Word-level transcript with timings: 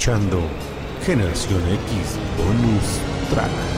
escuchando 0.00 0.40
Generación 1.04 1.60
X 1.68 2.18
Bonus 2.38 3.00
Track. 3.28 3.69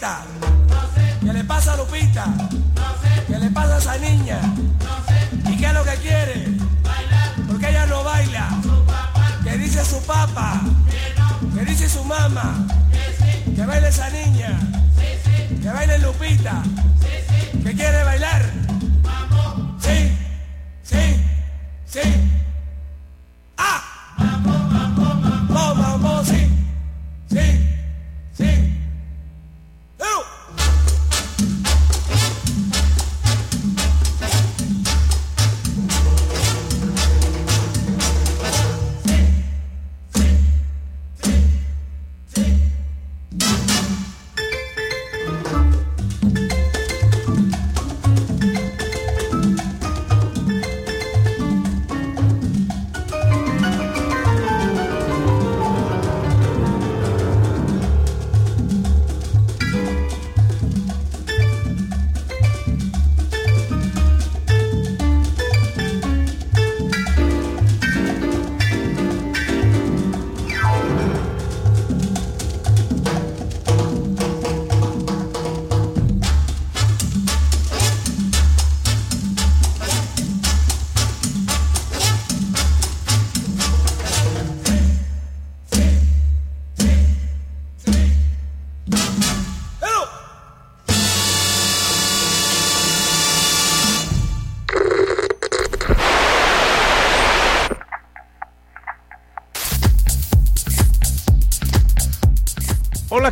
Pasa 0.00 0.39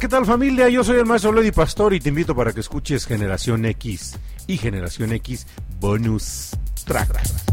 ¿qué 0.09 0.13
tal 0.13 0.25
familia? 0.25 0.71
Yo 0.71 0.83
soy 0.83 0.97
el 0.97 1.05
maestro 1.05 1.35
Lady 1.35 1.51
Pastor 1.51 1.93
y 1.93 2.01
te 2.01 2.09
invito 2.09 2.35
para 2.35 2.55
que 2.55 2.61
escuches 2.61 3.05
Generación 3.05 3.67
X 3.67 4.19
y 4.47 4.57
Generación 4.57 5.13
X 5.13 5.47
Bonus 5.79 6.53
Track. 6.87 7.48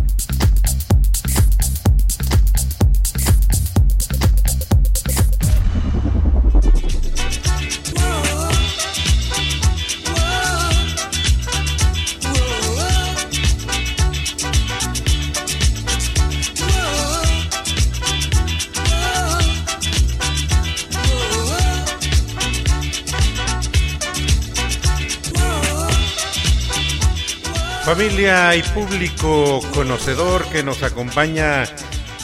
Familia 27.85 28.55
y 28.55 28.63
público 28.63 29.61
conocedor 29.71 30.49
que 30.49 30.63
nos 30.63 30.81
acompaña 30.81 31.65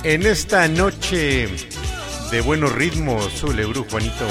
en 0.04 0.26
esta 0.26 0.68
noche 0.68 1.48
de 2.32 2.42
buenos 2.42 2.72
ritmos, 2.72 3.32
Zule 3.40 3.66
Bru, 3.66 3.86
Juanito. 3.88 4.26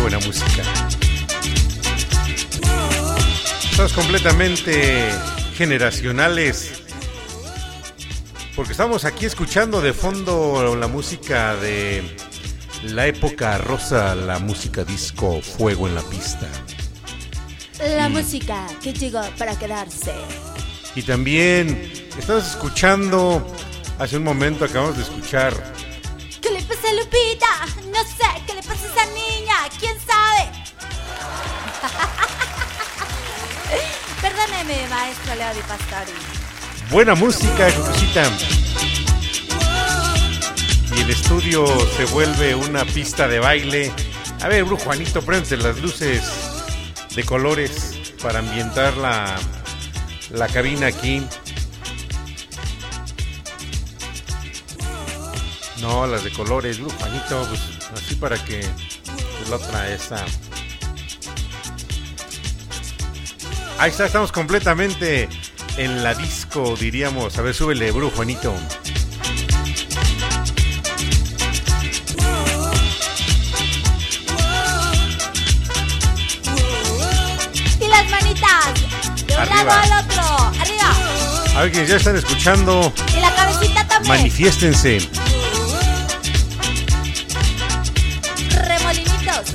Buena 0.00 0.20
música. 0.20 0.62
Estamos 3.72 3.92
completamente 3.92 5.10
generacionales. 5.56 6.80
Porque 8.54 8.70
estamos 8.70 9.04
aquí 9.04 9.26
escuchando 9.26 9.80
de 9.80 9.92
fondo 9.92 10.76
la 10.76 10.86
música 10.86 11.56
de 11.56 12.04
la 12.84 13.08
época 13.08 13.58
rosa, 13.58 14.14
la 14.14 14.38
música 14.38 14.84
disco, 14.84 15.42
fuego 15.42 15.88
en 15.88 15.96
la 15.96 16.02
pista. 16.02 16.48
La 17.84 18.08
música 18.08 18.66
que 18.82 18.92
llegó 18.94 19.20
para 19.38 19.56
quedarse. 19.58 20.14
Y 20.94 21.02
también 21.02 21.92
estamos 22.18 22.46
escuchando, 22.46 23.46
hace 23.98 24.16
un 24.16 24.24
momento 24.24 24.64
acabamos 24.64 24.96
de 24.96 25.02
escuchar 25.02 25.52
¿Qué 26.40 26.50
le 26.50 26.62
pasa 26.62 26.88
a 26.88 26.94
Lupita? 26.94 27.66
No 27.86 28.02
sé, 28.04 28.24
¿qué 28.46 28.54
le 28.54 28.62
pasa 28.62 28.86
a 28.86 28.90
esa 28.90 29.04
niña? 29.12 29.54
¿Quién 29.78 29.98
sabe? 30.00 30.48
Perdóneme, 34.22 34.88
maestro 34.88 35.34
Leo 35.34 35.52
Di 35.54 35.60
Pastori. 35.60 36.12
Buena 36.90 37.14
música, 37.14 37.70
Cucucita. 37.72 38.24
Y 40.96 41.00
el 41.00 41.10
estudio 41.10 41.66
se 41.96 42.06
vuelve 42.06 42.54
una 42.54 42.84
pista 42.86 43.28
de 43.28 43.40
baile. 43.40 43.92
A 44.40 44.48
ver, 44.48 44.64
Brujo 44.64 44.84
Juanito, 44.84 45.20
prende 45.22 45.56
las 45.56 45.78
luces 45.80 46.22
de 47.14 47.24
colores 47.24 48.12
para 48.22 48.40
ambientar 48.40 48.96
la, 48.96 49.36
la 50.30 50.48
cabina 50.48 50.88
aquí. 50.88 51.24
No, 55.80 56.06
las 56.06 56.24
de 56.24 56.32
colores, 56.32 56.78
Brujo 56.80 56.96
Juanito, 56.98 57.46
pues, 57.48 57.60
así 57.94 58.14
para 58.14 58.42
que 58.42 58.64
la 59.50 59.56
otra 59.56 59.92
esa. 59.92 60.24
Ahí 63.78 63.90
está, 63.90 64.06
estamos 64.06 64.32
completamente 64.32 65.28
en 65.76 66.02
la 66.02 66.14
disco, 66.14 66.74
diríamos. 66.78 67.36
A 67.38 67.42
ver, 67.42 67.54
súbele, 67.54 67.90
Brujo 67.90 68.16
Juanito. 68.16 68.54
Arriba. 79.72 79.86
lado 79.86 79.94
al 79.94 80.04
otro. 80.04 80.60
Arriba. 80.60 81.56
A 81.56 81.60
ver, 81.62 81.70
quienes 81.72 81.88
ya 81.90 81.96
están 81.96 82.16
escuchando, 82.16 82.92
Y 83.16 83.20
la 83.20 83.34
cabecita 83.34 83.86
también. 83.86 84.16
manifiéstense. 84.16 85.08
Remolinitos. 88.50 89.54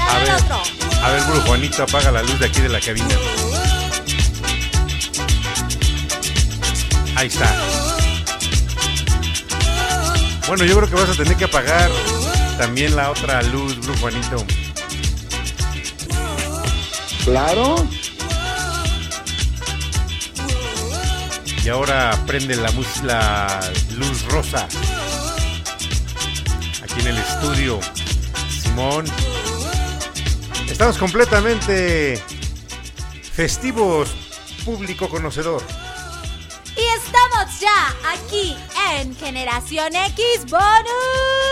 A 0.00 0.16
al 0.16 0.22
ver, 0.24 0.34
otro. 0.34 0.62
a 1.04 1.10
ver, 1.10 1.22
Brujo 1.24 1.40
Juanito, 1.46 1.82
apaga 1.82 2.10
la 2.10 2.22
luz 2.22 2.38
de 2.38 2.46
aquí 2.46 2.60
de 2.60 2.68
la 2.68 2.80
cabina. 2.80 3.14
Ahí 7.16 7.26
está. 7.28 7.52
Bueno, 10.46 10.64
yo 10.64 10.76
creo 10.76 10.88
que 10.88 10.94
vas 10.94 11.10
a 11.10 11.14
tener 11.14 11.36
que 11.36 11.44
apagar 11.44 11.90
también 12.58 12.94
la 12.96 13.10
otra 13.10 13.42
luz, 13.42 13.78
Brujo 13.80 14.00
Juanito. 14.00 14.44
Claro. 17.24 17.86
Y 21.68 21.70
ahora 21.70 22.18
prende 22.26 22.56
la, 22.56 22.72
la 23.02 23.60
luz 23.96 24.24
rosa. 24.30 24.66
Aquí 26.82 27.00
en 27.00 27.08
el 27.08 27.18
estudio. 27.18 27.78
Simón. 28.48 29.04
Estamos 30.66 30.96
completamente 30.96 32.24
festivos, 33.34 34.08
público 34.64 35.10
conocedor. 35.10 35.62
Y 36.74 36.86
estamos 37.04 37.60
ya 37.60 37.94
aquí 38.14 38.56
en 38.94 39.14
Generación 39.14 39.94
X 39.94 40.46
Bonus. 40.48 41.47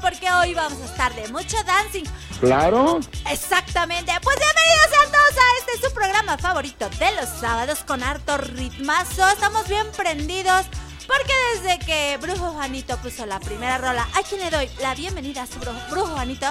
Porque 0.00 0.30
hoy 0.32 0.54
vamos 0.54 0.80
a 0.80 0.84
estar 0.86 1.14
de 1.14 1.28
mucho 1.28 1.56
dancing. 1.64 2.04
Claro. 2.40 3.00
Exactamente. 3.30 4.12
Pues 4.22 4.36
bienvenidos 4.38 4.86
sean 4.90 5.12
todos 5.12 5.36
a 5.36 5.58
este 5.72 5.86
su 5.86 5.94
programa 5.94 6.38
favorito 6.38 6.88
de 6.90 7.12
los 7.12 7.28
sábados 7.28 7.80
con 7.86 8.02
harto 8.02 8.36
ritmazo. 8.38 9.28
Estamos 9.28 9.68
bien 9.68 9.86
prendidos 9.96 10.66
porque 11.06 11.32
desde 11.54 11.78
que 11.84 12.16
Brujo 12.20 12.52
Juanito 12.52 12.96
puso 12.98 13.26
la 13.26 13.38
primera 13.40 13.78
rola, 13.78 14.08
a 14.14 14.22
quien 14.22 14.40
le 14.40 14.50
doy 14.50 14.70
la 14.80 14.94
bienvenida 14.94 15.42
a 15.42 15.46
su 15.46 15.58
Brujo, 15.58 15.78
Brujo 15.90 16.12
Juanito. 16.14 16.46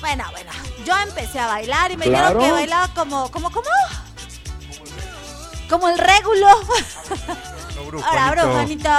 Bueno, 0.00 0.24
bueno, 0.32 0.50
yo 0.84 0.96
empecé 0.98 1.38
a 1.40 1.46
bailar 1.48 1.90
y 1.90 1.96
me 1.96 2.04
Claro. 2.06 2.38
dijeron 2.38 2.44
que 2.46 2.52
bailaba 2.52 2.88
como, 2.94 3.30
como, 3.30 3.50
como. 3.50 3.68
Como 5.68 5.88
el 5.88 5.98
régulo. 5.98 6.48
No, 7.76 7.84
Brujo 7.84 8.04
Ahora, 8.06 8.30
Brujo 8.30 8.52
Juanito. 8.52 8.90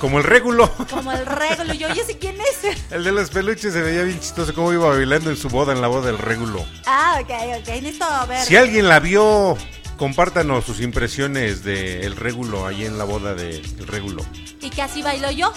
Como 0.00 0.18
el 0.18 0.24
régulo. 0.24 0.70
Como 0.90 1.10
el 1.12 1.24
régulo. 1.26 1.72
Yo, 1.74 1.88
yo 1.94 2.04
sé 2.04 2.18
quién 2.18 2.36
es. 2.40 2.76
El 2.92 3.04
de 3.04 3.12
los 3.12 3.30
peluches 3.30 3.72
se 3.72 3.80
veía 3.82 4.02
bien 4.02 4.20
chistoso 4.20 4.54
cómo 4.54 4.72
iba 4.72 4.88
bailando 4.88 5.30
en 5.30 5.36
su 5.36 5.48
boda, 5.48 5.72
en 5.72 5.80
la 5.80 5.88
boda 5.88 6.06
del 6.08 6.18
régulo. 6.18 6.64
Ah, 6.86 7.18
ok, 7.22 7.30
ok. 7.60 7.68
Necesito 7.82 8.06
ver. 8.28 8.44
Si 8.44 8.56
alguien 8.56 8.88
la 8.88 9.00
vio, 9.00 9.56
compártanos 9.96 10.64
sus 10.64 10.80
impresiones 10.80 11.64
del 11.64 12.14
régulo 12.16 12.66
ahí 12.66 12.84
en 12.84 12.98
la 12.98 13.04
boda 13.04 13.34
del 13.34 13.62
régulo. 13.86 14.24
¿Y 14.60 14.70
que 14.70 14.82
así 14.82 15.02
bailo 15.02 15.30
yo? 15.30 15.52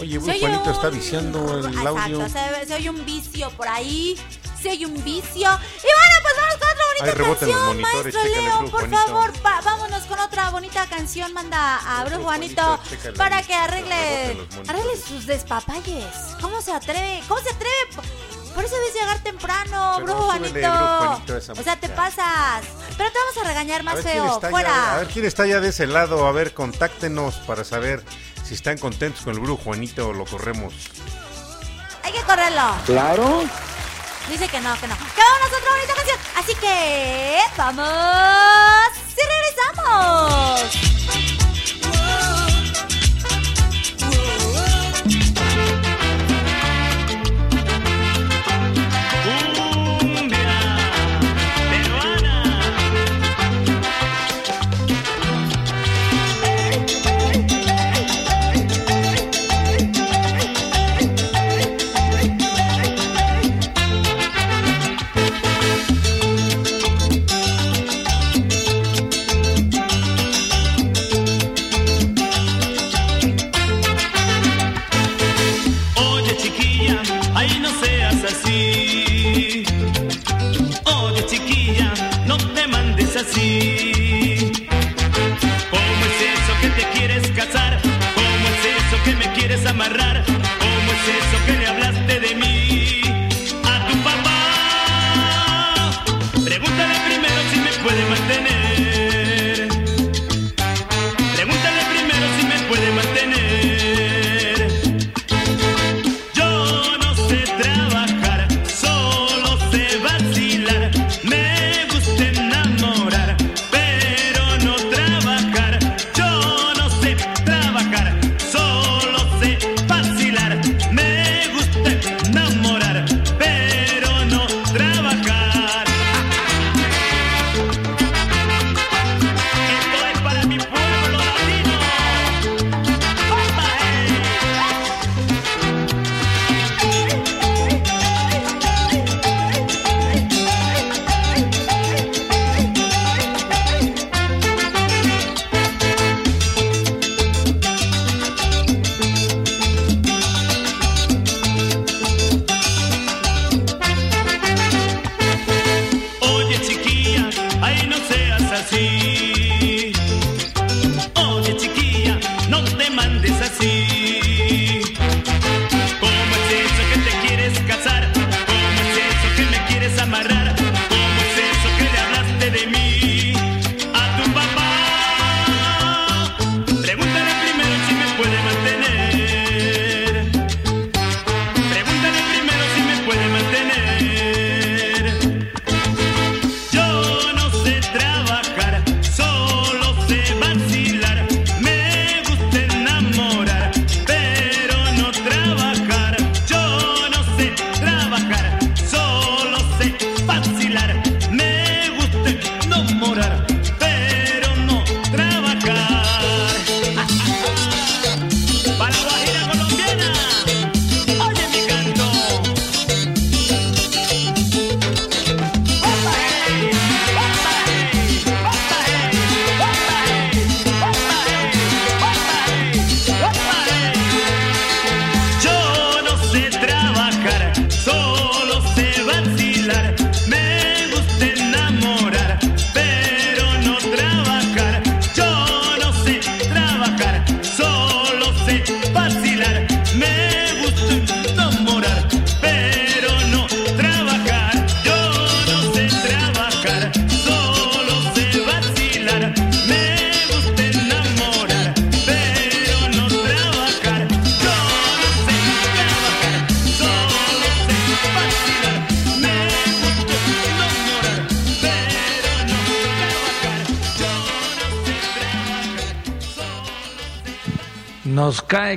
Oye, 0.00 0.18
oye 0.18 0.40
Juanito 0.40 0.64
un- 0.64 0.70
está 0.74 0.88
viciando 0.88 1.58
el 1.58 1.66
Exacto, 1.66 1.88
audio. 1.98 2.28
Se, 2.28 2.66
se 2.66 2.74
oye 2.74 2.90
un 2.90 3.04
vicio 3.04 3.50
por 3.50 3.68
ahí. 3.68 4.16
Se 4.60 4.70
oye 4.70 4.84
un 4.86 4.94
vicio. 5.04 5.40
Y 5.40 5.44
bueno, 5.44 6.16
pues 6.22 6.34
vamos 6.36 6.56
con 6.60 6.69
otra 7.00 7.12
bonita 7.12 7.12
Ay, 7.12 7.18
rebotan 7.18 7.48
los 7.48 7.56
canción, 7.58 7.66
monitores, 7.66 8.14
maestro 8.14 8.42
Leo. 8.42 8.58
Brujo 8.58 8.70
Por 8.70 8.80
Juanito. 8.80 9.06
favor, 9.06 9.32
pa- 9.40 9.60
vámonos 9.62 10.02
con 10.04 10.18
otra 10.20 10.50
bonita 10.50 10.86
canción. 10.86 11.32
Manda 11.32 11.76
a 11.76 12.00
Brujo 12.04 12.16
Brujo 12.16 12.24
Juanito 12.28 12.80
para 13.16 13.42
que 13.42 13.54
arregle, 13.54 14.46
arregle 14.68 14.96
sus 14.96 15.26
despapalles. 15.26 16.04
¿Cómo 16.40 16.60
se 16.62 16.72
atreve? 16.72 17.22
¿Cómo 17.28 17.40
se 17.40 17.50
atreve? 17.50 17.74
Por 18.54 18.64
eso 18.64 18.74
debes 18.74 18.94
llegar 18.94 19.18
temprano, 19.22 19.92
Pero 19.96 20.06
Brujo 20.06 20.32
súbele, 20.34 20.60
Juanito. 20.66 21.52
O 21.60 21.62
sea, 21.62 21.76
te 21.78 21.88
pasas. 21.88 22.64
Pero 22.98 23.10
te 23.12 23.18
vamos 23.18 23.36
a 23.44 23.48
regañar 23.48 23.80
A 23.80 23.84
más 23.84 23.94
quién 23.94 24.06
feo. 24.12 24.40
ya- 24.42 24.50
Fuera. 24.50 24.94
a 24.94 24.98
ver 24.98 25.06
quién 25.08 25.24
está 25.24 25.46
ya 25.46 25.60
de 25.60 25.68
ese 25.68 25.86
lado. 25.86 26.26
A 26.26 26.32
ver, 26.32 26.52
contáctenos 26.52 27.36
para 27.46 27.62
saber 27.64 28.04
si 28.44 28.54
están 28.54 28.76
contentos 28.78 29.22
con 29.24 29.34
el 29.34 29.40
Brujo 29.40 29.62
Juanito 29.64 30.08
o 30.08 30.12
lo 30.12 30.24
corremos. 30.24 30.74
Hay 32.02 32.12
que 32.12 32.22
correrlo. 32.22 32.74
Claro. 32.86 33.44
Dice 34.28 34.48
que 34.48 34.60
no, 34.60 34.74
que 34.78 34.86
no. 34.86 34.96
Que 34.96 35.22
vámonos 35.22 35.52
a 35.52 35.56
otra 35.58 35.70
bonita 35.72 35.94
canción. 35.94 36.18
Así 36.36 36.54
que 36.54 37.40
vamos 37.56 38.90
y 39.16 39.22
regresamos. 39.26 40.70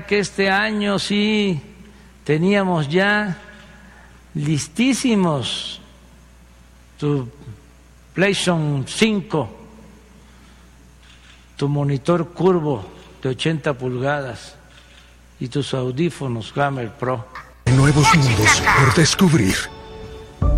Que 0.08 0.20
este 0.20 0.50
año 0.50 1.00
sí 1.00 1.62
teníamos 2.24 2.90
ya 2.90 3.38
listísimos 4.34 5.82
tu 7.00 7.30
PlayStation 8.14 8.86
5, 8.88 9.50
tu 11.58 11.68
monitor 11.70 12.30
curvo 12.30 12.86
de 13.22 13.30
80 13.30 13.74
pulgadas 13.74 14.56
y 15.40 15.48
tus 15.48 15.74
audífonos 15.74 16.54
Hammer 16.58 16.92
Pro. 16.92 17.26
Nuevos 17.76 18.08
mundos 18.16 18.62
por 18.80 18.94
descubrir. 18.94 19.56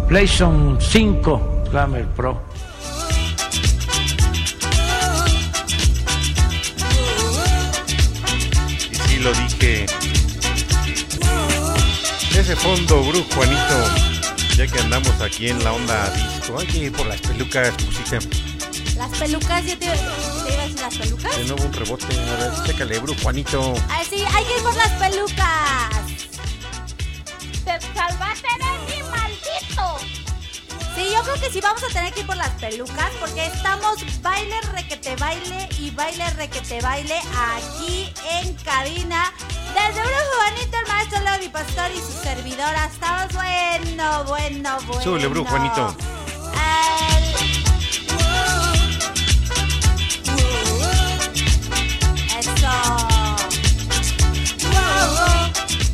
PlayStation 0.07 0.77
5 0.81 1.63
Hammer 1.73 2.05
Pro. 2.07 2.41
Dije. 9.59 9.85
Ese 12.37 12.55
fondo, 12.55 13.01
Brujo 13.03 13.25
Juanito, 13.33 13.95
ya 14.57 14.67
que 14.67 14.79
andamos 14.79 15.21
aquí 15.21 15.49
en 15.49 15.63
la 15.63 15.71
onda 15.73 16.09
disco, 16.11 16.59
hay 16.59 16.67
que 16.67 16.77
ir 16.77 16.91
por 16.91 17.05
las 17.07 17.21
pelucas, 17.21 17.71
pusiste 17.71 18.19
Las 18.97 19.09
pelucas, 19.17 19.65
yo 19.65 19.77
te, 19.77 19.85
te 19.85 19.85
iba 19.85 20.61
a 20.63 20.67
decir 20.67 20.79
las 20.81 20.97
pelucas. 20.97 21.37
de 21.37 21.45
nuevo 21.45 21.63
un 21.63 21.73
rebote. 21.73 22.05
A 22.05 22.35
ver, 22.35 22.51
chécale, 22.65 22.99
Brujo 22.99 23.19
Juanito. 23.23 23.73
Ah, 23.89 24.01
sí, 24.09 24.23
hay 24.33 24.43
que 24.45 24.57
ir 24.57 24.63
por 24.63 24.75
las 24.75 24.91
pelucas. 24.91 25.89
¡Te 27.63 27.79
salvaste! 27.95 28.64
Sí, 30.95 31.11
yo 31.13 31.21
creo 31.23 31.35
que 31.35 31.51
sí 31.51 31.59
vamos 31.59 31.83
a 31.83 31.87
tener 31.89 32.13
que 32.13 32.21
ir 32.21 32.25
por 32.25 32.37
las 32.37 32.51
pelucas 32.51 33.11
porque 33.19 33.45
estamos 33.47 33.97
baile 34.21 34.55
requete 34.73 35.17
baile 35.17 35.67
y 35.77 35.91
baile 35.91 36.29
requete 36.31 36.79
baile 36.79 37.19
aquí 37.53 38.13
en 38.31 38.53
cabina. 38.55 39.33
Desde 39.73 40.01
Brujo 40.01 40.35
Juanito, 40.37 40.77
el 40.79 40.87
maestro 40.87 41.19
Lodi 41.19 41.49
Pastor 41.49 41.91
y 41.91 41.99
su 41.99 42.13
servidora. 42.23 42.85
Estamos 42.85 43.33
bueno, 43.33 44.23
bueno, 44.23 44.77
bueno. 44.87 45.03
Súbele, 45.03 45.27
Brujo 45.27 45.49
Juanito. 45.49 45.97
Eso. 52.39 53.07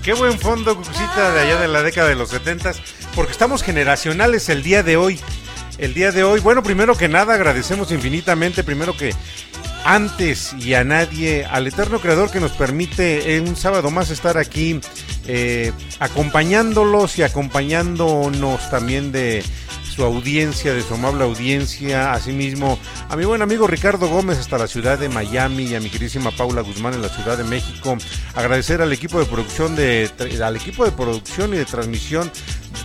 Qué 0.03 0.13
buen 0.13 0.39
fondo, 0.39 0.75
Cucucita, 0.75 1.31
de 1.31 1.39
allá 1.41 1.59
de 1.59 1.67
la 1.67 1.81
década 1.81 2.07
de 2.07 2.15
los 2.15 2.29
70 2.29 2.73
porque 3.15 3.31
estamos 3.31 3.63
generacionales 3.63 4.49
el 4.49 4.63
día 4.63 4.83
de 4.83 4.97
hoy. 4.97 5.19
El 5.77 5.93
día 5.93 6.11
de 6.11 6.23
hoy, 6.23 6.39
bueno, 6.39 6.61
primero 6.61 6.95
que 6.95 7.07
nada, 7.07 7.33
agradecemos 7.33 7.91
infinitamente, 7.91 8.63
primero 8.63 8.95
que 8.95 9.13
antes 9.83 10.53
y 10.53 10.75
a 10.75 10.83
nadie, 10.83 11.45
al 11.45 11.65
eterno 11.65 11.99
creador 11.99 12.29
que 12.29 12.39
nos 12.39 12.51
permite 12.51 13.41
un 13.41 13.55
sábado 13.55 13.89
más 13.89 14.11
estar 14.11 14.37
aquí 14.37 14.79
eh, 15.27 15.71
acompañándolos 15.99 17.17
y 17.17 17.23
acompañándonos 17.23 18.69
también 18.69 19.11
de 19.11 19.43
su 19.91 20.03
audiencia, 20.03 20.73
de 20.73 20.83
su 20.83 20.93
amable 20.93 21.23
audiencia, 21.23 22.13
asimismo 22.13 22.79
a 23.09 23.15
mi 23.17 23.25
buen 23.25 23.41
amigo 23.41 23.67
Ricardo 23.67 24.07
Gómez 24.07 24.39
hasta 24.39 24.57
la 24.57 24.67
ciudad 24.67 24.97
de 24.97 25.09
Miami 25.09 25.63
y 25.63 25.75
a 25.75 25.79
mi 25.79 25.89
queridísima 25.89 26.31
Paula 26.31 26.61
Guzmán 26.61 26.93
en 26.93 27.01
la 27.01 27.09
ciudad 27.09 27.37
de 27.37 27.43
México. 27.43 27.97
Agradecer 28.33 28.81
al 28.81 28.93
equipo 28.93 29.19
de 29.19 29.25
producción 29.25 29.75
de 29.75 30.09
al 30.41 30.55
equipo 30.55 30.85
de 30.85 30.91
producción 30.91 31.53
y 31.53 31.57
de 31.57 31.65
transmisión 31.65 32.31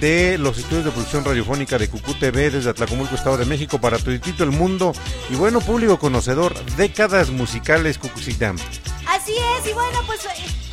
de 0.00 0.38
los 0.38 0.58
estudios 0.58 0.84
de 0.84 0.90
producción 0.90 1.24
radiofónica 1.24 1.78
de 1.78 1.88
Cucú 1.88 2.14
TV 2.14 2.50
desde 2.50 2.70
Atlacomulco, 2.70 3.14
Estado 3.14 3.36
de 3.36 3.46
México 3.46 3.80
para 3.80 3.98
toditito 3.98 4.44
el 4.44 4.50
mundo 4.50 4.92
y 5.30 5.34
bueno 5.36 5.60
público 5.60 5.98
conocedor, 5.98 6.54
décadas 6.76 7.30
musicales 7.30 7.98
Cucucita. 7.98 8.54
Así 9.08 9.32
es, 9.32 9.70
y 9.70 9.72
bueno, 9.72 10.00
pues 10.06 10.24
eh, 10.24 10.28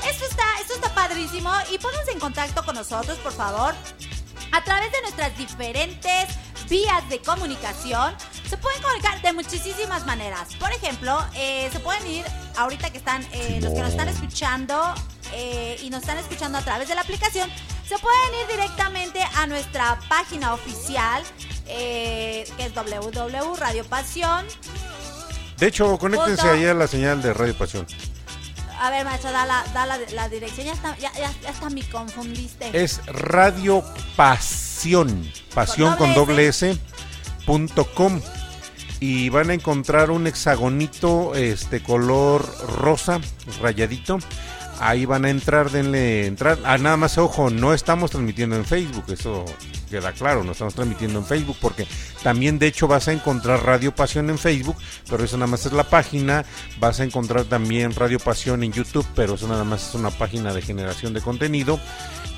esto 0.10 0.26
está, 0.26 0.44
esto 0.62 0.74
está 0.76 0.94
padrísimo. 0.94 1.52
Y 1.72 1.78
pónganse 1.78 2.12
en 2.12 2.20
contacto 2.20 2.64
con 2.66 2.76
nosotros, 2.76 3.18
por 3.20 3.32
favor. 3.32 3.74
A 4.54 4.64
través 4.64 4.92
de 4.92 5.02
nuestras 5.02 5.36
diferentes 5.36 6.28
vías 6.70 7.10
de 7.10 7.20
comunicación, 7.20 8.14
se 8.48 8.56
pueden 8.56 8.80
comunicar 8.84 9.20
de 9.24 9.34
muchísimas 9.34 10.06
maneras. 10.06 10.54
Por 10.60 10.72
ejemplo, 10.72 11.18
eh, 11.34 11.70
se 11.72 11.80
pueden 11.80 12.06
ir, 12.06 12.24
ahorita 12.56 12.92
que 12.92 13.00
están, 13.00 13.26
eh, 13.34 13.60
los 13.64 13.74
que 13.74 13.80
nos 13.80 13.90
están 13.90 14.10
escuchando 14.10 14.80
eh, 15.34 15.80
y 15.82 15.90
nos 15.90 16.02
están 16.02 16.20
escuchando 16.20 16.60
a 16.60 16.62
través 16.62 16.88
de 16.88 16.94
la 16.94 17.02
aplicación, 17.02 17.50
se 17.84 17.98
pueden 17.98 18.42
ir 18.42 18.56
directamente 18.56 19.24
a 19.36 19.48
nuestra 19.48 20.00
página 20.08 20.54
oficial, 20.54 21.24
eh, 21.66 22.46
que 22.56 22.66
es 22.66 22.74
www.radiopasión. 22.76 24.46
De 25.58 25.66
hecho, 25.66 25.98
conéctense 25.98 26.48
ahí 26.48 26.68
a 26.68 26.76
la 26.76 26.86
señal 26.86 27.24
de 27.24 27.34
Radio 27.34 27.58
Pasión. 27.58 27.88
A 28.84 28.90
ver, 28.90 29.06
maestro, 29.06 29.32
da 29.32 29.46
la, 29.46 29.64
da 29.74 29.86
la, 29.86 29.98
la 30.12 30.28
dirección. 30.28 30.66
Ya 30.68 30.74
está, 30.74 30.98
ya, 30.98 31.10
ya, 31.14 31.32
ya 31.42 31.50
está, 31.52 31.70
me 31.70 31.88
confundiste. 31.88 32.70
Es 32.74 33.00
Radio 33.06 33.82
Pasión, 34.18 35.32
pasión 35.56 35.96
con 35.96 36.14
doble 36.14 36.34
doble 36.34 36.48
S, 36.50 36.78
punto 37.46 37.86
com. 37.94 38.20
Y 39.00 39.30
van 39.30 39.52
a 39.52 39.54
encontrar 39.54 40.12
un 40.12 40.28
hexagonito 40.28 41.34
este 41.34 41.82
color 41.82 42.46
rosa, 42.78 43.22
rayadito. 43.62 44.20
Ahí 44.80 45.06
van 45.06 45.26
a 45.26 45.30
entrar, 45.30 45.70
denle 45.70 46.26
entrar. 46.28 46.58
Ah, 46.64 46.78
nada 46.78 46.98
más 46.98 47.18
ojo, 47.18 47.50
no 47.50 47.74
estamos 47.74 48.12
transmitiendo 48.12 48.56
en 48.56 48.66
Facebook, 48.66 49.06
eso 49.10 49.46
queda 49.90 50.12
claro, 50.12 50.44
no 50.44 50.54
estamos 50.54 50.74
transmitiendo 50.74 51.20
en 51.20 51.26
Facebook 51.26 51.58
porque 51.62 51.88
también 52.24 52.58
de 52.58 52.68
hecho 52.68 52.88
vas 52.88 53.08
a 53.08 53.14
encontrar 53.14 53.64
Radio 53.64 53.94
Pasión 53.94 54.30
en 54.30 54.40
Facebook, 54.40 54.76
pero 55.10 55.24
eso 55.24 55.38
nada 55.38 55.52
más 55.52 55.66
es 55.66 55.74
la 55.74 55.84
página. 55.84 56.46
Vas 56.80 57.00
a 57.00 57.04
encontrar 57.04 57.46
también 57.46 57.94
Radio 57.94 58.20
Pasión 58.20 58.64
en 58.64 58.74
YouTube, 58.74 59.06
pero 59.16 59.36
eso 59.36 59.48
nada 59.48 59.64
más 59.64 59.90
es 59.90 59.96
una 59.96 60.10
página 60.10 60.54
de 60.54 60.62
generación 60.62 61.14
de 61.14 61.22
contenido. 61.22 61.80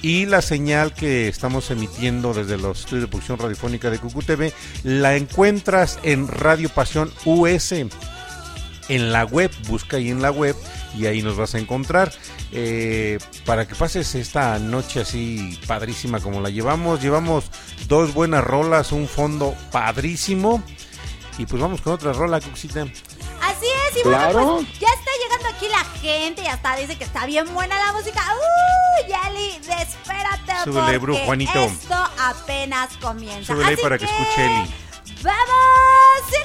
Y 0.02 0.26
la 0.26 0.42
señal 0.42 0.94
que 0.94 1.28
estamos 1.28 1.72
emitiendo 1.72 2.34
desde 2.34 2.58
los 2.58 2.82
estudios 2.82 3.04
de 3.04 3.08
producción 3.08 3.40
radiofónica 3.40 3.90
de 3.90 4.00
Cucu 4.00 4.22
TV 4.22 4.54
la 4.84 5.16
encuentras 5.16 5.98
en 6.04 6.28
Radio 6.28 6.70
Pasión 6.70 7.12
US 7.24 7.72
en 8.88 9.12
la 9.12 9.26
web, 9.26 9.50
busca 9.68 9.98
ahí 9.98 10.10
en 10.10 10.22
la 10.22 10.32
web 10.32 10.56
y 10.98 11.06
ahí 11.08 11.22
nos 11.22 11.36
vas 11.38 11.56
a 11.56 11.60
encontrar. 11.60 12.12
Eh, 12.52 13.18
para 13.46 13.68
que 13.68 13.76
pases 13.76 14.16
esta 14.16 14.58
noche 14.60 15.02
así 15.02 15.60
padrísima 15.68 16.20
como 16.20 16.42
la 16.42 16.50
llevamos. 16.50 17.02
Llevamos 17.02 17.46
dos 17.88 18.14
buenas 18.14 18.44
rolas, 18.44 18.92
un 18.92 19.08
fondo 19.08 19.56
padrísimo. 19.72 20.64
Y 21.38 21.46
pues 21.46 21.62
vamos 21.62 21.82
con 21.82 21.94
otra 21.94 22.14
rola, 22.14 22.40
Cuxita. 22.40 22.84
Así 22.84 23.66
es, 23.90 23.98
y 23.98 24.04
bueno, 24.04 24.18
Claro. 24.18 24.56
pues 24.56 24.80
ya 24.80 24.88
está 24.88 25.12
llegando 25.22 25.50
aquí 25.56 25.68
la 25.70 25.84
gente 26.00 26.42
y 26.44 26.48
hasta 26.48 26.76
dice 26.78 26.98
que 26.98 27.04
está 27.04 27.26
bien 27.26 27.54
buena 27.54 27.78
la 27.78 27.92
música. 27.94 28.22
¡Uh! 28.34 29.08
Yali, 29.10 29.52
espérate. 29.58 30.54
Súbele, 30.64 31.00
porque 31.00 31.20
Juanito. 31.26 31.66
Esto 31.66 31.96
apenas 32.20 32.96
comienza. 32.98 33.54
Súbele 33.54 33.74
Así 33.74 33.82
para 33.84 33.98
que 33.98 34.06
escuche 34.06 34.46
Eli. 34.46 34.74
¡Vamos! 35.22 36.32
¡Y 36.32 36.38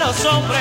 los 0.01 0.25
hombres. 0.25 0.61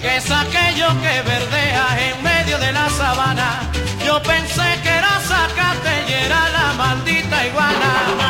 Que 0.00 0.16
es 0.16 0.30
aquello 0.30 0.88
que 1.00 1.22
verdea 1.22 1.86
en 2.08 2.22
medio 2.22 2.58
de 2.58 2.72
la 2.72 2.90
sabana. 2.90 3.70
Yo 4.04 4.20
pensé 4.22 4.66
que 4.82 4.88
era 4.88 5.20
zacate 5.20 5.94
y 6.08 6.12
era 6.12 6.48
la 6.48 6.72
maldita 6.72 7.46
iguana. 7.46 8.21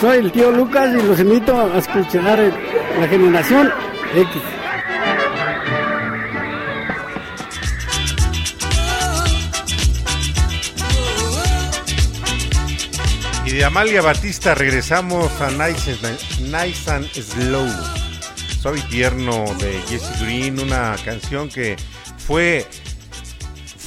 Soy 0.00 0.18
el 0.18 0.32
tío 0.32 0.50
Lucas 0.50 0.88
y 0.98 1.02
los 1.06 1.20
invito 1.20 1.54
a 1.60 1.78
escuchar 1.78 2.38
la 2.98 3.08
generación 3.08 3.70
X. 4.14 4.42
Y 13.46 13.50
de 13.52 13.64
Amalia 13.64 14.02
Batista 14.02 14.54
regresamos 14.54 15.28
a 15.40 15.50
Nice, 15.50 16.90
and- 16.90 17.08
Slow. 17.12 17.68
Suave 18.60 18.78
y 18.80 18.82
tierno 18.90 19.44
de 19.58 19.80
Jesse 19.88 20.20
Green, 20.20 20.60
una 20.60 20.94
canción 21.04 21.48
que 21.48 21.76
fue 22.26 22.66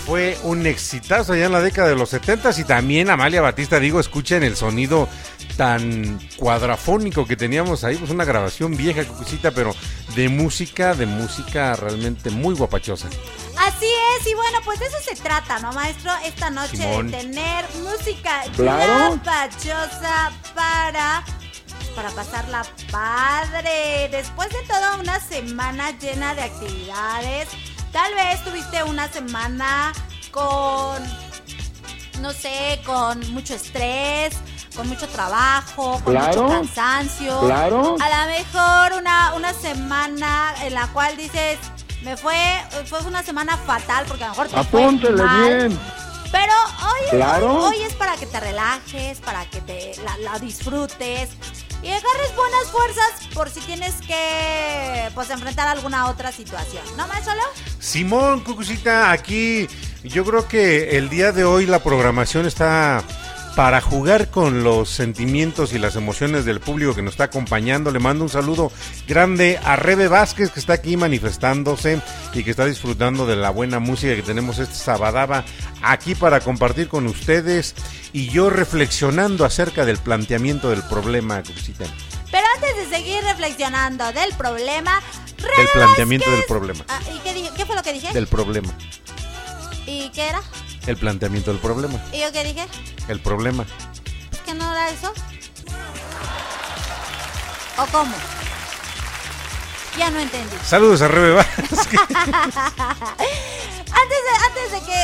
fue 0.06 0.38
un 0.44 0.66
exitazo 0.66 1.32
allá 1.32 1.46
en 1.46 1.54
la 1.54 1.62
década 1.62 1.88
de 1.88 1.96
los 1.96 2.10
70 2.10 2.50
y 2.60 2.64
también 2.66 3.10
Amalia 3.10 3.42
Batista, 3.42 3.80
digo, 3.80 4.02
escuchen 4.02 4.44
el 4.44 4.58
sonido 4.58 5.08
tan 5.58 6.20
cuadrafónico 6.38 7.26
que 7.26 7.36
teníamos 7.36 7.84
ahí, 7.84 7.96
pues 7.96 8.12
una 8.12 8.26
grabación 8.26 8.76
vieja, 8.76 9.04
cucita, 9.06 9.52
pero 9.52 9.76
de 10.16 10.30
música, 10.30 10.94
de 10.96 11.06
música 11.06 11.76
realmente 11.76 12.30
muy 12.30 12.56
guapachosa. 12.56 13.08
Así 13.58 13.86
es, 14.20 14.28
y 14.28 14.34
bueno, 14.34 14.60
pues 14.66 14.80
de 14.80 14.88
eso 14.88 14.98
se 15.04 15.16
trata, 15.16 15.60
¿no, 15.60 15.72
maestro? 15.74 16.12
Esta 16.26 16.50
noche 16.50 16.78
Simón. 16.78 17.12
de 17.12 17.18
tener 17.18 17.66
música 17.84 18.44
Claro. 18.56 19.10
guapachosa 19.16 20.32
para 20.56 21.24
para 21.96 22.10
pasarla 22.10 22.64
padre. 22.92 24.10
Después 24.12 24.50
de 24.50 24.62
toda 24.68 24.96
una 24.96 25.20
semana 25.20 25.92
llena 26.00 26.34
de 26.34 26.42
actividades, 26.42 27.48
tal 27.92 28.14
vez 28.16 28.44
tuviste 28.44 28.84
una 28.84 29.08
semana 29.12 29.94
con, 30.32 31.04
no 32.20 32.32
sé, 32.32 32.80
con 32.86 33.20
mucho 33.34 33.54
estrés, 33.56 34.34
con 34.76 34.88
mucho 34.88 35.08
trabajo, 35.08 36.00
con 36.04 36.14
Claro. 36.14 36.44
mucho 36.44 36.54
cansancio. 36.56 37.40
Claro. 37.42 37.96
A 38.00 38.26
lo 38.26 38.32
mejor 38.32 39.00
una, 39.00 39.34
una 39.36 39.54
semana 39.54 40.54
en 40.64 40.74
la 40.74 40.88
cual 40.88 41.16
dices, 41.18 41.58
me 42.04 42.18
fue, 42.18 42.36
fue 42.86 43.00
una 43.02 43.24
semana 43.24 43.58
fatal 43.58 44.06
porque 44.08 44.24
a 44.24 44.28
lo 44.28 44.32
mejor 44.34 44.48
te 44.48 44.64
fue 44.66 44.84
Apúntele 44.84 45.24
mal. 45.24 45.48
bien. 45.70 45.80
Pero 46.32 46.54
hoy, 46.82 47.10
Claro. 47.12 47.54
hoy, 47.68 47.78
hoy 47.78 47.84
es 47.84 47.94
para 47.94 48.16
que 48.16 48.26
te 48.26 48.40
relajes, 48.40 49.20
para 49.20 49.46
que 49.46 49.62
te 49.62 49.92
la, 50.04 50.18
la 50.32 50.40
disfrutes. 50.40 51.30
Y 51.84 51.90
agarres 51.90 52.36
buenas 52.36 52.72
fuerzas 52.72 53.28
por 53.34 53.50
si 53.50 53.60
tienes 53.62 53.96
que 54.08 55.10
pues 55.14 55.30
enfrentar 55.30 55.68
alguna 55.68 56.10
otra 56.10 56.32
situación. 56.32 56.84
¿No, 56.98 57.08
maestro 57.08 57.34
Leo? 57.34 57.46
Simón, 57.80 58.40
Cucucita, 58.40 59.12
aquí 59.12 59.68
yo 60.04 60.24
creo 60.24 60.48
que 60.48 60.98
el 60.98 61.10
día 61.10 61.32
de 61.32 61.44
hoy 61.44 61.66
la 61.66 61.84
programación 61.84 62.46
está 62.46 63.04
para 63.56 63.82
jugar 63.82 64.32
con 64.32 64.64
los 64.64 64.90
sentimientos 64.90 65.74
y 65.74 65.78
las 65.80 65.96
emociones 65.96 66.44
del 66.44 66.60
público 66.60 66.96
que 66.96 67.04
nos 67.04 67.14
está 67.14 67.26
acompañando. 67.26 67.92
Le 67.92 68.00
mando 68.00 68.24
un 68.24 68.30
saludo 68.30 68.72
grande 69.08 69.60
a 69.64 69.76
Rebe 69.76 70.08
Vázquez 70.08 70.50
que 70.52 70.60
está 70.60 70.74
aquí 70.74 70.98
manifestándose 70.98 72.02
y 72.34 72.44
que 72.44 72.50
está 72.50 72.66
disfrutando 72.66 73.28
de 73.28 73.36
la 73.36 73.52
buena 73.52 73.78
música 73.80 74.16
que 74.16 74.24
tenemos 74.24 74.58
este 74.58 74.74
sabadaba 74.74 75.46
aquí 75.84 76.16
para 76.16 76.40
compartir 76.40 76.88
con 76.88 77.06
ustedes 77.06 77.76
y 78.12 78.30
yo 78.30 78.50
reflexionando 78.50 79.46
acerca 79.46 79.86
del 79.86 79.98
planteamiento 80.00 80.72
del 80.72 80.82
problema. 80.84 81.44
Pero 82.32 82.48
antes 82.56 82.76
de 82.90 82.96
seguir 82.98 83.24
reflexionando 83.24 84.12
del 84.14 84.34
problema, 84.36 85.00
Rebe 85.38 85.58
Del 85.58 85.68
planteamiento 85.74 86.26
Vázquez- 86.28 86.38
del 86.38 86.46
problema. 86.46 86.86
Ah, 86.88 87.00
¿Y 87.16 87.20
qué? 87.20 87.50
¿Qué 87.56 87.66
fue 87.66 87.76
lo 87.76 87.84
que 87.84 87.94
dije? 87.94 88.12
Del 88.14 88.26
problema. 88.28 88.74
¿Y 89.86 90.10
qué 90.10 90.30
era? 90.30 90.42
El 90.88 90.98
planteamiento 90.98 91.52
del 91.52 91.62
problema. 91.62 92.00
¿Y 92.12 92.20
yo 92.22 92.32
qué 92.32 92.44
dije? 92.44 92.66
El 93.08 93.20
problema. 93.20 93.66
¿Es 94.32 94.40
que 94.40 94.54
no 94.54 94.72
era 94.72 94.90
eso? 94.90 95.14
¿O 97.78 97.86
cómo? 97.88 98.14
Ya 99.98 100.10
no 100.10 100.20
entendí. 100.20 100.56
Saludos 100.66 101.02
a 101.02 101.08
Rebe 101.08 101.32
Vázquez. 101.34 101.80
Antes 103.96 104.18
de, 104.26 104.34
antes 104.48 104.72
de 104.72 104.80
que 104.92 105.02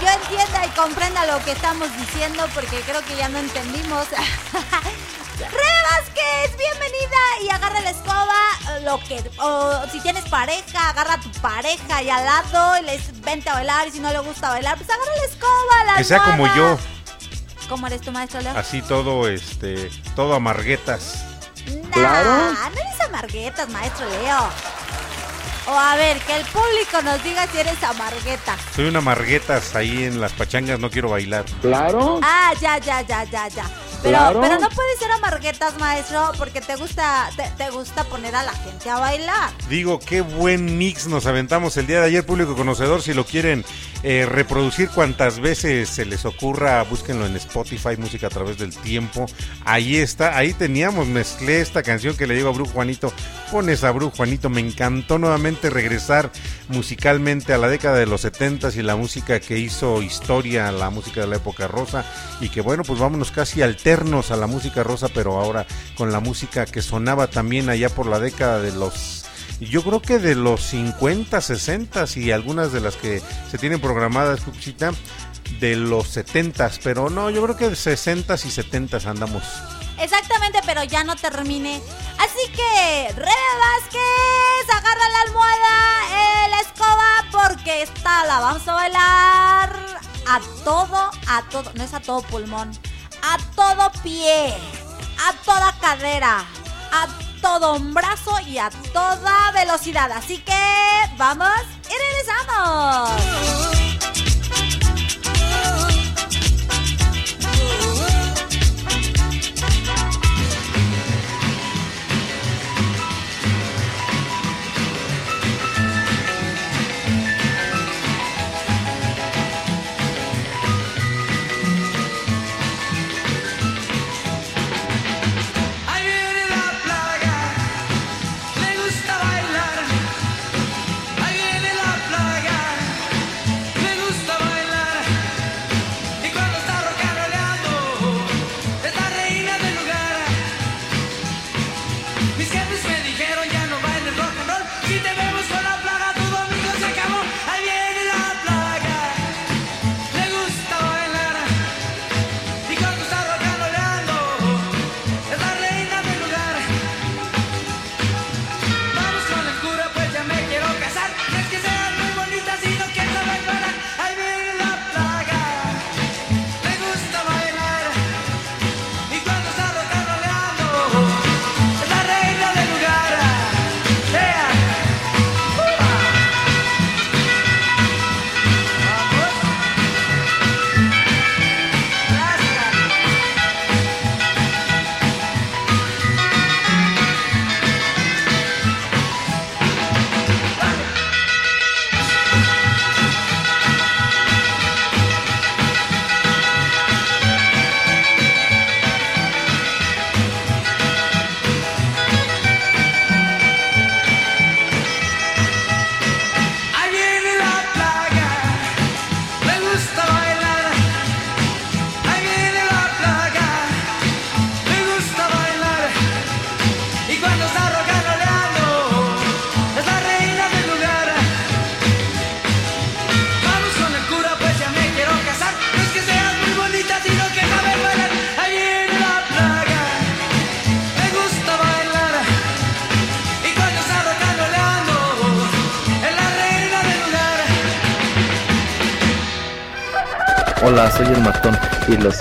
yo 0.00 0.08
entienda 0.08 0.64
y 0.64 0.68
comprenda 0.70 1.26
lo 1.26 1.44
que 1.44 1.52
estamos 1.52 1.88
diciendo, 1.98 2.46
porque 2.54 2.80
creo 2.80 3.02
que 3.04 3.16
ya 3.16 3.28
no 3.28 3.38
entendimos. 3.38 4.06
Vázquez, 5.40 6.56
bienvenida 6.56 7.18
y 7.42 7.50
agarra 7.50 7.80
la 7.80 7.90
escoba, 7.90 8.34
eh, 8.70 8.80
lo 8.82 8.98
que, 9.04 9.22
o 9.40 9.86
si 9.90 10.00
tienes 10.00 10.24
pareja, 10.24 10.90
agarra 10.90 11.14
a 11.14 11.20
tu 11.20 11.30
pareja 11.40 11.96
ahí 11.96 12.10
al 12.10 12.24
lado 12.24 12.78
y 12.78 12.82
les 12.86 13.20
vente 13.20 13.48
a 13.48 13.54
bailar 13.54 13.86
y 13.86 13.92
si 13.92 14.00
no 14.00 14.12
le 14.12 14.18
gusta 14.18 14.48
bailar, 14.48 14.76
pues 14.76 14.90
agarra 14.90 15.16
la 15.16 15.24
escoba, 15.24 15.84
la 15.86 15.96
Que 15.96 16.04
sea 16.04 16.18
como 16.24 16.46
yo, 16.54 16.78
¿Cómo 17.68 17.86
eres 17.86 18.00
tu 18.00 18.10
maestro 18.10 18.40
Leo? 18.40 18.56
así 18.56 18.82
todo, 18.82 19.28
este, 19.28 19.90
todo 20.16 20.34
amarguetas. 20.34 21.24
Nah, 21.94 22.22
no 22.70 22.80
eres 22.80 23.00
amarguetas, 23.06 23.68
maestro 23.68 24.08
Leo. 24.08 24.48
O 25.68 25.78
a 25.78 25.96
ver, 25.96 26.18
que 26.20 26.34
el 26.34 26.46
público 26.46 27.02
nos 27.04 27.22
diga 27.22 27.46
si 27.48 27.58
eres 27.58 27.82
amargueta. 27.84 28.56
Soy 28.74 28.86
una 28.86 29.00
amarguetas 29.00 29.76
ahí 29.76 30.04
en 30.04 30.18
las 30.20 30.32
pachangas, 30.32 30.80
no 30.80 30.90
quiero 30.90 31.10
bailar. 31.10 31.44
Claro. 31.60 32.20
Ah, 32.22 32.54
ya, 32.58 32.78
ya, 32.78 33.02
ya, 33.02 33.24
ya, 33.24 33.48
ya. 33.48 33.64
Pero, 34.02 34.16
Claro. 34.16 34.40
pero 34.40 34.58
no 34.60 34.68
puede 34.70 34.96
ser 34.98 35.10
amarguetas, 35.10 35.78
maestro, 35.78 36.32
porque 36.38 36.60
te 36.60 36.76
gusta, 36.76 37.28
te, 37.36 37.50
te 37.56 37.70
gusta 37.70 38.04
poner 38.04 38.34
a 38.36 38.42
la 38.44 38.52
gente 38.52 38.88
a 38.90 38.98
bailar. 38.98 39.50
Digo, 39.68 39.98
qué 39.98 40.20
buen 40.20 40.78
mix 40.78 41.06
nos 41.06 41.26
aventamos 41.26 41.76
el 41.76 41.86
día 41.86 42.00
de 42.00 42.06
ayer, 42.06 42.24
público 42.26 42.54
conocedor. 42.54 43.02
Si 43.02 43.12
lo 43.12 43.24
quieren 43.24 43.64
eh, 44.04 44.26
reproducir 44.28 44.88
cuantas 44.90 45.40
veces 45.40 45.88
se 45.88 46.04
les 46.04 46.24
ocurra, 46.24 46.82
búsquenlo 46.84 47.26
en 47.26 47.34
Spotify, 47.36 47.96
música 47.98 48.28
a 48.28 48.30
través 48.30 48.58
del 48.58 48.76
tiempo. 48.76 49.26
Ahí 49.64 49.96
está, 49.96 50.36
ahí 50.36 50.52
teníamos, 50.52 51.06
mezclé 51.08 51.60
esta 51.60 51.82
canción 51.82 52.16
que 52.16 52.26
le 52.28 52.34
digo 52.34 52.48
a 52.48 52.52
Bru 52.52 52.66
Juanito. 52.66 53.12
Pones 53.50 53.82
a 53.82 53.90
Bru 53.90 54.10
Juanito, 54.10 54.48
me 54.48 54.60
encantó 54.60 55.18
nuevamente 55.18 55.70
regresar 55.70 56.30
musicalmente 56.68 57.52
a 57.52 57.58
la 57.58 57.68
década 57.68 57.96
de 57.98 58.06
los 58.06 58.20
70 58.20 58.68
y 58.76 58.82
la 58.82 58.94
música 58.94 59.40
que 59.40 59.58
hizo 59.58 60.02
historia, 60.02 60.70
la 60.70 60.90
música 60.90 61.22
de 61.22 61.26
la 61.26 61.36
época 61.36 61.66
rosa. 61.66 62.04
Y 62.40 62.48
que 62.50 62.60
bueno, 62.60 62.84
pues 62.84 63.00
vámonos 63.00 63.30
casi 63.32 63.62
alternos 63.88 64.30
a 64.30 64.36
la 64.36 64.46
música 64.46 64.82
rosa, 64.82 65.08
pero 65.08 65.40
ahora 65.40 65.66
con 65.96 66.12
la 66.12 66.20
música 66.20 66.66
que 66.66 66.82
sonaba 66.82 67.28
también 67.28 67.70
allá 67.70 67.88
por 67.88 68.04
la 68.04 68.20
década 68.20 68.60
de 68.60 68.70
los 68.72 69.24
yo 69.60 69.82
creo 69.82 70.02
que 70.02 70.18
de 70.18 70.34
los 70.34 70.62
50, 70.62 71.40
60 71.40 72.04
y 72.16 72.30
algunas 72.30 72.70
de 72.70 72.80
las 72.80 72.96
que 72.96 73.22
se 73.50 73.56
tienen 73.56 73.80
programadas, 73.80 74.42
Cucuchita, 74.42 74.92
de 75.58 75.74
los 75.76 76.06
70, 76.08 76.70
pero 76.84 77.08
no, 77.08 77.30
yo 77.30 77.42
creo 77.42 77.56
que 77.56 77.70
de 77.70 77.76
60 77.76 78.34
y 78.34 78.50
70 78.50 78.98
andamos. 79.06 79.42
Exactamente, 79.98 80.60
pero 80.66 80.84
ya 80.84 81.02
no 81.02 81.16
termine. 81.16 81.80
Así 82.18 82.52
que, 82.52 83.08
Rebe 83.14 83.30
Vázquez, 83.80 84.76
agarra 84.76 85.08
la 85.08 85.20
almohada, 85.22 85.64
eh, 86.12 86.48
la 86.50 86.60
escoba, 86.60 87.24
porque 87.32 87.82
esta 87.82 88.26
la 88.26 88.40
vamos 88.40 88.68
a 88.68 88.74
bailar 88.74 89.98
a 90.28 90.40
todo, 90.62 91.10
a 91.26 91.42
todo, 91.50 91.72
no 91.74 91.82
es 91.82 91.94
a 91.94 92.00
todo 92.00 92.20
pulmón, 92.22 92.70
a 93.22 93.38
todo 93.54 93.90
pie, 94.02 94.54
a 95.26 95.32
toda 95.44 95.72
cadera, 95.80 96.44
a 96.92 97.08
todo 97.40 97.78
brazo 97.78 98.38
y 98.46 98.58
a 98.58 98.70
toda 98.92 99.52
velocidad. 99.52 100.10
Así 100.12 100.38
que, 100.38 100.54
vamos 101.16 101.60
y 101.88 101.94
regresamos. 102.02 103.97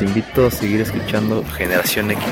invito 0.01 0.47
a 0.47 0.51
seguir 0.51 0.81
escuchando 0.81 1.43
Generación 1.45 2.11
X. 2.11 2.23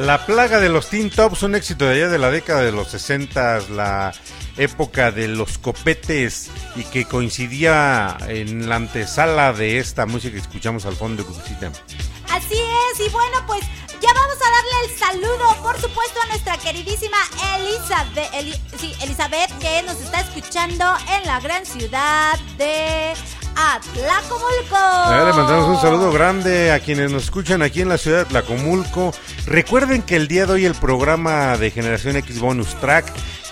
La 0.00 0.26
plaga 0.26 0.60
de 0.60 0.68
los 0.68 0.88
Teen 0.88 1.10
Tops, 1.10 1.42
un 1.42 1.54
éxito 1.54 1.86
de 1.86 1.94
allá 1.94 2.08
de 2.08 2.18
la 2.18 2.30
década 2.30 2.62
de 2.62 2.72
los 2.72 2.88
60, 2.88 3.60
la 3.70 4.12
época 4.56 5.10
de 5.10 5.28
los 5.28 5.58
copetes 5.58 6.50
y 6.76 6.84
que 6.84 7.04
coincidía 7.04 8.16
en 8.28 8.68
la 8.68 8.76
antesala 8.76 9.52
de 9.52 9.78
esta 9.78 10.06
música 10.06 10.34
que 10.34 10.40
escuchamos 10.40 10.86
al 10.86 10.94
fondo 10.94 11.22
de 11.22 11.28
Cucucita. 11.28 11.72
Así 12.30 12.54
es, 12.54 13.06
y 13.06 13.10
bueno, 13.10 13.38
pues 13.46 13.62
vamos 14.26 14.42
a 14.42 14.50
darle 14.50 14.92
el 14.92 14.98
saludo, 14.98 15.62
por 15.62 15.80
supuesto, 15.80 16.20
a 16.22 16.26
nuestra 16.26 16.58
queridísima 16.58 17.16
Elizabeth, 17.56 18.34
Elizabeth, 19.02 19.58
que 19.60 19.82
nos 19.84 20.00
está 20.00 20.20
escuchando 20.20 20.84
en 21.16 21.26
la 21.26 21.38
gran 21.40 21.64
ciudad 21.64 22.38
de. 22.58 23.12
A 25.06 25.10
ver, 25.10 25.26
le 25.28 25.32
mandamos 25.32 25.68
un 25.68 25.80
saludo 25.80 26.12
grande 26.12 26.72
a 26.72 26.80
quienes 26.80 27.10
nos 27.10 27.24
escuchan 27.24 27.62
aquí 27.62 27.80
en 27.80 27.88
la 27.88 27.98
ciudad 27.98 28.18
de 28.18 28.24
Tlacomulco. 28.26 29.12
Recuerden 29.46 30.02
que 30.02 30.16
el 30.16 30.28
día 30.28 30.44
de 30.44 30.52
hoy 30.52 30.64
el 30.66 30.74
programa 30.74 31.56
de 31.56 31.70
Generación 31.70 32.16
X 32.16 32.38
Bonus 32.40 32.74
Track 32.80 33.06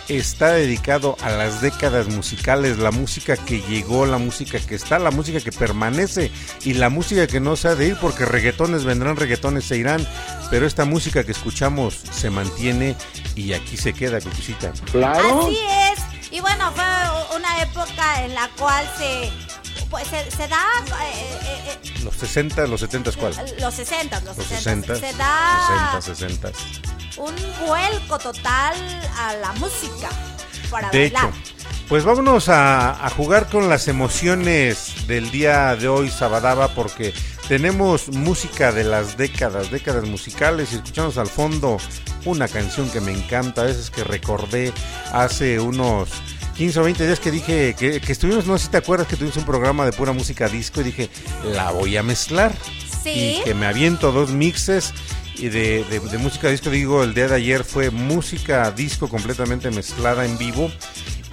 está 0.09 0.53
dedicado 0.53 1.17
a 1.23 1.31
las 1.31 1.61
décadas 1.61 2.09
musicales, 2.09 2.79
la 2.79 2.91
música 2.91 3.37
que 3.37 3.61
llegó, 3.63 4.07
la 4.07 4.19
música 4.19 4.59
que 4.59 4.75
está, 4.75 4.99
la 4.99 5.11
música 5.11 5.41
que 5.41 5.53
permanece 5.53 6.31
y 6.65 6.75
la 6.75 6.89
música 6.89 7.27
que 7.27 7.41
no 7.41 7.57
se 7.57 7.69
ha 7.69 7.75
de 7.75 7.89
ir 7.89 7.97
porque 8.01 8.25
reggaetones 8.25 8.85
vendrán, 8.85 9.17
reggaetones 9.17 9.65
se 9.65 9.77
irán, 9.77 10.07
pero 10.51 10.67
esta 10.67 10.85
música 10.85 11.25
que 11.25 11.33
escuchamos 11.33 11.95
se 12.11 12.31
mantiene 12.31 12.97
y 13.35 13.53
aquí 13.53 13.77
se 13.77 13.93
queda, 13.93 14.21
Cucucita. 14.21 14.73
Así 14.73 15.59
es. 15.93 16.31
Y 16.31 16.41
bueno, 16.41 16.73
fue 16.73 16.85
una 17.37 17.63
época 17.63 18.25
en 18.25 18.35
la 18.35 18.49
cual 18.59 18.85
se 18.99 19.31
pues 19.91 20.07
se, 20.09 20.31
se 20.31 20.49
da 20.49 20.65
eh, 21.03 21.39
eh, 21.45 21.79
eh, 21.85 22.01
Los 22.05 22.15
60, 22.17 22.67
los 22.67 22.81
70, 22.81 23.13
¿cuál? 23.13 23.35
los 23.61 23.75
60, 23.75 24.21
los, 24.21 24.37
Los 24.37 24.47
60, 24.47 24.95
60, 24.95 24.95
se 24.97 25.17
da 25.17 26.01
60, 26.01 26.49
60. 26.53 26.53
un 27.19 27.35
vuelco 27.67 28.19
total 28.19 28.75
a 29.19 29.35
la 29.35 29.53
música 29.55 30.09
para 30.71 30.91
De 30.91 31.11
bailar. 31.11 31.29
hecho, 31.29 31.55
pues 31.89 32.05
vámonos 32.05 32.49
a, 32.49 33.05
a 33.05 33.11
jugar 33.11 33.49
con 33.49 33.69
las 33.69 33.89
emociones 33.89 35.07
del 35.07 35.31
día 35.31 35.77
de 35.77 35.87
hoy, 35.89 36.11
Sabadaba, 36.11 36.69
porque 36.69 37.13
tenemos 37.47 38.09
música 38.09 38.73
de 38.73 38.85
las 38.85 39.17
décadas, 39.19 39.71
décadas 39.71 40.05
musicales, 40.05 40.73
y 40.73 40.77
escuchamos 40.77 41.19
al 41.19 41.29
fondo 41.29 41.77
una 42.25 42.49
canción 42.49 42.89
que 42.91 43.03
me 43.03 43.13
encanta, 43.13 43.61
a 43.61 43.65
veces 43.65 43.91
que 43.91 44.03
recordé 44.03 44.73
hace 45.13 45.61
unos 45.61 46.09
15 46.57 46.81
o 46.81 46.85
20 46.85 47.07
días 47.07 47.19
que 47.21 47.31
dije 47.31 47.75
que, 47.79 48.01
que 48.01 48.13
estuvimos, 48.13 48.47
no 48.47 48.57
sé 48.59 48.67
si 48.67 48.71
te 48.71 48.77
acuerdas 48.77 49.09
que 49.09 49.17
tuvimos 49.17 49.37
un 49.37 49.45
programa 49.45 49.85
de 49.85 49.93
pura 49.93 50.13
música 50.13 50.49
disco 50.49 50.81
y 50.81 50.85
dije, 50.85 51.11
la 51.53 51.71
voy 51.73 51.97
a 51.97 52.03
mezclar. 52.03 52.53
Sí. 53.03 53.39
Y 53.41 53.45
que 53.45 53.55
me 53.55 53.67
aviento 53.67 54.13
dos 54.13 54.31
mixes 54.31 54.93
y 55.37 55.49
de, 55.49 55.85
de- 55.91 56.01
de 56.01 56.19
música 56.19 56.49
disco, 56.49 56.71
digo, 56.71 57.03
el 57.03 57.13
día 57.13 57.27
de 57.29 57.35
ayer 57.37 57.65
fue 57.65 57.91
música 57.91 58.71
disco 58.71 59.09
completamente 59.09 59.71
mezclada 59.71 60.25
en 60.25 60.39
vivo. 60.39 60.71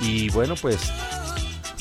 Y 0.02 0.30
bueno, 0.30 0.56
pues 0.56 0.78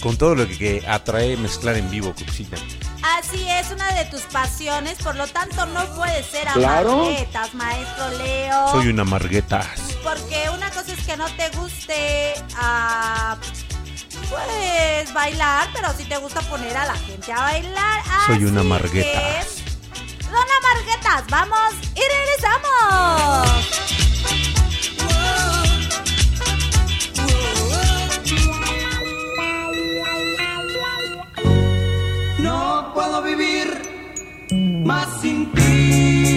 con 0.02 0.16
todo 0.16 0.34
lo 0.34 0.46
que, 0.46 0.56
que 0.58 0.84
atrae 0.86 1.36
mezclar 1.38 1.76
en 1.76 1.90
vivo, 1.90 2.14
Cuxita. 2.14 2.56
Así 3.02 3.48
es, 3.48 3.70
una 3.70 3.92
de 3.94 4.04
tus 4.06 4.22
pasiones, 4.22 4.98
por 5.02 5.14
lo 5.16 5.26
tanto 5.26 5.64
no 5.66 5.84
puede 5.94 6.22
ser 6.22 6.46
Claro. 6.52 6.92
amarguetas, 6.92 7.54
maestro 7.54 8.10
Leo. 8.18 8.68
Soy 8.72 8.88
una 8.88 9.04
margueta. 9.04 9.62
Porque 10.02 10.48
una 10.54 10.70
cosa 10.70 10.92
es 10.92 11.00
que 11.06 11.16
no 11.16 11.26
te 11.36 11.48
guste 11.50 12.34
ah, 12.56 13.36
pues 14.28 15.12
bailar, 15.14 15.68
pero 15.72 15.92
sí 15.96 16.04
te 16.04 16.16
gusta 16.18 16.40
poner 16.42 16.76
a 16.76 16.84
la 16.86 16.94
gente 16.94 17.32
a 17.32 17.40
bailar. 17.40 18.02
Soy 18.26 18.44
una 18.44 18.62
margueta. 18.62 19.18
que, 19.18 19.40
Dona 20.24 20.60
Marguetas, 20.62 21.24
vamos 21.28 21.72
y 21.94 22.00
regresamos. 22.00 24.09
Puedo 32.92 33.22
vivir 33.22 33.82
más 34.84 35.20
sin 35.20 35.50
ti. 35.52 36.29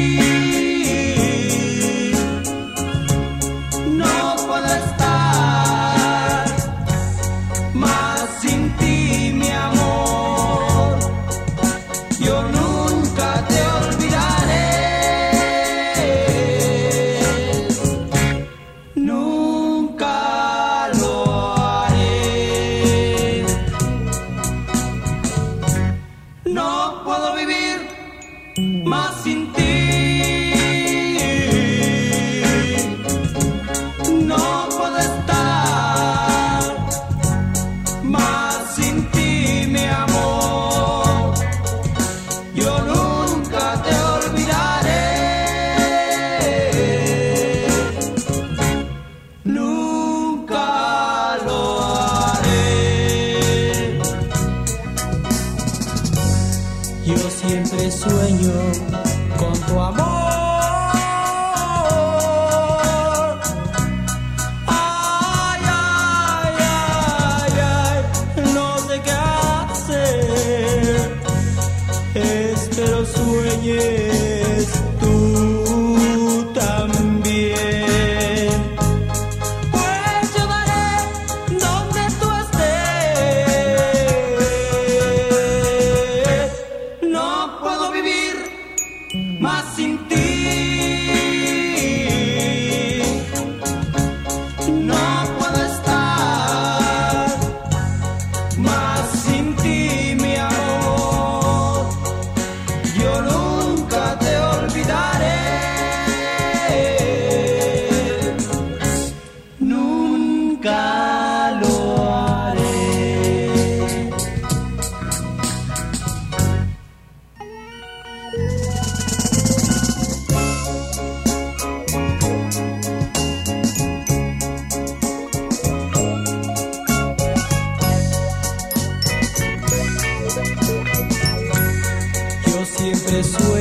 Siempre 133.24 133.53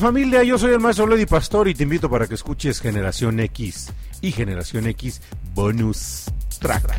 familia? 0.00 0.42
Yo 0.42 0.58
soy 0.58 0.72
el 0.72 0.80
maestro 0.80 1.06
Lady 1.06 1.26
Pastor 1.26 1.68
y 1.68 1.74
te 1.74 1.82
invito 1.82 2.08
para 2.10 2.26
que 2.26 2.34
escuches 2.34 2.80
Generación 2.80 3.40
X 3.40 3.92
y 4.20 4.32
Generación 4.32 4.86
X 4.86 5.20
Bonus 5.54 6.24
Track. 6.58 6.96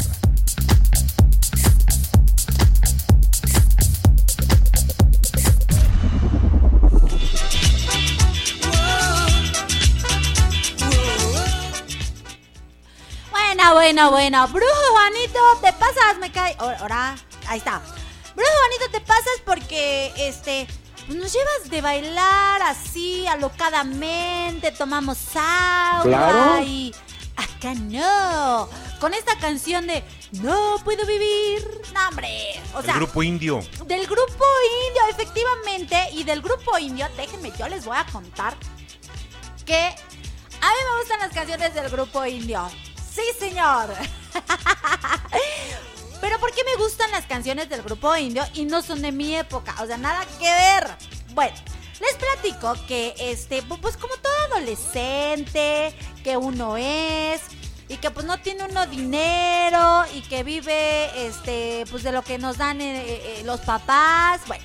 Bueno, 13.32 13.74
bueno, 13.74 14.12
bueno. 14.12 14.48
Brujo 14.48 14.68
Juanito, 14.92 15.40
te 15.62 15.74
pasas, 15.74 16.18
me 16.20 16.32
cae. 16.32 16.56
Ahora, 16.60 17.16
ahí 17.48 17.58
está. 17.58 17.82
Brujo 18.36 18.52
Juanito, 18.60 18.92
te 18.92 19.02
pasas 19.02 19.42
porque, 19.46 20.12
este, 20.18 20.68
pues 21.10 21.20
nos 21.20 21.34
llevas 21.34 21.70
de 21.72 21.82
bailar 21.82 22.62
así, 22.62 23.26
alocadamente, 23.26 24.72
tomamos 24.72 25.18
agua 25.36 26.04
Claro. 26.04 26.64
y 26.64 26.94
acá 27.36 27.74
no. 27.74 28.70
Con 29.00 29.16
esta 29.16 29.36
canción 29.40 29.88
de 29.88 30.04
No 30.34 30.76
puedo 30.84 31.04
vivir. 31.08 31.82
No, 31.96 32.10
hombre. 32.10 32.62
O 32.76 32.82
sea, 32.84 32.94
el 32.94 33.00
grupo 33.00 33.24
indio. 33.24 33.60
del 33.88 34.06
grupo 34.06 34.46
indio, 34.88 35.02
efectivamente. 35.10 36.10
Y 36.14 36.24
del 36.26 36.44
grupo 36.44 36.78
indio, 36.78 37.08
déjenme, 37.18 37.52
yo 37.58 37.68
les 37.70 37.86
voy 37.86 37.98
a 37.98 38.06
contar 38.06 38.56
que 39.66 39.78
a 39.78 39.88
mí 39.88 40.78
me 40.92 41.00
gustan 41.00 41.20
las 41.22 41.32
canciones 41.34 41.74
del 41.74 41.90
grupo 41.90 42.24
indio. 42.24 42.70
Sí, 43.12 43.24
señor. 43.40 43.96
Pero 46.22 46.40
¿por 46.40 46.52
qué 46.54 46.62
me 46.66 46.76
gustan 46.84 47.10
las 47.12 47.26
canciones 47.26 47.70
del 47.70 47.82
grupo 47.82 48.16
indio 48.18 48.44
y 48.54 48.66
no 48.66 48.82
son 48.82 49.02
de 49.02 49.12
mi 49.12 49.36
época? 49.36 49.76
O 49.82 49.86
sea, 49.88 49.98
nada 49.98 50.26
que 50.40 50.46
ver. 50.52 50.88
Bueno, 51.34 51.56
les 52.02 52.14
platico 52.16 52.76
que 52.88 53.14
este, 53.20 53.64
pu- 53.64 53.80
pues 53.80 53.96
como 53.98 54.14
todo 54.16 54.34
adolescente 54.54 55.94
que 56.24 56.38
uno 56.38 56.78
es 56.78 57.42
y 57.88 57.98
que 57.98 58.12
pues 58.12 58.26
no 58.26 58.40
tiene 58.40 58.66
uno 58.66 58.86
dinero 58.88 60.04
y 60.14 60.22
que 60.22 60.44
vive 60.44 61.26
este, 61.28 61.86
pues 61.90 62.04
de 62.04 62.12
lo 62.12 62.22
que 62.24 62.38
nos 62.38 62.58
dan 62.58 62.82
eh, 62.82 63.04
eh, 63.06 63.42
los 63.46 63.62
papás. 63.62 64.42
Bueno, 64.48 64.64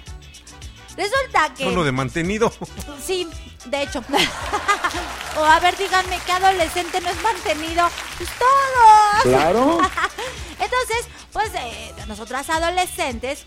resulta 0.96 1.54
que 1.54 1.66
Uno 1.66 1.84
de 1.84 1.92
mantenido. 1.92 2.52
Sí, 3.04 3.28
de 3.66 3.83
hecho. 3.83 4.03
o 5.38 5.44
a 5.44 5.61
ver, 5.61 5.77
díganme, 5.77 6.18
¿qué 6.24 6.33
adolescente 6.33 7.00
no 7.00 7.09
es 7.11 7.22
mantenido? 7.22 7.88
Pues 8.18 8.31
todos. 8.38 9.22
Claro. 9.22 9.79
Entonces, 10.61 11.07
pues 11.33 11.50
eh, 11.55 11.94
nosotras 12.07 12.48
adolescentes 12.50 13.44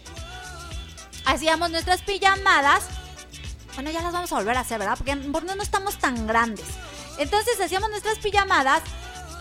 hacíamos 1.25 1.71
nuestras 1.71 2.01
pijamadas. 2.01 2.83
Bueno, 3.75 3.91
ya 3.91 4.01
las 4.01 4.13
vamos 4.13 4.31
a 4.31 4.35
volver 4.35 4.57
a 4.57 4.61
hacer, 4.61 4.79
¿verdad? 4.79 4.97
Porque 4.97 5.15
porque 5.31 5.55
no 5.55 5.61
estamos 5.63 5.97
tan 5.99 6.25
grandes. 6.27 6.65
Entonces 7.19 7.59
hacíamos 7.61 7.89
nuestras 7.89 8.17
pijamadas, 8.19 8.81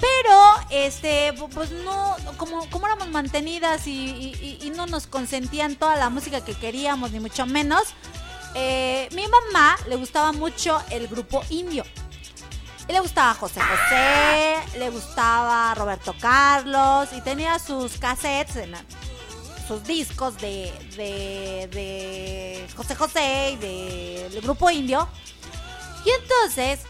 pero 0.01 0.55
este, 0.71 1.35
pu- 1.35 1.49
pues 1.51 1.71
no, 1.71 2.17
como, 2.37 2.69
como 2.71 2.87
éramos 2.87 3.09
mantenidas 3.09 3.87
y- 3.87 3.93
y- 4.11 4.59
y 4.63 4.71
no 4.71 4.87
nos 4.87 5.07
consentían 5.07 5.77
toda 5.77 5.97
la 5.97 6.11
música 6.11 6.43
que 6.45 6.55
queríamos, 6.55 7.13
ni 7.13 7.21
mucho 7.21 7.47
menos. 7.47 7.83
Eh, 8.59 9.09
mi 9.13 9.27
mamá 9.29 9.77
le 9.87 9.97
gustaba 9.97 10.33
mucho 10.33 10.83
el 10.91 11.07
grupo 11.09 11.45
indio. 11.51 11.85
Y 12.89 12.93
le 12.93 13.01
gustaba 13.01 13.35
José 13.35 13.61
José, 13.61 14.79
le 14.79 14.91
gustaba 14.91 15.75
Roberto 15.75 16.15
Carlos 16.21 17.09
y 17.17 17.21
tenía 17.21 17.59
sus 17.59 17.99
cassettes, 17.99 18.69
sus 19.67 19.83
discos 19.85 20.37
de, 20.39 20.73
José 22.77 22.95
José 22.95 23.51
y 23.53 23.57
de- 23.57 24.29
del 24.31 24.41
grupo 24.43 24.71
indio. 24.71 25.09
Y 26.05 26.11
entonces, 26.23 26.81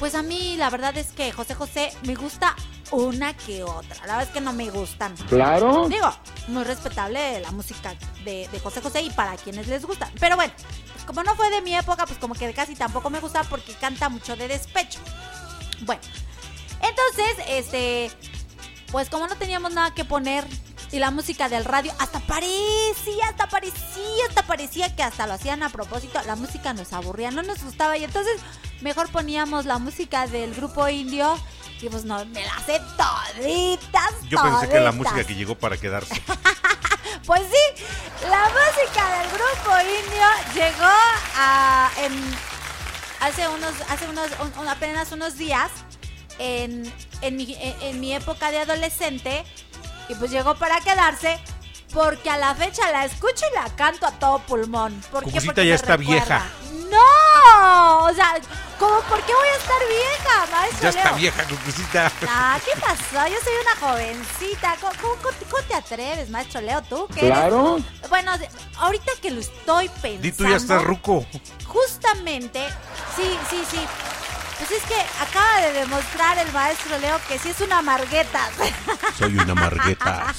pues 0.00 0.14
a 0.14 0.22
mí 0.22 0.56
la 0.56 0.70
verdad 0.70 0.96
es 0.96 1.12
que 1.12 1.30
José 1.30 1.54
José 1.54 1.92
me 2.04 2.14
gusta 2.14 2.56
una 2.90 3.36
que 3.36 3.62
otra. 3.62 3.94
La 4.06 4.16
verdad 4.16 4.22
es 4.22 4.28
que 4.30 4.40
no 4.40 4.52
me 4.52 4.70
gustan. 4.70 5.14
Claro. 5.28 5.88
Digo, 5.88 6.10
muy 6.48 6.64
respetable 6.64 7.38
la 7.40 7.50
música 7.52 7.94
de, 8.24 8.48
de 8.50 8.60
José 8.60 8.80
José 8.80 9.02
y 9.02 9.10
para 9.10 9.36
quienes 9.36 9.68
les 9.68 9.84
gusta. 9.84 10.10
Pero 10.18 10.36
bueno, 10.36 10.52
pues 10.92 11.04
como 11.04 11.22
no 11.22 11.36
fue 11.36 11.50
de 11.50 11.60
mi 11.60 11.76
época, 11.76 12.06
pues 12.06 12.18
como 12.18 12.34
que 12.34 12.50
casi 12.54 12.74
tampoco 12.74 13.10
me 13.10 13.20
gusta 13.20 13.44
porque 13.44 13.74
canta 13.74 14.08
mucho 14.08 14.34
de 14.36 14.48
despecho. 14.48 14.98
Bueno, 15.82 16.02
entonces, 16.82 17.44
este, 17.48 18.10
pues 18.90 19.10
como 19.10 19.26
no 19.26 19.36
teníamos 19.36 19.72
nada 19.74 19.94
que 19.94 20.06
poner 20.06 20.46
y 20.92 20.98
la 20.98 21.10
música 21.10 21.48
del 21.48 21.64
radio, 21.64 21.92
hasta 21.98 22.20
parecía, 22.20 23.28
hasta 23.28 23.48
parecía, 23.48 24.24
hasta 24.28 24.42
parecía 24.42 24.96
que 24.96 25.02
hasta 25.02 25.26
lo 25.26 25.34
hacían 25.34 25.62
a 25.62 25.68
propósito, 25.68 26.20
la 26.26 26.36
música 26.36 26.72
nos 26.72 26.92
aburría, 26.92 27.30
no 27.30 27.42
nos 27.42 27.62
gustaba 27.62 27.96
y 27.96 28.04
entonces 28.04 28.40
mejor 28.80 29.10
poníamos 29.10 29.64
la 29.66 29.78
música 29.78 30.26
del 30.26 30.54
grupo 30.54 30.88
indio 30.88 31.38
y 31.80 31.88
pues 31.88 32.04
no, 32.04 32.24
me 32.26 32.44
la 32.44 32.58
sé 32.66 32.80
toditas, 32.96 34.12
Yo 34.28 34.42
pensé 34.42 34.68
que 34.68 34.80
la 34.80 34.92
música 34.92 35.24
que 35.24 35.34
llegó 35.34 35.54
para 35.56 35.76
quedarse. 35.76 36.20
Pues 37.26 37.42
sí, 37.42 37.84
la 38.28 38.48
música 38.48 39.18
del 39.18 39.28
grupo 39.30 39.70
indio 39.80 40.26
llegó 40.54 40.90
a 41.36 41.90
en- 42.02 42.36
hace 43.20 43.46
unos 43.48 43.72
hace 43.88 44.08
unos 44.08 44.28
un- 44.58 44.68
apenas 44.68 45.12
unos 45.12 45.36
días 45.36 45.70
en, 46.38 46.92
en 47.20 47.36
mi, 47.36 47.54
en- 47.60 47.82
en 47.82 48.00
mi 48.00 48.14
época 48.14 48.50
de 48.50 48.60
adolescente 48.60 49.44
y 50.08 50.14
pues 50.14 50.30
llegó 50.30 50.54
para 50.56 50.80
quedarse 50.80 51.38
porque 51.92 52.30
a 52.30 52.36
la 52.38 52.54
fecha 52.54 52.90
la 52.90 53.04
escucho 53.04 53.44
y 53.50 53.54
la 53.54 53.68
canto 53.76 54.06
a 54.06 54.12
todo 54.12 54.38
pulmón. 54.40 54.94
¿Por 55.12 55.24
qué? 55.24 55.40
Porque 55.40 55.64
ya 55.64 55.70
me 55.70 55.74
está 55.74 55.96
recuerda. 55.96 55.98
vieja. 55.98 56.50
No, 56.90 56.98
o 58.02 58.12
sea, 58.14 58.34
¿cómo 58.78 59.00
por 59.02 59.20
qué 59.24 59.32
voy 59.34 59.48
a 59.48 59.56
estar 59.56 59.76
vieja, 59.88 60.46
maestro 60.52 60.80
Ya 60.82 60.88
está 60.90 61.04
Leo? 61.10 61.18
vieja, 61.18 61.44
Cucucita. 61.44 62.12
Ah, 62.28 62.58
¿qué 62.64 62.80
pasó? 62.80 63.26
Yo 63.28 63.36
soy 63.42 63.52
una 63.62 63.76
jovencita. 63.88 64.76
¿Cómo, 64.80 64.92
cómo- 65.00 65.16
cómo- 65.22 65.36
cómo 65.50 65.62
te 65.64 65.74
atreves, 65.74 66.30
maestro 66.30 66.60
Leo? 66.60 66.82
¿Tú 66.82 67.06
qué 67.14 67.26
eres? 67.26 67.38
Claro. 67.38 67.78
Bueno, 68.08 68.36
de- 68.38 68.48
ahorita 68.78 69.12
que 69.22 69.30
lo 69.30 69.40
estoy 69.40 69.88
pensando. 69.88 70.22
Di 70.22 70.32
tú 70.32 70.48
ya 70.48 70.56
estás 70.56 70.82
ruco. 70.82 71.24
Justamente, 71.66 72.66
sí, 73.16 73.38
sí, 73.48 73.62
sí. 73.70 73.80
Pues 74.58 74.72
es 74.72 74.82
que 74.82 75.00
acaba 75.22 75.60
de 75.62 75.72
demostrar 75.72 76.36
el 76.38 76.52
maestro 76.52 76.98
Leo 76.98 77.18
que 77.28 77.38
sí 77.38 77.48
es 77.48 77.60
una 77.62 77.80
margueta. 77.80 78.46
Soy 79.18 79.34
una 79.38 79.54
margueta. 79.54 80.34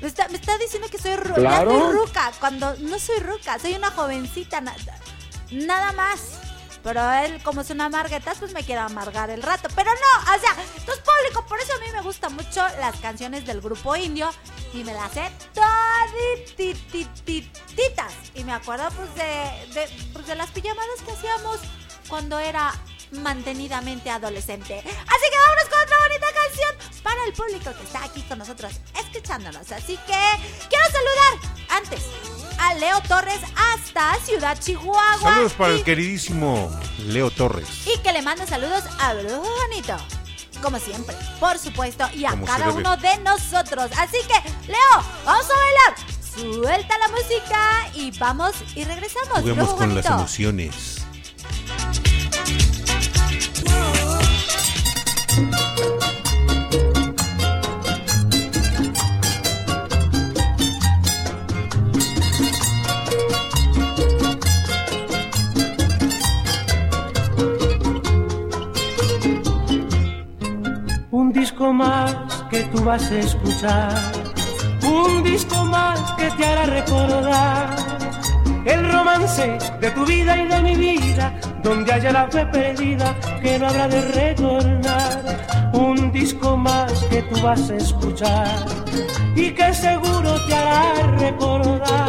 me, 0.00 0.08
está, 0.08 0.26
me 0.28 0.38
está 0.38 0.56
diciendo 0.56 0.88
que 0.90 0.96
soy 0.98 1.16
ruca. 1.16 1.34
Claro. 1.40 1.70
Ya 1.72 1.76
estoy 1.78 1.92
ruca, 1.98 2.32
cuando 2.40 2.74
no 2.78 2.98
soy 2.98 3.18
ruca, 3.18 3.58
soy 3.58 3.74
una 3.74 3.90
jovencita. 3.90 4.62
Na- 5.50 5.66
nada 5.66 5.92
más. 5.92 6.20
Pero 6.82 7.10
él, 7.12 7.42
como 7.42 7.60
es 7.62 7.70
una 7.70 7.88
margueta, 7.88 8.34
pues 8.38 8.52
me 8.52 8.62
quiere 8.62 8.80
amargar 8.80 9.30
el 9.30 9.42
rato. 9.42 9.68
Pero 9.74 9.90
no, 9.90 10.20
o 10.36 10.38
sea, 10.40 10.54
entonces 10.76 11.02
público, 11.04 11.44
por 11.46 11.58
eso 11.60 11.72
a 11.74 11.78
mí 11.84 11.86
me 11.92 12.00
gustan 12.02 12.34
mucho 12.34 12.62
las 12.80 12.96
canciones 13.00 13.44
del 13.44 13.60
grupo 13.60 13.96
indio. 13.96 14.30
Y 14.72 14.84
me 14.84 14.94
las 14.94 15.10
sé 15.12 15.28
todititititas. 16.56 18.12
Y 18.34 18.44
me 18.44 18.52
acuerdo 18.52 18.88
pues 18.92 19.12
de, 19.16 19.88
pues, 20.12 20.26
de 20.26 20.34
las 20.36 20.50
pijamadas 20.50 21.02
que 21.04 21.12
hacíamos 21.12 21.58
cuando 22.08 22.38
era 22.38 22.72
mantenidamente 23.12 24.10
adolescente. 24.10 24.78
Así 24.78 25.26
que 25.30 25.38
vámonos 25.38 25.68
con 25.70 25.80
otra 25.82 25.96
bonita 26.06 26.26
canción 26.32 27.02
para 27.02 27.24
el 27.24 27.32
público 27.32 27.70
que 27.78 27.84
está 27.84 28.04
aquí 28.04 28.22
con 28.22 28.38
nosotros 28.38 28.72
escuchándonos. 29.00 29.70
Así 29.72 29.96
que 30.06 30.68
quiero 30.68 30.84
saludar 30.86 31.52
antes 31.70 32.02
a 32.58 32.74
Leo 32.74 33.00
Torres 33.02 33.40
hasta 33.56 34.14
Ciudad 34.24 34.58
Chihuahua. 34.58 35.18
Saludos 35.20 35.52
para 35.54 35.74
y, 35.74 35.78
el 35.78 35.84
queridísimo 35.84 36.70
Leo 37.06 37.30
Torres. 37.30 37.68
y 37.86 37.98
que 37.98 38.12
le 38.12 38.22
mando 38.22 38.46
saludos 38.46 38.84
a 38.98 39.14
Brujo 39.14 39.44
Juanito. 39.44 39.96
Como 40.62 40.78
siempre, 40.80 41.14
por 41.38 41.56
supuesto, 41.56 42.04
y 42.14 42.24
a 42.24 42.30
Como 42.30 42.44
cada 42.44 42.70
uno 42.70 42.96
de 42.96 43.16
nosotros. 43.18 43.90
Así 43.96 44.18
que, 44.26 44.66
Leo, 44.66 45.04
vamos 45.24 45.46
a 45.48 45.54
bailar. 45.54 46.18
Suelta 46.34 46.98
la 46.98 47.08
música 47.08 47.88
y 47.94 48.10
vamos 48.18 48.54
y 48.74 48.84
regresamos. 48.84 49.40
Juguemos 49.40 49.74
con 49.74 49.94
las 49.94 50.06
emociones. 50.06 50.97
Un 71.28 71.34
disco 71.34 71.74
más 71.74 72.10
que 72.50 72.62
tú 72.72 72.82
vas 72.82 73.10
a 73.10 73.18
escuchar, 73.18 73.92
un 74.82 75.22
disco 75.22 75.62
más 75.66 76.00
que 76.12 76.30
te 76.30 76.46
hará 76.46 76.64
recordar 76.64 77.76
el 78.64 78.90
romance 78.90 79.58
de 79.78 79.90
tu 79.90 80.06
vida 80.06 80.38
y 80.38 80.48
de 80.48 80.62
mi 80.62 80.74
vida, 80.74 81.38
donde 81.62 81.92
haya 81.92 82.12
la 82.12 82.28
fe 82.28 82.46
perdida 82.46 83.14
que 83.42 83.58
no 83.58 83.66
habrá 83.66 83.88
de 83.88 84.00
retornar. 84.10 85.70
Un 85.74 86.10
disco 86.12 86.56
más 86.56 86.90
que 87.10 87.20
tú 87.20 87.38
vas 87.42 87.68
a 87.68 87.76
escuchar 87.76 88.64
y 89.36 89.50
que 89.50 89.74
seguro 89.74 90.34
te 90.46 90.54
hará 90.54 90.94
recordar 91.18 92.08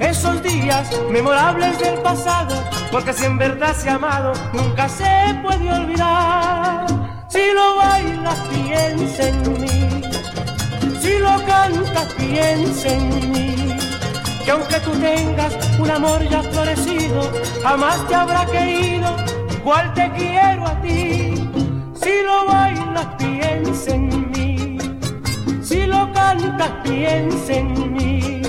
esos 0.00 0.42
días 0.42 0.90
memorables 1.10 1.78
del 1.78 1.98
pasado 1.98 2.56
porque 2.90 3.12
si 3.12 3.26
en 3.26 3.36
verdad 3.36 3.76
se 3.76 3.90
ha 3.90 3.96
amado, 3.96 4.32
nunca 4.54 4.88
se 4.88 5.38
puede 5.42 5.70
olvidar. 5.70 6.97
Si 7.28 7.52
lo 7.54 7.76
bailas, 7.76 8.38
piensa 8.48 9.28
en 9.28 9.60
mí. 9.60 10.02
Si 11.00 11.18
lo 11.18 11.44
cantas, 11.44 12.12
piensa 12.14 12.88
en 12.88 13.32
mí. 13.32 13.76
Que 14.44 14.50
aunque 14.50 14.80
tú 14.80 14.92
tengas 14.92 15.52
un 15.78 15.90
amor 15.90 16.26
ya 16.28 16.42
florecido, 16.42 17.30
jamás 17.62 18.06
te 18.08 18.14
habrá 18.14 18.46
querido 18.46 19.14
igual 19.68 19.92
te 19.92 20.10
quiero 20.12 20.66
a 20.66 20.80
ti. 20.80 21.34
Si 22.00 22.22
lo 22.24 22.46
bailas, 22.46 23.06
piensa 23.18 23.94
en 23.94 24.30
mí. 24.30 24.78
Si 25.62 25.86
lo 25.86 26.10
cantas, 26.12 26.70
piensa 26.82 27.52
en 27.52 27.92
mí. 27.92 28.42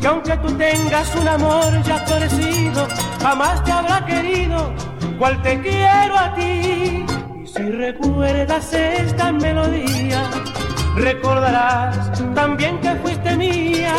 Que 0.00 0.06
aunque 0.08 0.36
tú 0.38 0.52
tengas 0.56 1.14
un 1.14 1.28
amor 1.28 1.82
ya 1.84 1.98
florecido, 2.06 2.88
jamás 3.22 3.62
te 3.62 3.70
habrá 3.70 4.04
querido 4.04 4.72
igual 5.14 5.40
te 5.42 5.60
quiero 5.60 6.18
a 6.18 6.34
ti. 6.34 7.04
Si 7.54 7.62
recuerdas 7.70 8.72
esta 8.72 9.32
melodía, 9.32 10.22
recordarás 10.96 12.12
también 12.34 12.78
que 12.80 12.94
fuiste 12.96 13.36
mía 13.36 13.94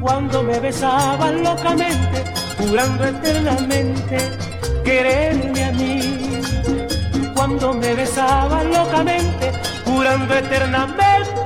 cuando 0.00 0.42
me 0.42 0.58
besabas 0.60 1.32
locamente, 1.32 2.24
jurando 2.58 3.04
eternamente 3.06 4.18
quererme 4.84 5.64
a 5.64 5.72
mí. 5.72 6.40
Cuando 7.34 7.74
me 7.74 7.94
besabas 7.94 8.64
locamente, 8.66 9.52
jurando 9.84 10.34
eternamente 10.34 11.41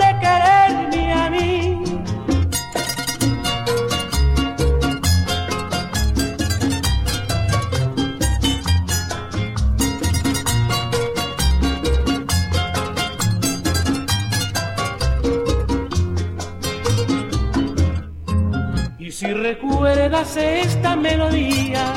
recuerdas 20.16 20.36
esta 20.36 20.96
melodía, 20.96 21.92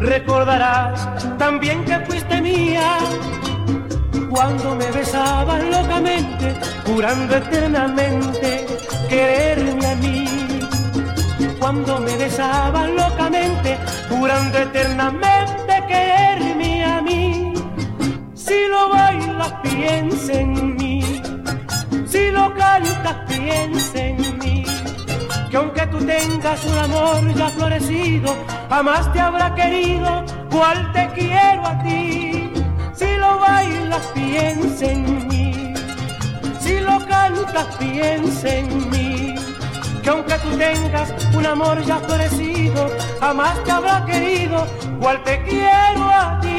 recordarás 0.00 1.08
también 1.38 1.84
que 1.84 1.98
fuiste 2.00 2.40
mía. 2.40 2.98
Cuando 4.28 4.74
me 4.74 4.90
besabas 4.90 5.62
locamente, 5.62 6.54
jurando 6.84 7.36
eternamente 7.36 8.66
quererme 9.08 9.86
a 9.86 9.94
mí. 9.94 10.24
Cuando 11.60 12.00
me 12.00 12.16
besabas 12.16 12.90
locamente, 12.90 13.78
jurando 14.10 14.58
eternamente 14.58 15.84
quererme 15.86 16.84
a 16.84 17.00
mí. 17.02 17.54
Si 18.34 18.66
lo 18.68 18.88
bailas, 18.88 19.54
piensa 19.62 20.32
en 20.32 20.76
mí. 20.76 21.22
Si 22.06 22.30
lo 22.32 22.52
cantas, 22.54 23.16
piensa 23.28 24.00
en 24.00 24.16
mí 24.16 24.33
tú 25.98 26.04
tengas 26.04 26.64
un 26.64 26.78
amor 26.78 27.34
ya 27.34 27.48
florecido, 27.50 28.36
jamás 28.68 29.12
te 29.12 29.20
habrá 29.20 29.54
querido 29.54 30.24
cual 30.50 30.92
te 30.92 31.08
quiero 31.14 31.66
a 31.66 31.82
ti. 31.82 32.50
Si 32.94 33.16
lo 33.16 33.38
bailas, 33.38 34.02
piensa 34.14 34.86
en 34.86 35.28
mí. 35.28 35.74
Si 36.60 36.80
lo 36.80 36.98
cantas, 37.06 37.66
piensa 37.78 38.48
en 38.48 38.90
mí. 38.90 39.34
Que 40.02 40.10
aunque 40.10 40.34
tú 40.34 40.50
tengas 40.58 41.12
un 41.34 41.46
amor 41.46 41.82
ya 41.84 41.98
florecido, 41.98 42.90
jamás 43.20 43.62
te 43.64 43.70
habrá 43.70 44.04
querido 44.04 44.66
cual 45.00 45.22
te 45.24 45.42
quiero 45.44 46.04
a 46.04 46.40
ti. 46.40 46.53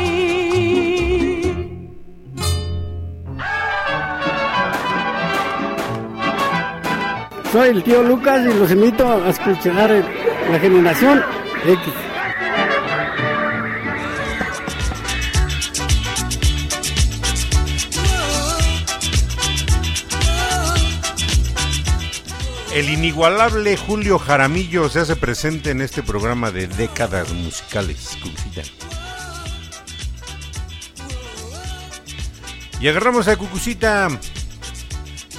Soy 7.56 7.70
el 7.70 7.84
tío 7.84 8.04
Lucas 8.04 8.42
y 8.46 8.54
los 8.54 8.70
invito 8.70 9.10
a 9.10 9.30
escuchar 9.30 9.90
la 10.52 10.60
generación 10.60 11.24
X. 11.66 11.94
El 22.74 22.90
inigualable 22.90 23.78
Julio 23.78 24.20
Jaramillo 24.20 24.90
se 24.90 25.00
hace 25.00 25.16
presente 25.16 25.72
en 25.72 25.80
este 25.80 26.04
programa 26.04 26.52
de 26.52 26.68
décadas 26.68 27.32
musicales. 27.32 28.18
Cucucita. 28.22 28.64
Y 32.82 32.90
agarramos 32.90 33.30
a 33.30 33.38
Cucucita 33.38 34.10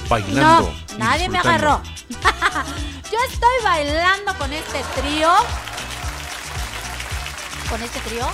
bailando. 0.09 0.73
No, 0.97 0.97
nadie 0.97 1.29
me 1.29 1.37
agarró. 1.37 1.79
Yo 3.11 3.17
estoy 3.31 3.63
bailando 3.63 4.33
con 4.37 4.51
este 4.53 4.83
trío. 4.99 5.29
¿Con 7.69 7.83
este 7.83 7.99
trío? 8.01 8.25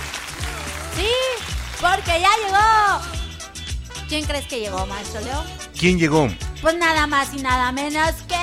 Sí, 0.96 1.08
porque 1.80 2.20
ya 2.20 2.30
llegó. 2.46 3.04
¿Quién 4.08 4.24
crees 4.26 4.46
que 4.46 4.60
llegó, 4.60 4.86
maestro 4.86 5.20
Leo? 5.22 5.44
¿Quién 5.78 5.98
llegó? 5.98 6.28
Pues 6.62 6.76
nada 6.76 7.06
más 7.06 7.32
y 7.34 7.38
nada 7.38 7.72
menos 7.72 8.12
que 8.28 8.38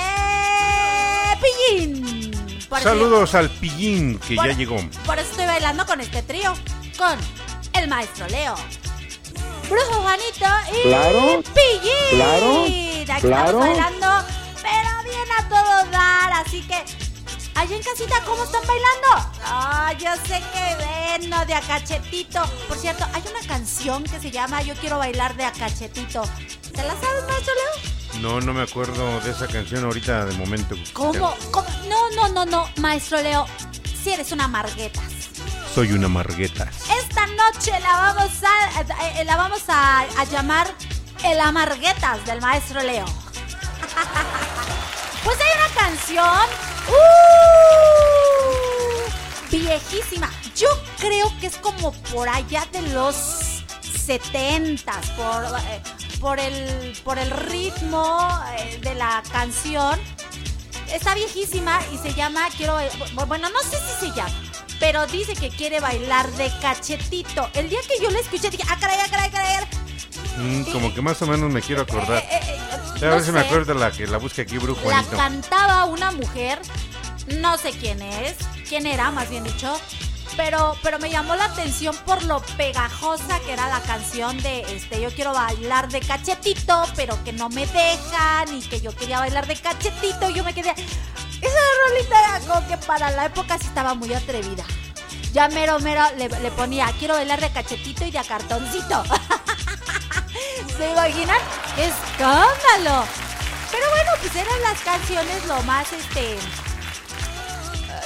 Pillín. 1.40 2.30
Por 2.68 2.78
eso- 2.80 2.88
Saludos 2.88 3.34
al 3.34 3.48
Pillín 3.50 4.18
que 4.18 4.34
por- 4.36 4.46
ya 4.46 4.52
llegó. 4.54 4.76
Por 5.06 5.18
eso 5.18 5.30
estoy 5.30 5.46
bailando 5.46 5.86
con 5.86 6.00
este 6.00 6.22
trío. 6.22 6.52
Con 6.98 7.18
el 7.74 7.88
maestro 7.88 8.26
Leo. 8.28 8.54
Brujo 9.68 10.02
Juanito 10.02 10.46
y 10.84 10.88
Claro, 10.88 11.42
Pillín. 11.54 12.10
claro, 12.10 12.64
Aquí 12.64 13.26
claro. 13.26 13.46
estamos 13.46 13.66
bailando, 13.66 14.24
bien 15.12 15.28
a 15.38 15.48
todo 15.48 15.90
dar. 15.90 16.32
Así 16.44 16.62
que, 16.62 16.74
allá 17.54 17.76
en 17.76 17.82
casita, 17.82 18.16
¿cómo 18.24 18.44
están 18.44 18.62
bailando? 18.66 19.30
Ah, 19.44 19.92
yo 19.98 20.10
sé 20.26 20.42
que 20.52 20.76
ven, 20.76 21.30
¿no? 21.30 21.44
De 21.44 21.54
acachetito. 21.54 22.42
Por 22.68 22.78
cierto, 22.78 23.04
hay 23.12 23.22
una 23.30 23.46
canción 23.46 24.04
que 24.04 24.18
se 24.18 24.30
llama 24.30 24.62
Yo 24.62 24.74
quiero 24.76 24.98
bailar 24.98 25.36
de 25.36 25.44
acachetito. 25.44 26.22
¿Te 26.72 26.82
la 26.82 26.94
sabes, 27.00 27.24
maestro 27.28 27.54
Leo? 27.54 28.20
No, 28.22 28.40
no 28.40 28.52
me 28.52 28.62
acuerdo 28.62 29.20
de 29.20 29.30
esa 29.30 29.46
canción 29.46 29.84
ahorita 29.84 30.26
de 30.26 30.36
momento. 30.36 30.76
¿Cómo? 30.92 31.34
¿Cómo? 31.50 31.68
No, 31.88 32.10
no, 32.10 32.28
no, 32.28 32.44
no, 32.44 32.68
maestro 32.76 33.20
Leo. 33.20 33.46
Si 34.02 34.10
eres 34.10 34.32
una 34.32 34.48
marguetas. 34.48 35.04
Soy 35.74 35.92
una 35.92 36.08
margueta. 36.08 36.68
Esta 37.00 37.26
noche 37.26 37.72
la 37.80 37.92
vamos 37.92 38.30
a, 38.42 38.80
eh, 39.20 39.24
la 39.24 39.36
vamos 39.36 39.62
a, 39.68 40.00
a 40.00 40.24
llamar 40.24 40.66
el 41.24 41.40
Amarguetas 41.40 42.24
del 42.26 42.40
maestro 42.40 42.82
Leo. 42.82 43.06
Pues 45.24 45.38
hay 45.40 45.50
una 45.56 45.68
canción 45.80 46.48
¡uh! 46.88 46.92
viejísima. 49.50 50.30
Yo 50.56 50.68
creo 50.98 51.32
que 51.40 51.46
es 51.46 51.56
como 51.58 51.92
por 52.12 52.28
allá 52.28 52.66
de 52.72 52.82
los 52.88 53.14
70 54.04 54.92
por, 55.16 55.44
eh, 55.44 55.82
por, 56.20 56.40
el, 56.40 56.92
por 57.04 57.18
el 57.18 57.30
ritmo 57.30 58.28
eh, 58.58 58.78
de 58.82 58.94
la 58.94 59.22
canción. 59.32 59.98
Está 60.92 61.14
viejísima 61.14 61.80
y 61.92 61.98
se 61.98 62.12
llama 62.14 62.48
Quiero 62.56 62.76
bu- 62.78 63.26
Bueno, 63.26 63.48
no 63.50 63.60
sé 63.60 63.78
si 63.78 64.06
se 64.06 64.12
llama, 64.14 64.30
pero 64.78 65.06
dice 65.06 65.34
que 65.34 65.48
quiere 65.48 65.80
bailar 65.80 66.30
de 66.32 66.50
cachetito. 66.60 67.48
El 67.54 67.70
día 67.70 67.80
que 67.88 68.02
yo 68.02 68.10
la 68.10 68.18
escuché 68.18 68.50
dije, 68.50 68.64
ah, 68.68 68.76
caray, 68.78 68.98
ah, 69.00 69.06
caray, 69.10 69.30
caray. 69.30 69.66
Mm, 70.38 70.62
como 70.72 70.94
que 70.94 71.02
más 71.02 71.20
o 71.22 71.26
menos 71.26 71.50
me 71.50 71.60
quiero 71.60 71.82
acordar. 71.82 72.18
Eh, 72.18 72.28
eh, 72.30 72.58
a 73.02 73.04
no 73.06 73.10
ver 73.16 73.22
si 73.22 73.32
me 73.32 73.40
sé. 73.40 73.46
acuerdo 73.46 73.74
la 73.74 73.90
que 73.90 74.06
la 74.06 74.18
busque 74.18 74.42
aquí, 74.42 74.58
Brujo 74.58 74.88
La 74.88 75.02
cantaba 75.04 75.84
una 75.84 76.10
mujer, 76.12 76.60
no 77.40 77.56
sé 77.58 77.72
quién 77.72 78.00
es, 78.02 78.36
quién 78.68 78.86
era, 78.86 79.10
más 79.10 79.28
bien 79.28 79.44
dicho, 79.44 79.78
pero, 80.36 80.76
pero 80.82 80.98
me 80.98 81.10
llamó 81.10 81.34
la 81.34 81.44
atención 81.46 81.94
por 82.06 82.22
lo 82.24 82.40
pegajosa 82.56 83.38
que 83.40 83.52
era 83.52 83.68
la 83.68 83.80
canción 83.80 84.40
de 84.42 84.60
este, 84.74 85.00
yo 85.00 85.10
quiero 85.10 85.32
bailar 85.34 85.88
de 85.90 86.00
cachetito, 86.00 86.84
pero 86.96 87.22
que 87.24 87.32
no 87.32 87.48
me 87.50 87.66
dejan, 87.66 88.56
y 88.56 88.62
que 88.62 88.80
yo 88.80 88.94
quería 88.96 89.18
bailar 89.18 89.46
de 89.46 89.56
cachetito, 89.56 90.30
y 90.30 90.34
yo 90.34 90.44
me 90.44 90.54
quedé. 90.54 90.70
Esa 90.70 91.60
rolita 91.88 92.18
era 92.20 92.40
como 92.46 92.66
que 92.68 92.76
para 92.86 93.10
la 93.10 93.26
época 93.26 93.58
sí 93.58 93.66
estaba 93.66 93.94
muy 93.94 94.14
atrevida. 94.14 94.64
Ya 95.32 95.48
mero 95.48 95.80
mero 95.80 96.02
le, 96.18 96.28
le 96.28 96.50
ponía, 96.52 96.86
quiero 96.98 97.14
bailar 97.14 97.40
de 97.40 97.50
cachetito 97.50 98.06
y 98.06 98.10
de 98.10 98.18
a 98.18 98.24
cartoncito. 98.24 99.02
¿Se 100.76 100.90
imaginan? 100.90 101.38
¡Qué 101.74 101.86
escándalo! 101.86 103.04
Pero 103.70 103.88
bueno, 103.90 104.10
pues 104.20 104.36
eran 104.36 104.60
las 104.62 104.80
canciones 104.80 105.46
lo 105.46 105.62
más, 105.62 105.92
este, 105.92 106.36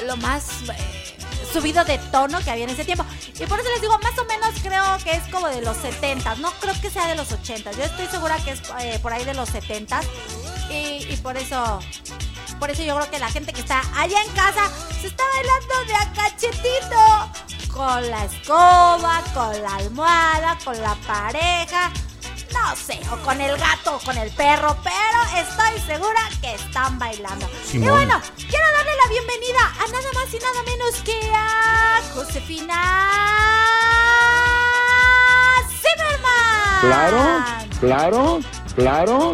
lo 0.07 0.17
más 0.19 0.45
eh, 0.69 1.17
subido 1.53 1.85
de 1.85 1.99
tono 1.99 2.39
que 2.41 2.51
había 2.51 2.65
en 2.65 2.71
ese 2.71 2.85
tiempo. 2.85 3.05
Y 3.35 3.47
por 3.47 3.59
eso 3.59 3.69
les 3.71 3.81
digo, 3.81 3.99
más 3.99 4.17
o 4.19 4.25
menos 4.27 4.51
creo 4.63 4.99
que 5.03 5.13
es 5.13 5.25
como 5.33 5.49
de 5.49 5.63
los 5.63 5.77
70, 5.77 6.37
no 6.37 6.53
creo 6.53 6.75
que 6.81 6.91
sea 6.91 7.09
de 7.09 7.17
los 7.17 7.33
80. 7.33 7.73
Yo 7.73 7.83
estoy 7.83 8.07
segura 8.07 8.37
que 8.39 8.53
es 8.53 8.63
eh, 8.81 8.99
por 9.03 9.13
ahí 9.13 9.25
de 9.25 9.35
los 9.35 9.49
70. 9.49 10.01
Y, 10.71 11.07
y 11.11 11.19
por 11.23 11.37
eso, 11.37 11.81
por 12.59 12.71
eso 12.71 12.83
yo 12.83 12.97
creo 12.97 13.11
que 13.11 13.19
la 13.19 13.29
gente 13.29 13.53
que 13.53 13.61
está 13.61 13.83
allá 13.97 14.23
en 14.23 14.33
casa 14.33 14.71
se 15.01 15.09
está 15.09 15.25
bailando 15.35 15.85
de 15.87 15.95
a 15.95 16.13
cachetito. 16.13 17.73
con 17.73 18.11
la 18.11 18.25
escoba, 18.25 19.23
con 19.35 19.63
la 19.63 19.75
almohada, 19.77 20.59
con 20.65 20.81
la 20.81 20.95
pareja, 21.07 21.93
no 22.65 22.77
sé, 22.77 23.01
o 23.13 23.17
con 23.25 23.41
el 23.41 23.57
gato 23.57 23.97
o 23.97 23.99
con 24.01 24.17
el 24.19 24.31
perro, 24.31 24.77
pero 24.83 25.41
estoy 25.41 25.81
segura 25.87 26.21
que 26.41 26.55
están 26.55 26.99
bailando. 26.99 27.49
Simón. 27.65 27.87
Y 27.87 27.91
bueno, 27.91 28.21
quiero 28.37 28.67
darle 28.77 28.93
la 29.05 29.11
bienvenida 29.11 29.61
a 29.81 29.87
nada 29.91 30.13
más 30.15 30.35
y 30.35 30.39
nada 30.39 30.63
menos 30.65 30.95
que 31.05 31.33
a 31.35 32.03
Josefina 32.15 32.83
Zimmerman. 35.81 36.81
Claro, 36.81 37.45
claro, 37.81 38.41
claro. 38.75 39.33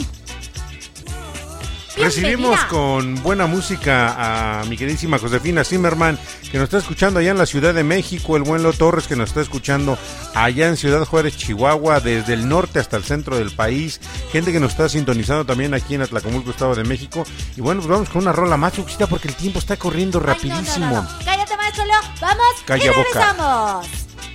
Recibimos 1.96 2.64
con 2.64 3.22
buena 3.22 3.46
música 3.46 4.60
a 4.60 4.64
mi 4.64 4.76
queridísima 4.76 5.18
Josefina 5.18 5.62
Zimmerman, 5.64 6.18
que 6.50 6.58
nos 6.58 6.64
está 6.64 6.78
escuchando 6.78 7.20
allá 7.20 7.30
en 7.30 7.38
la 7.38 7.46
Ciudad 7.46 7.74
de 7.74 7.84
México, 7.84 8.36
el 8.36 8.42
buen 8.42 8.62
Lo 8.62 8.72
Torres, 8.72 9.06
que 9.06 9.16
nos 9.16 9.28
está 9.30 9.40
escuchando 9.42 9.98
allá 10.34 10.68
en 10.68 10.76
Ciudad 10.76 11.04
Juárez, 11.04 11.36
Chihuahua, 11.36 12.00
desde 12.00 12.32
el 12.34 12.48
norte 12.48 12.78
hasta 12.78 12.96
el 12.96 13.04
centro 13.04 13.36
del 13.36 13.50
país, 13.50 14.00
gente 14.30 14.52
que 14.52 14.60
nos 14.60 14.72
está 14.72 14.88
sintonizando 14.88 15.44
también 15.44 15.74
aquí 15.74 15.94
en 15.94 16.02
Atlacomulco, 16.02 16.50
Estado 16.50 16.74
de 16.74 16.84
México. 16.84 17.24
Y 17.56 17.60
bueno, 17.60 17.80
pues 17.82 17.90
vamos 17.90 18.08
con 18.08 18.22
una 18.22 18.32
rola 18.32 18.56
más, 18.56 18.72
Chuxita, 18.72 19.06
porque 19.06 19.28
el 19.28 19.34
tiempo 19.34 19.58
está 19.58 19.76
corriendo 19.76 20.18
Ay, 20.18 20.22
no, 20.22 20.26
no, 20.26 20.34
rapidísimo. 20.34 20.86
no. 20.86 21.08
Cállate, 21.24 21.56
maestro 21.56 21.84
Leo. 21.84 22.00
Vamos 22.20 22.46
Calla 22.64 22.84
y 22.84 22.88
boca. 22.88 23.82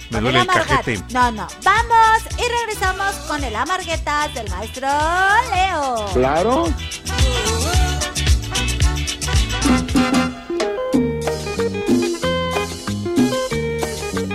Me 0.09 0.21
duele 0.21 0.39
el 0.39 0.47
cajete. 0.47 1.03
No, 1.11 1.31
no. 1.31 1.47
Vamos 1.63 2.21
y 2.37 2.49
regresamos 2.59 3.15
con 3.27 3.43
el 3.43 3.55
amarguetas 3.55 4.33
del 4.33 4.49
maestro 4.49 4.87
Leo. 5.53 6.05
Claro. 6.13 6.65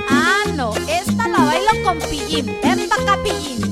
Ah, 0.08 0.44
no. 0.54 0.74
Esta 0.88 1.28
la 1.28 1.38
bailo 1.38 1.82
con 1.84 1.98
pillín. 1.98 2.46
Ven 2.62 2.88
pa' 2.88 3.02
acá, 3.02 3.22
pillín. 3.22 3.71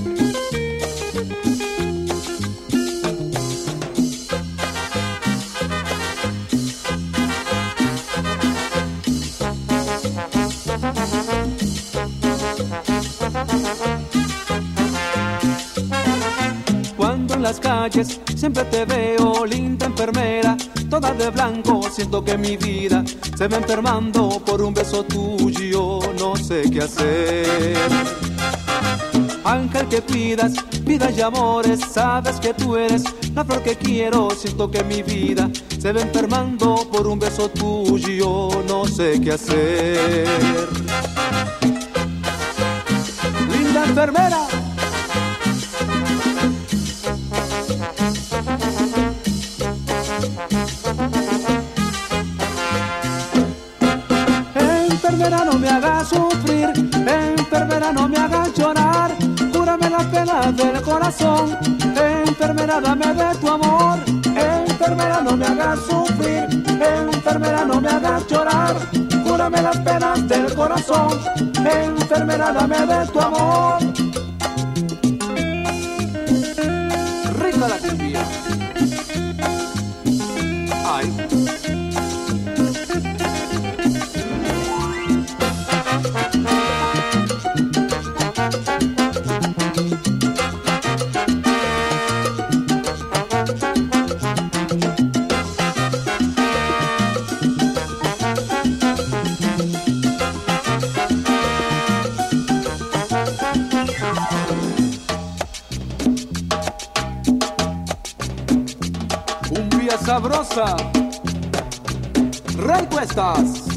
Las 17.50 17.58
calles 17.58 18.20
siempre 18.36 18.62
te 18.66 18.84
veo, 18.84 19.44
linda 19.44 19.86
enfermera, 19.86 20.56
toda 20.88 21.12
de 21.14 21.30
blanco, 21.30 21.82
siento 21.90 22.24
que 22.24 22.38
mi 22.38 22.56
vida 22.56 23.02
se 23.36 23.48
va 23.48 23.56
enfermando 23.56 24.40
por 24.46 24.62
un 24.62 24.72
beso 24.72 25.02
tuyo, 25.02 25.98
no 26.16 26.36
sé 26.36 26.62
qué 26.70 26.82
hacer. 26.82 27.76
Ángel 29.42 29.88
que 29.88 30.00
pidas, 30.00 30.52
vida 30.84 31.10
y 31.10 31.20
amores, 31.22 31.80
sabes 31.92 32.38
que 32.38 32.54
tú 32.54 32.76
eres 32.76 33.02
la 33.34 33.44
flor 33.44 33.64
que 33.64 33.74
quiero, 33.74 34.30
siento 34.30 34.70
que 34.70 34.84
mi 34.84 35.02
vida 35.02 35.50
se 35.76 35.92
va 35.92 36.02
enfermando 36.02 36.88
por 36.92 37.08
un 37.08 37.18
beso 37.18 37.48
tuyo, 37.48 38.62
no 38.68 38.86
sé 38.86 39.20
qué 39.20 39.32
hacer. 39.32 40.28
Linda 43.50 43.86
enfermera. 43.86 44.49
Me 55.70 55.76
hagas 55.76 56.08
sufrir, 56.08 56.68
enfermera 57.06 57.92
no 57.92 58.08
me 58.08 58.16
hagas 58.16 58.52
llorar, 58.54 59.12
cúrame 59.52 59.88
las 59.88 60.04
penas 60.06 60.56
del 60.56 60.82
corazón, 60.82 61.56
enfermera 62.26 62.80
dame 62.80 63.14
de 63.14 63.34
tu 63.36 63.48
amor, 63.48 63.98
enfermera 64.24 65.20
no 65.20 65.36
me 65.36 65.46
hagas 65.46 65.78
sufrir, 65.88 66.48
enfermera 66.80 67.64
no 67.64 67.80
me 67.80 67.88
hagas 67.88 68.26
llorar, 68.26 68.76
cúrame 69.22 69.62
las 69.62 69.78
penas 69.78 70.28
del 70.28 70.52
corazón, 70.54 71.20
enfermera 71.64 72.52
dame 72.52 72.86
de 72.86 73.06
tu 73.06 73.20
amor. 73.20 74.09
Sabrosa. 110.50 110.76
Rey 112.58 112.86
Cuestas. 112.86 113.69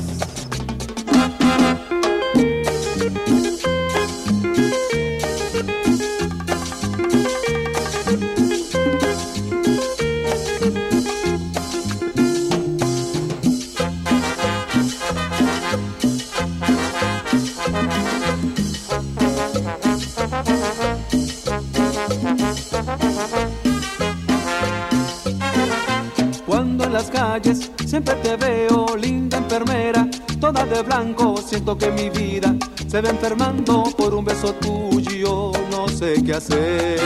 Se 32.88 33.02
va 33.02 33.10
enfermando 33.10 33.84
por 33.98 34.14
un 34.14 34.26
beso 34.26 34.54
tuyo, 34.56 35.52
no 35.72 35.88
sé 35.88 36.22
qué 36.24 36.34
hacer. 36.34 37.00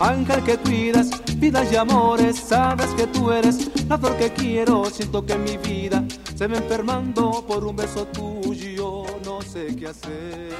Ángel 0.00 0.42
que 0.44 0.56
cuidas, 0.58 1.10
vidas 1.36 1.72
y 1.72 1.76
amores, 1.76 2.36
sabes 2.38 2.86
que 2.96 3.06
tú 3.08 3.32
eres 3.32 3.70
la 3.88 3.98
flor 3.98 4.16
que 4.16 4.32
quiero, 4.32 4.84
siento 4.86 5.24
que 5.26 5.36
mi 5.36 5.56
vida 5.56 6.04
se 6.36 6.46
va 6.46 6.56
enfermando 6.56 7.44
por 7.46 7.64
un 7.64 7.74
beso 7.74 8.06
tuyo, 8.06 9.04
no 9.24 9.42
sé 9.42 9.74
qué 9.76 9.88
hacer. 9.88 10.54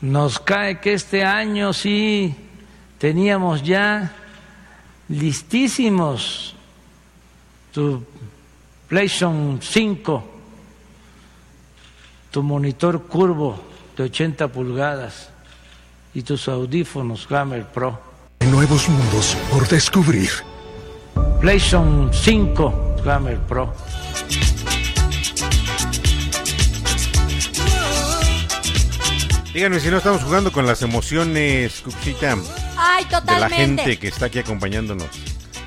Nos 0.00 0.38
cae 0.38 0.80
que 0.80 0.92
este 0.92 1.24
año 1.24 1.72
sí 1.72 2.34
teníamos 2.98 3.62
ya 3.62 4.12
listísimos 5.08 6.54
tu 7.72 8.04
PlayStation 8.88 9.58
5, 9.60 10.33
tu 12.34 12.42
monitor 12.42 13.00
curvo 13.04 13.56
de 13.96 14.02
80 14.02 14.48
pulgadas 14.48 15.28
y 16.14 16.22
tus 16.22 16.48
audífonos 16.48 17.28
Hammer 17.30 17.64
Pro. 17.64 17.96
Nuevos 18.50 18.88
mundos 18.88 19.36
por 19.52 19.68
descubrir. 19.68 20.30
PlayStation 21.40 22.10
5 22.12 22.96
Hammer 23.06 23.38
Pro. 23.38 23.72
Díganme 29.52 29.78
si 29.78 29.88
no 29.90 29.98
estamos 29.98 30.24
jugando 30.24 30.50
con 30.50 30.66
las 30.66 30.82
emociones, 30.82 31.82
Cuxita, 31.82 32.36
Ay, 32.76 33.04
de 33.04 33.10
la 33.12 33.20
totalmente. 33.20 33.82
gente 33.84 33.98
que 34.00 34.08
está 34.08 34.26
aquí 34.26 34.40
acompañándonos. 34.40 35.06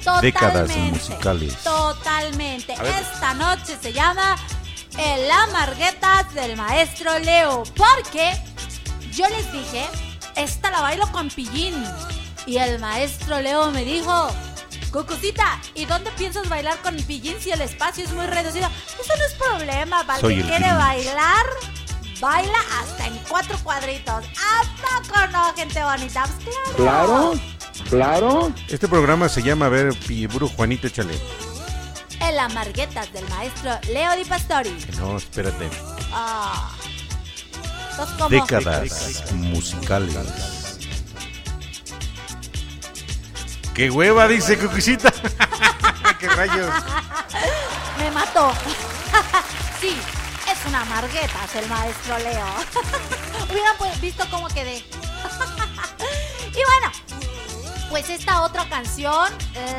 Totalmente. 0.03 0.26
Décadas 0.26 0.76
musicales. 0.76 1.55
Totalmente. 1.63 2.74
Esta 2.74 3.34
noche 3.34 3.78
se 3.82 3.93
llama 3.93 4.36
El 4.97 5.29
Amarguetas 5.29 6.33
del 6.33 6.55
maestro 6.55 7.17
Leo. 7.19 7.63
Porque 7.75 8.33
yo 9.13 9.27
les 9.29 9.51
dije, 9.51 9.85
esta 10.35 10.71
la 10.71 10.81
bailo 10.81 11.11
con 11.11 11.29
pillín. 11.29 11.75
Y 12.45 12.57
el 12.57 12.79
maestro 12.79 13.41
Leo 13.41 13.71
me 13.71 13.83
dijo, 13.83 14.29
Cucucita, 14.91 15.59
¿y 15.75 15.85
dónde 15.85 16.11
piensas 16.11 16.47
bailar 16.47 16.77
con 16.81 16.95
pillín 16.95 17.35
si 17.39 17.51
el 17.51 17.61
espacio 17.61 18.05
es 18.05 18.11
muy 18.13 18.25
reducido? 18.25 18.67
Eso 18.99 19.13
no 19.17 19.25
es 19.25 19.33
problema, 19.33 20.03
para 20.05 20.15
el 20.15 20.21
Soy 20.21 20.35
que 20.35 20.41
el 20.41 20.47
quiere 20.47 20.73
bailar. 20.73 21.45
Baila 22.19 22.57
hasta 22.81 23.07
en 23.07 23.17
cuatro 23.29 23.57
cuadritos. 23.63 24.25
¿A 24.25 24.63
poco 24.81 25.27
no, 25.31 25.53
gente 25.55 25.83
bonita? 25.83 26.23
Pues 26.43 26.75
claro. 26.75 26.75
Claro, 26.75 27.33
claro. 27.89 28.53
Este 28.69 28.88
programa 28.88 29.29
se 29.29 29.43
llama, 29.43 29.67
a 29.67 29.69
ver, 29.69 29.93
Pibru, 30.07 30.47
Juanito, 30.47 30.88
échale. 30.88 31.19
El 32.28 32.39
Amarguetas 32.39 33.13
del 33.13 33.28
maestro 33.30 33.71
Leo 33.93 34.13
Di 34.17 34.25
Pastori. 34.25 34.78
No, 34.97 35.15
espérate. 35.15 35.69
Ah. 36.11 36.75
Décadas 38.30 39.32
musicales. 39.32 40.17
¡Qué 43.73 43.89
hueva! 43.89 44.28
Dice 44.28 44.57
Cucucita. 44.57 45.09
¡Qué 46.19 46.28
rayos! 46.28 46.73
Me 47.97 48.11
mató. 48.11 48.51
sí, 49.80 49.95
es 50.51 50.65
una 50.67 50.82
amarguetas 50.82 51.55
el 51.55 51.69
maestro 51.69 52.17
Leo. 52.19 52.47
Hubieran 53.49 53.78
pues 53.78 54.01
visto 54.01 54.25
cómo 54.30 54.49
quedé. 54.49 54.80
y 56.49 56.63
bueno, 56.65 56.91
pues 57.89 58.09
esta 58.09 58.41
otra 58.41 58.67
canción 58.69 59.31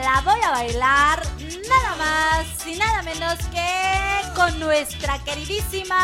la 0.02 0.20
voy 0.24 0.40
a 0.40 0.50
bailar 0.50 1.22
nada 1.68 1.96
más 1.96 2.66
y 2.66 2.76
nada 2.76 3.02
menos 3.02 3.38
que 3.52 4.34
con 4.34 4.58
nuestra 4.58 5.18
queridísima. 5.24 5.96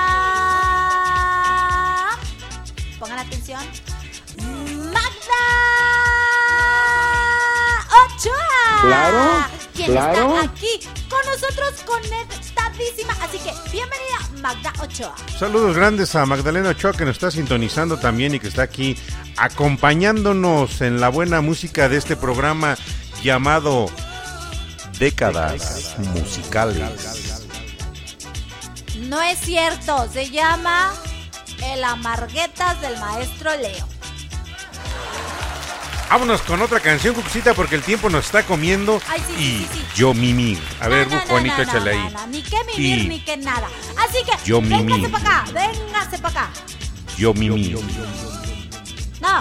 Pongan 2.99 3.19
atención. 3.19 3.61
Magda 4.93 6.24
Ochoa. 8.07 8.81
Claro, 8.83 9.45
Quien 9.75 9.91
claro. 9.93 10.35
está 10.37 10.51
aquí 10.51 10.81
con 11.09 11.21
nosotros 11.27 11.75
conectadísima. 11.87 13.13
Así 13.23 13.39
que 13.39 13.53
bienvenida 13.71 14.41
Magda 14.41 14.73
Ochoa. 14.83 15.15
Saludos 15.39 15.77
grandes 15.77 16.15
a 16.15 16.27
Magdalena 16.27 16.71
Ochoa 16.71 16.93
que 16.93 17.05
nos 17.05 17.13
está 17.17 17.31
sintonizando 17.31 17.99
también 17.99 18.35
y 18.35 18.41
que 18.41 18.49
está 18.49 18.63
aquí 18.63 18.97
acompañándonos 19.37 20.81
en 20.81 21.01
la 21.01 21.09
buena 21.09 21.41
música 21.41 21.89
de 21.89 21.97
este 21.97 22.17
programa 22.17 22.77
llamado 23.23 23.87
Décadas 24.99 25.97
Musicales. 25.99 27.35
No 29.09 29.21
es 29.23 29.39
cierto, 29.41 30.09
se 30.13 30.31
llama 30.31 30.93
El 31.63 31.83
Amarguetas 31.85 32.81
del 32.81 32.97
maestro 32.99 33.51
Leo. 33.57 33.87
Vámonos 36.11 36.43
con 36.43 36.63
otra 36.63 36.79
canción, 36.79 37.13
Cucucita, 37.15 37.55
porque 37.55 37.75
el 37.75 37.83
tiempo 37.83 38.09
nos 38.09 38.27
está 38.27 38.45
comiendo. 38.45 39.01
Ay, 39.09 39.21
sí, 39.27 39.35
y 39.43 39.75
sí, 39.75 39.85
yo 39.97 40.15
mimir. 40.15 40.61
A 40.81 40.87
ver, 40.87 41.09
No, 41.09 41.17
no, 41.17 41.21
Juanito, 41.23 41.57
no, 41.57 41.65
no, 41.65 41.71
échale 41.71 41.97
no, 41.97 42.05
ahí. 42.07 42.13
no, 42.13 42.27
Ni 42.29 42.43
que 42.43 42.57
mimir 42.65 42.99
Y- 42.99 43.09
ni 43.09 43.21
que 43.25 43.37
nada. 43.37 43.69
Así 43.99 44.19
que, 44.25 44.33
Yo 44.45 44.61
véngase 44.61 44.85
mimir. 44.85 45.11
para 45.11 45.39
acá, 45.41 45.51
véngase 45.53 46.19
para 46.19 46.43
acá. 46.45 46.51
Yo 47.17 47.35
mimir. 47.35 47.79
No. 49.21 49.41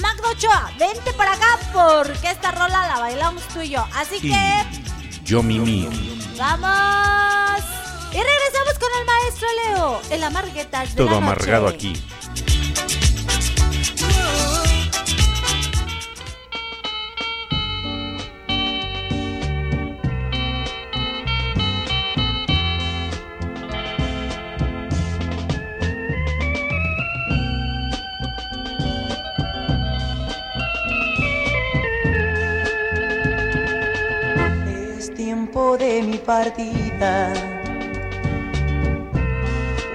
Magda 0.00 0.28
Ochoa, 0.30 0.70
vente 0.78 1.12
para 1.14 1.32
acá 1.34 1.58
porque 1.74 2.30
esta 2.30 2.50
rola 2.52 2.86
la 2.86 2.98
bailamos 3.00 3.42
tú 3.48 3.60
y 3.60 3.70
yo. 3.70 3.84
Así 3.94 4.16
Y 4.22 4.30
que, 4.30 4.64
yo 5.24 5.42
mimir. 5.42 5.90
vamos. 6.38 7.62
Y 8.12 8.16
regresamos 8.18 8.78
con 8.80 8.88
el 8.98 9.06
maestro 9.06 9.48
Leo, 9.66 10.00
el 10.10 10.22
amarguetas 10.24 10.90
de 10.90 10.96
Todo 10.96 11.06
la 11.06 11.12
noche. 11.20 11.24
amargado 11.24 11.68
aquí. 11.68 11.92
De 35.56 36.02
mi 36.02 36.18
partida, 36.18 37.32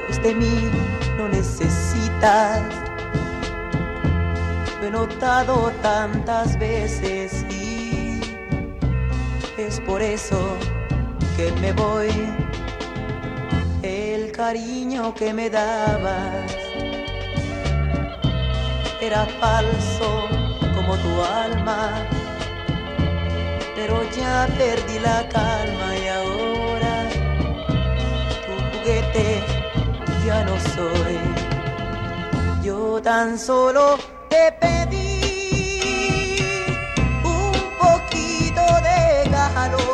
pues 0.07 0.23
de 0.23 0.33
mí 0.33 0.71
no 1.17 1.27
necesitas. 1.27 2.63
Lo 4.81 4.87
he 4.87 4.91
notado 4.91 5.71
tantas 5.83 6.57
veces 6.57 7.45
y 7.51 8.21
es 9.55 9.79
por 9.81 10.01
eso 10.01 10.57
que 11.37 11.51
me 11.61 11.71
voy. 11.73 12.09
El 13.83 14.31
cariño 14.31 15.13
que 15.13 15.31
me 15.31 15.47
dabas 15.51 16.51
era 18.99 19.27
falso 19.39 20.27
como 20.75 20.97
tu 20.97 21.21
alma 21.21 22.07
pero 23.81 23.97
ya 24.15 24.47
perdí 24.59 24.99
la 24.99 25.27
calma 25.29 25.87
y 25.97 26.07
ahora 26.07 26.93
tu 28.45 28.53
juguete 28.69 29.27
ya 30.23 30.43
no 30.45 30.55
soy. 30.75 31.17
Yo 32.61 33.01
tan 33.01 33.39
solo 33.39 33.97
te 34.29 34.43
pedí 34.61 36.37
un 37.23 37.53
poquito 37.83 38.63
de 38.87 39.01
calor, 39.31 39.90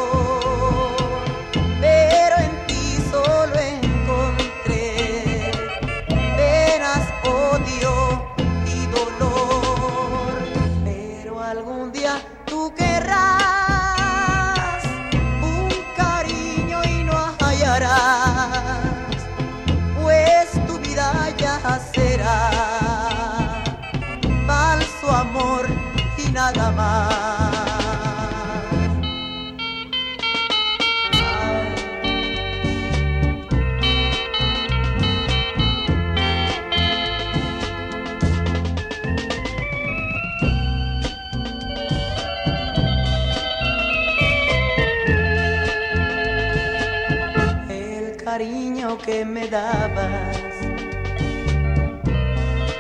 que 49.07 49.23
me 49.23 49.47
dabas 49.47 50.35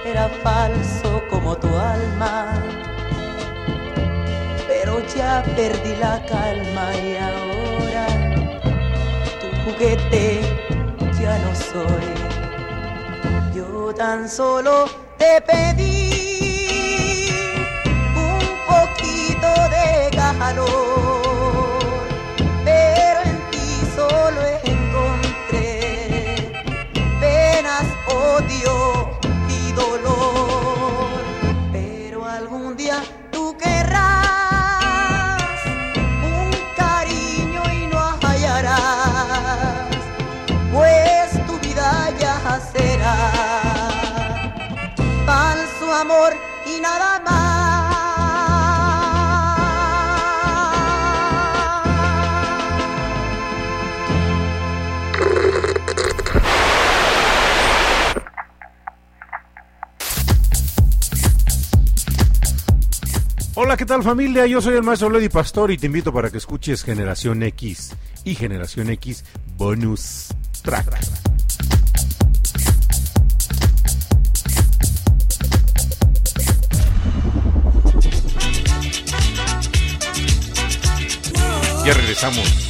era 0.03 0.27
falso 0.43 1.23
como 1.29 1.55
tu 1.55 1.69
alma, 1.77 2.53
pero 4.67 4.99
ya 5.15 5.41
perdí 5.55 5.95
la 5.95 6.21
calma 6.25 6.85
y 7.07 7.15
ahora 7.27 8.05
tu 9.39 9.47
juguete 9.63 10.41
ya 11.17 11.33
no 11.45 11.51
soy. 11.71 12.09
Yo 13.55 13.93
tan 13.95 14.27
solo 14.27 14.85
te 15.17 15.41
pedí 15.49 15.96
familia? 64.07 64.45
Yo 64.45 64.61
soy 64.61 64.75
el 64.75 64.83
maestro 64.83 65.09
Lady 65.09 65.27
Pastor 65.27 65.69
y 65.69 65.77
te 65.77 65.87
invito 65.87 66.13
para 66.13 66.29
que 66.29 66.37
escuches 66.37 66.81
Generación 66.81 67.43
X 67.43 67.93
y 68.23 68.35
Generación 68.35 68.89
X 68.91 69.25
Bonus 69.57 70.27
Track. 70.61 70.97
Ya 81.85 81.93
regresamos. 81.93 82.69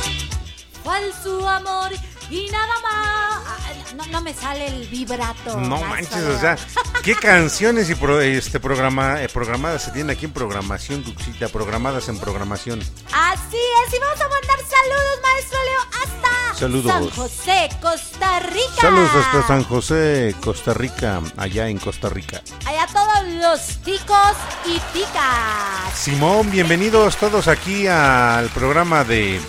Amor 1.48 1.92
y 2.32 2.50
nada 2.52 2.74
más. 2.82 3.37
No, 3.98 4.06
no 4.12 4.22
me 4.22 4.32
sale 4.34 4.68
el 4.68 4.88
vibrato. 4.88 5.58
No 5.60 5.82
manches, 5.82 6.24
o 6.24 6.40
sea, 6.40 6.56
qué 7.04 7.16
canciones 7.16 7.90
y 7.90 7.96
pro- 7.96 8.22
este 8.22 8.60
programa 8.60 9.22
eh, 9.24 9.28
programadas 9.30 9.84
se 9.84 9.92
tienen 9.92 10.16
aquí 10.16 10.26
en 10.26 10.32
programación, 10.34 11.04
Duxita, 11.04 11.48
programadas 11.50 12.08
en 12.08 12.20
programación. 12.20 12.80
Así 12.80 13.58
es, 13.58 13.94
y 13.94 14.00
vamos 14.00 14.22
a 14.22 14.30
mandar 14.30 14.60
saludos, 14.60 15.20
maestro 15.24 15.60
Leo, 15.64 15.82
hasta 16.04 16.60
Saludos. 16.60 16.92
San 16.92 17.10
José, 17.10 17.70
Costa 17.82 18.40
Rica. 18.40 18.82
Saludos 18.82 19.12
hasta 19.16 19.48
San 19.48 19.64
José, 19.64 20.36
Costa 20.44 20.74
Rica, 20.76 21.22
allá 21.38 21.68
en 21.68 21.78
Costa 21.80 22.10
Rica. 22.10 22.42
Allá 22.66 22.86
todos 22.94 23.28
los 23.42 23.78
ticos 23.84 24.34
y 24.66 24.80
ticas. 24.94 25.94
Simón, 25.96 26.50
bienvenidos 26.52 27.18
todos 27.18 27.48
aquí 27.48 27.88
al 27.88 28.48
programa 28.50 29.04
de 29.04 29.40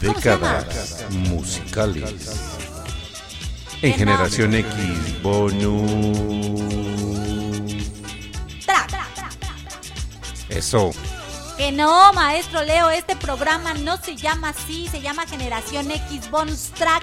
décadas 0.00 1.04
musicales. 1.10 2.14
En 3.82 3.92
Generación 3.94 4.54
X, 4.54 5.22
bonus. 5.22 5.90
Tra, 8.64 8.86
tra, 8.86 9.06
tra. 9.14 9.28
Eso. 10.48 10.92
Que 11.58 11.72
no, 11.72 12.12
maestro 12.12 12.62
Leo, 12.62 12.90
este 12.90 13.16
programa 13.16 13.74
no 13.74 13.96
se 13.96 14.16
llama 14.16 14.50
así, 14.50 14.88
se 14.88 15.00
llama 15.00 15.26
Generación 15.26 15.90
X 15.90 16.30
Bonus 16.30 16.70
Track. 16.70 17.02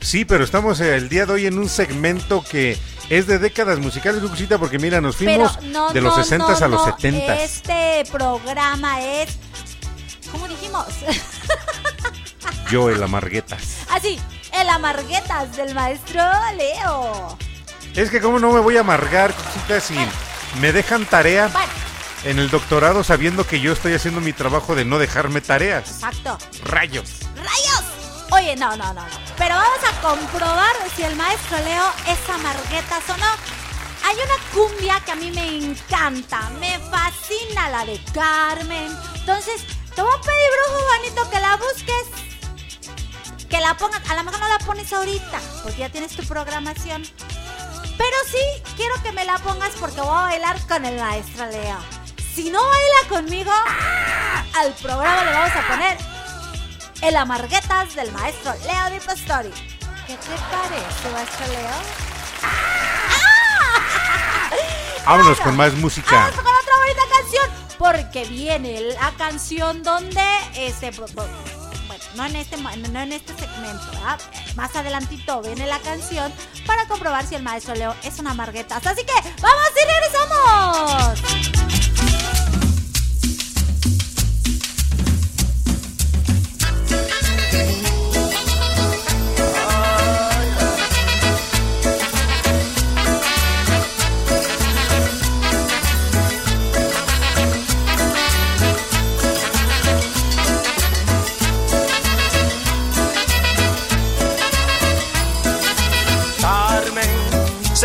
Sí, 0.00 0.24
pero 0.24 0.44
estamos 0.44 0.80
el 0.80 1.08
día 1.08 1.26
de 1.26 1.32
hoy 1.34 1.46
en 1.46 1.58
un 1.58 1.68
segmento 1.68 2.42
que 2.48 2.78
es 3.10 3.26
de 3.26 3.38
décadas 3.38 3.78
musicales, 3.78 4.20
Duxita, 4.20 4.58
porque 4.58 4.78
mira, 4.78 5.00
nos 5.00 5.16
fuimos 5.16 5.62
no, 5.62 5.92
de 5.92 6.00
los 6.00 6.16
no, 6.16 6.22
60 6.22 6.46
no, 6.46 6.56
a 6.56 6.68
los 6.68 6.86
no, 6.86 6.96
70. 6.96 7.42
Este 7.42 8.04
programa 8.10 9.00
es. 9.02 9.38
¿Cómo 10.30 10.46
dijimos? 10.48 10.86
Yo, 12.70 12.90
el 12.90 13.02
Amarguetas. 13.02 13.78
Así, 13.90 14.18
el 14.52 14.68
amarguetas 14.68 15.56
del 15.56 15.74
maestro 15.74 16.22
Leo. 16.56 17.38
Es 17.94 18.10
que 18.10 18.20
cómo 18.20 18.38
no 18.38 18.52
me 18.52 18.60
voy 18.60 18.76
a 18.76 18.80
amargar, 18.80 19.34
Duxita, 19.36 19.80
si 19.80 19.96
me 20.60 20.72
dejan 20.72 21.04
tarea 21.06 21.48
Bueno, 21.48 21.72
en 22.24 22.38
el 22.38 22.50
doctorado 22.50 23.02
sabiendo 23.04 23.46
que 23.46 23.60
yo 23.60 23.72
estoy 23.72 23.94
haciendo 23.94 24.20
mi 24.20 24.32
trabajo 24.32 24.74
de 24.74 24.84
no 24.84 24.98
dejarme 24.98 25.40
tareas. 25.40 25.88
exacto. 25.90 26.38
Rayos. 26.64 27.10
¡Rayos! 27.36 27.84
Oye, 28.30 28.56
no, 28.56 28.76
no, 28.76 28.92
no, 28.92 29.02
no. 29.02 29.18
Pero 29.38 29.54
vamos 29.54 29.78
a 29.90 30.00
comprobar 30.02 30.74
si 30.94 31.02
el 31.02 31.16
maestro 31.16 31.58
Leo 31.60 31.84
es 32.06 32.30
amarguetas 32.30 33.02
o 33.08 33.16
no. 33.16 33.26
Hay 34.04 34.14
una 34.16 34.52
cumbia 34.54 35.00
que 35.04 35.12
a 35.12 35.16
mí 35.16 35.30
me 35.30 35.56
encanta, 35.58 36.50
me 36.60 36.78
fascina, 36.90 37.68
la 37.70 37.84
de 37.84 37.98
Carmen. 38.12 38.94
Entonces, 39.14 39.62
te 39.94 40.02
voy 40.02 40.12
a 40.14 40.20
pedir, 40.20 40.48
brujo 40.52 40.84
Juanito, 40.86 41.30
que 41.30 41.40
la 41.40 41.56
busques. 41.56 42.27
Que 43.48 43.60
la 43.60 43.76
pongas. 43.76 44.00
A 44.10 44.14
lo 44.14 44.24
mejor 44.24 44.40
no 44.40 44.48
la 44.48 44.58
pones 44.58 44.92
ahorita, 44.92 45.40
porque 45.62 45.78
ya 45.78 45.88
tienes 45.88 46.12
tu 46.12 46.22
programación. 46.24 47.02
Pero 47.96 48.16
sí, 48.30 48.62
quiero 48.76 48.94
que 49.02 49.12
me 49.12 49.24
la 49.24 49.38
pongas 49.38 49.70
porque 49.80 50.00
voy 50.00 50.10
a 50.10 50.22
bailar 50.22 50.60
con 50.66 50.84
el 50.84 51.00
maestro 51.00 51.46
Leo. 51.46 51.78
Si 52.34 52.50
no 52.50 52.60
baila 52.62 53.08
conmigo, 53.08 53.52
al 54.54 54.72
programa 54.74 55.24
le 55.24 55.32
vamos 55.32 55.56
a 55.56 55.66
poner 55.68 55.96
el 57.02 57.16
amarguetas 57.16 57.94
del 57.94 58.12
maestro 58.12 58.52
Leo 58.64 58.90
Di 58.90 59.00
Pastori. 59.04 59.50
¿Qué 60.06 60.14
te 60.14 60.36
parece, 60.50 61.10
maestro 61.12 61.46
Leo? 61.48 61.76
Vámonos 65.04 65.40
con 65.40 65.56
más 65.56 65.72
música. 65.74 66.14
Vamos 66.14 66.36
con 66.36 66.54
otra 66.54 66.76
bonita 66.80 67.02
canción. 67.16 67.50
Porque 67.78 68.24
viene 68.24 68.80
la 68.92 69.10
canción 69.16 69.82
donde 69.82 70.22
este. 70.54 70.92
No 72.14 72.26
en 72.26 72.36
este, 72.36 72.56
no 72.56 73.00
en 73.00 73.12
este 73.12 73.34
segmento, 73.34 73.86
¿verdad? 73.92 74.18
Más 74.56 74.74
adelantito 74.74 75.42
viene 75.42 75.66
la 75.66 75.78
canción 75.80 76.32
para 76.66 76.86
comprobar 76.86 77.26
si 77.26 77.34
el 77.34 77.42
maestro 77.42 77.74
Leo 77.74 77.94
es 78.02 78.18
una 78.18 78.32
amarguetas. 78.32 78.86
Así 78.86 79.04
que, 79.04 79.14
¡vamos 79.40 79.70
y 79.76 79.84
regresamos! 79.86 81.67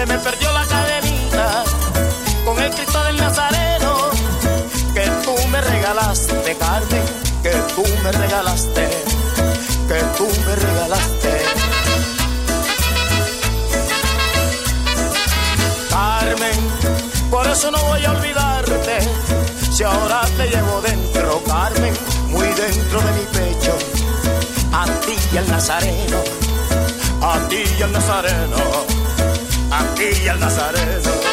Me 0.05 0.17
perdió 0.19 0.51
la 0.51 0.65
cadenita 0.65 1.63
con 2.45 2.59
el 2.59 2.69
Cristo 2.71 3.03
del 3.05 3.17
Nazareno 3.17 4.09
que 4.93 5.09
tú 5.23 5.47
me 5.47 5.61
regalaste, 5.61 6.55
Carmen, 6.57 7.03
que 7.41 7.51
tú 7.73 7.83
me 8.03 8.11
regalaste, 8.11 8.89
que 9.87 10.03
tú 10.17 10.27
me 10.45 10.55
regalaste. 10.55 11.41
Carmen, 15.89 17.29
por 17.29 17.47
eso 17.47 17.71
no 17.71 17.77
voy 17.83 18.03
a 18.03 18.11
olvidarte, 18.11 18.99
si 19.71 19.83
ahora 19.83 20.21
te 20.37 20.47
llevo 20.49 20.81
dentro, 20.81 21.41
Carmen, 21.45 21.93
muy 22.27 22.47
dentro 22.47 23.01
de 23.01 23.11
mi 23.13 23.25
pecho, 23.31 23.77
a 24.73 24.85
ti 24.85 25.15
y 25.33 25.37
al 25.37 25.49
Nazareno 25.49 26.43
a 27.23 27.47
ti 27.47 27.63
y 27.79 27.81
al 27.81 27.91
Nazareno, 27.91 28.57
a 29.77 29.79
ti 29.95 31.32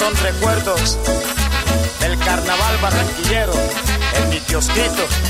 Son 0.00 0.16
recuerdos 0.16 0.98
del 2.00 2.18
carnaval 2.20 2.78
barranquillero 2.80 3.52
en 4.14 4.30
mi 4.30 4.40
kiosquito. 4.40 5.29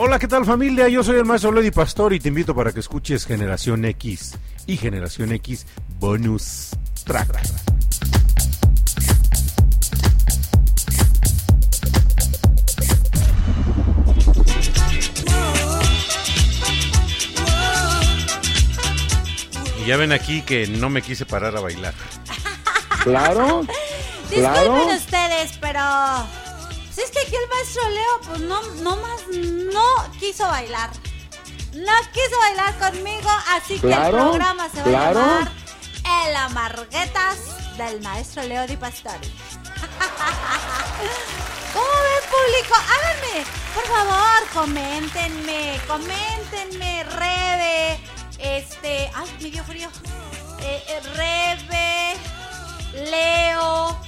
Hola, 0.00 0.20
¿qué 0.20 0.28
tal 0.28 0.44
familia? 0.44 0.86
Yo 0.86 1.02
soy 1.02 1.16
el 1.16 1.24
maestro 1.24 1.50
Lady 1.50 1.72
Pastor 1.72 2.12
y 2.12 2.20
te 2.20 2.28
invito 2.28 2.54
para 2.54 2.70
que 2.70 2.78
escuches 2.78 3.26
Generación 3.26 3.84
X 3.84 4.38
y 4.64 4.76
Generación 4.76 5.32
X 5.32 5.66
Bonus 5.98 6.68
Track. 7.02 7.36
Y 19.82 19.86
ya 19.88 19.96
ven 19.96 20.12
aquí 20.12 20.42
que 20.42 20.68
no 20.68 20.90
me 20.90 21.02
quise 21.02 21.26
parar 21.26 21.56
a 21.56 21.60
bailar. 21.60 21.94
Claro, 23.02 23.66
claro. 24.30 24.74
Disculpen 24.74 24.96
ustedes, 24.96 25.58
pero. 25.60 25.80
Aquí 27.28 27.36
el 27.36 27.48
maestro 27.50 27.82
Leo, 27.90 28.20
pues 28.24 28.40
no, 28.40 28.62
no 28.82 28.96
más 28.96 29.20
no 29.28 30.12
quiso 30.18 30.46
bailar. 30.46 30.88
No 31.74 31.92
quiso 32.14 32.38
bailar 32.38 32.78
conmigo, 32.78 33.28
así 33.50 33.78
que 33.78 33.92
el 33.92 34.10
programa 34.10 34.66
se 34.70 34.78
va 34.78 34.84
claro. 34.84 35.20
a 35.20 35.22
llamar 35.26 35.52
El 36.26 36.36
Amarguetas 36.36 37.36
del 37.76 38.00
maestro 38.00 38.44
Leo 38.44 38.66
Di 38.66 38.78
Pastori. 38.78 39.28
¿Cómo 41.74 41.86
ven, 42.06 42.24
público? 42.30 42.74
Háganme, 42.94 43.44
por 43.74 43.84
favor, 43.84 44.48
coméntenme, 44.54 45.78
coméntenme, 45.86 47.04
Rebe, 47.04 48.00
este, 48.38 49.12
ay, 49.14 49.36
me 49.42 49.50
dio 49.50 49.62
frío, 49.64 49.90
Eh, 50.60 50.82
eh, 50.88 51.00
Rebe, 51.14 52.16
Leo, 53.10 54.00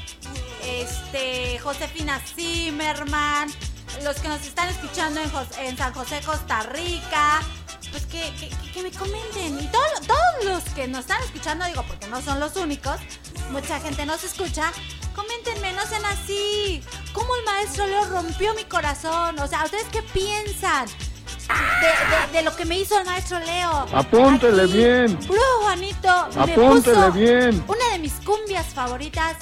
este, 0.64 1.58
Josefina 1.58 2.20
Zimmerman, 2.20 3.50
los 4.04 4.16
que 4.16 4.28
nos 4.28 4.40
están 4.42 4.68
escuchando 4.68 5.20
en, 5.20 5.30
Jos- 5.30 5.58
en 5.58 5.76
San 5.76 5.92
José, 5.92 6.20
Costa 6.24 6.62
Rica, 6.64 7.40
pues 7.90 8.06
que, 8.06 8.20
que- 8.72 8.82
me 8.82 8.90
comenten. 8.92 9.61
Y 9.61 9.66
todo- 9.66 10.06
todos 10.06 10.44
los 10.44 10.64
que 10.74 10.88
nos 10.88 11.00
están 11.00 11.22
escuchando, 11.22 11.66
digo, 11.66 11.82
porque 11.86 12.06
no 12.08 12.22
son 12.22 12.40
los 12.40 12.56
únicos, 12.56 12.96
mucha 13.50 13.78
gente 13.80 14.06
nos 14.06 14.24
escucha, 14.24 14.72
coméntenme, 15.14 15.72
no 15.74 15.84
sean 15.86 16.04
así. 16.06 16.82
¿Cómo 17.12 17.34
el 17.36 17.44
maestro 17.44 17.86
Leo 17.86 18.04
rompió 18.06 18.54
mi 18.54 18.64
corazón? 18.64 19.38
O 19.38 19.46
sea, 19.46 19.64
¿ustedes 19.64 19.86
qué 19.92 20.02
piensan? 20.02 20.86
De, 21.48 21.86
de- 21.86 22.32
de 22.38 22.42
lo 22.44 22.54
que 22.54 22.64
me 22.64 22.78
hizo 22.78 22.96
el 22.98 23.04
maestro 23.04 23.38
Leo. 23.40 23.86
Apúntele 23.92 24.62
Aquí, 24.62 24.72
bien. 24.72 25.18
Brujo 25.26 25.62
Juanito 25.62 26.28
me 26.36 26.52
Apúntele 26.52 26.94
puso 26.96 27.12
bien. 27.12 27.64
una 27.66 27.88
de 27.92 27.98
mis 27.98 28.12
cumbias 28.24 28.66
favoritas 28.66 29.36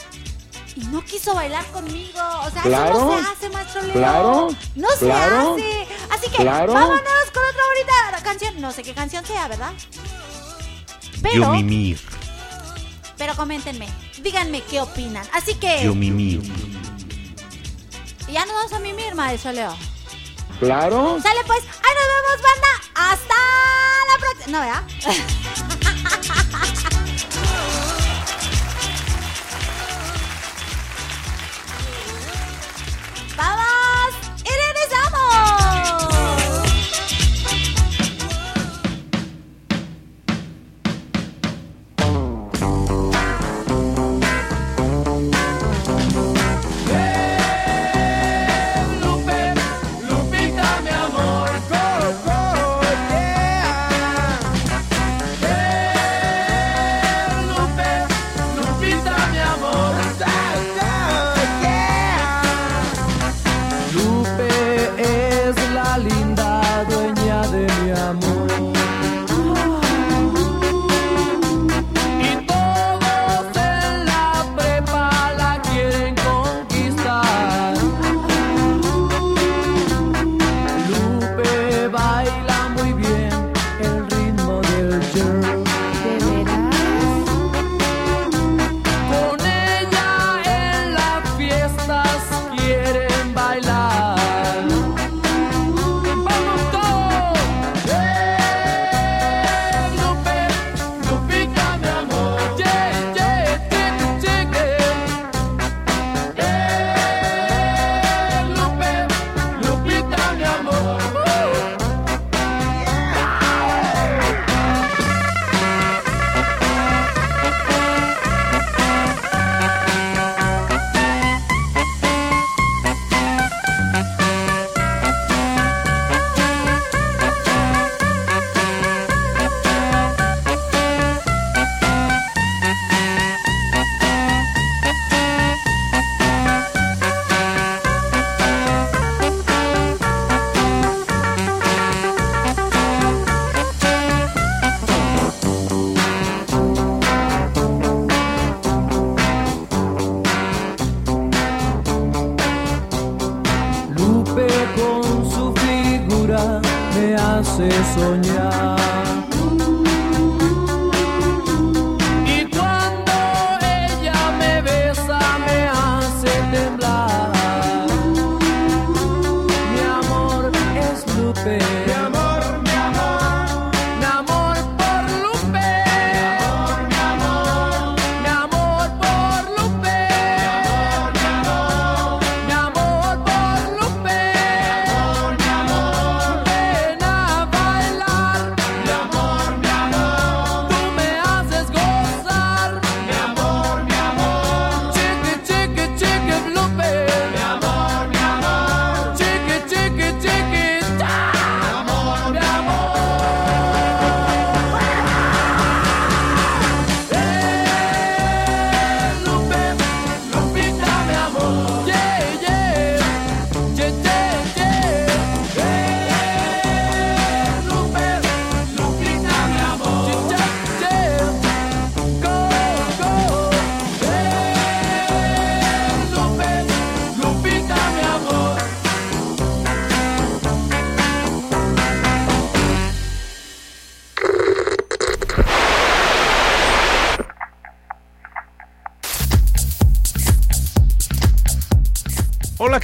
y 0.80 0.84
no 0.86 1.04
quiso 1.04 1.34
bailar 1.34 1.64
conmigo. 1.66 2.20
O 2.46 2.50
sea, 2.50 2.62
eso 2.62 3.00
no 3.04 3.18
se 3.18 3.26
hace, 3.26 3.50
maestro 3.50 3.82
Leo. 3.82 3.92
claro, 3.94 4.48
No 4.76 4.88
se 4.90 5.06
claro, 5.06 5.54
hace. 5.54 5.88
Así 6.10 6.30
que 6.30 6.36
claro. 6.38 6.72
vámonos 6.72 7.02
con 7.34 7.44
otra 7.44 7.62
bonita 7.68 8.22
canción. 8.22 8.60
No 8.60 8.70
sé 8.72 8.82
qué 8.82 8.94
canción 8.94 9.24
sea, 9.24 9.48
¿verdad? 9.48 9.72
Pero, 11.22 11.34
Yo 11.46 11.50
mimir, 11.52 11.98
pero 13.16 13.34
coméntenme. 13.34 13.88
Díganme 14.22 14.62
qué 14.62 14.80
opinan. 14.80 15.26
Así 15.32 15.54
que 15.54 15.82
yo 15.84 15.94
mimir. 15.94 16.42
ya 18.30 18.44
nos 18.46 18.54
vamos 18.54 18.72
a 18.72 18.78
mimir, 18.78 19.14
maestro 19.16 19.52
Leo. 19.52 19.76
Claro. 20.60 21.18
Sale 21.22 21.40
pues, 21.46 21.60
ahí 21.60 21.94
nos 21.94 22.06
vemos, 22.14 22.42
banda. 22.42 22.68
Hasta 22.94 23.34
la 24.08 24.18
próxima. 24.20 24.58
No, 24.58 24.60
¿verdad? 24.60 24.82
¡Vamos! 33.38 33.62
¡Y 33.62 33.77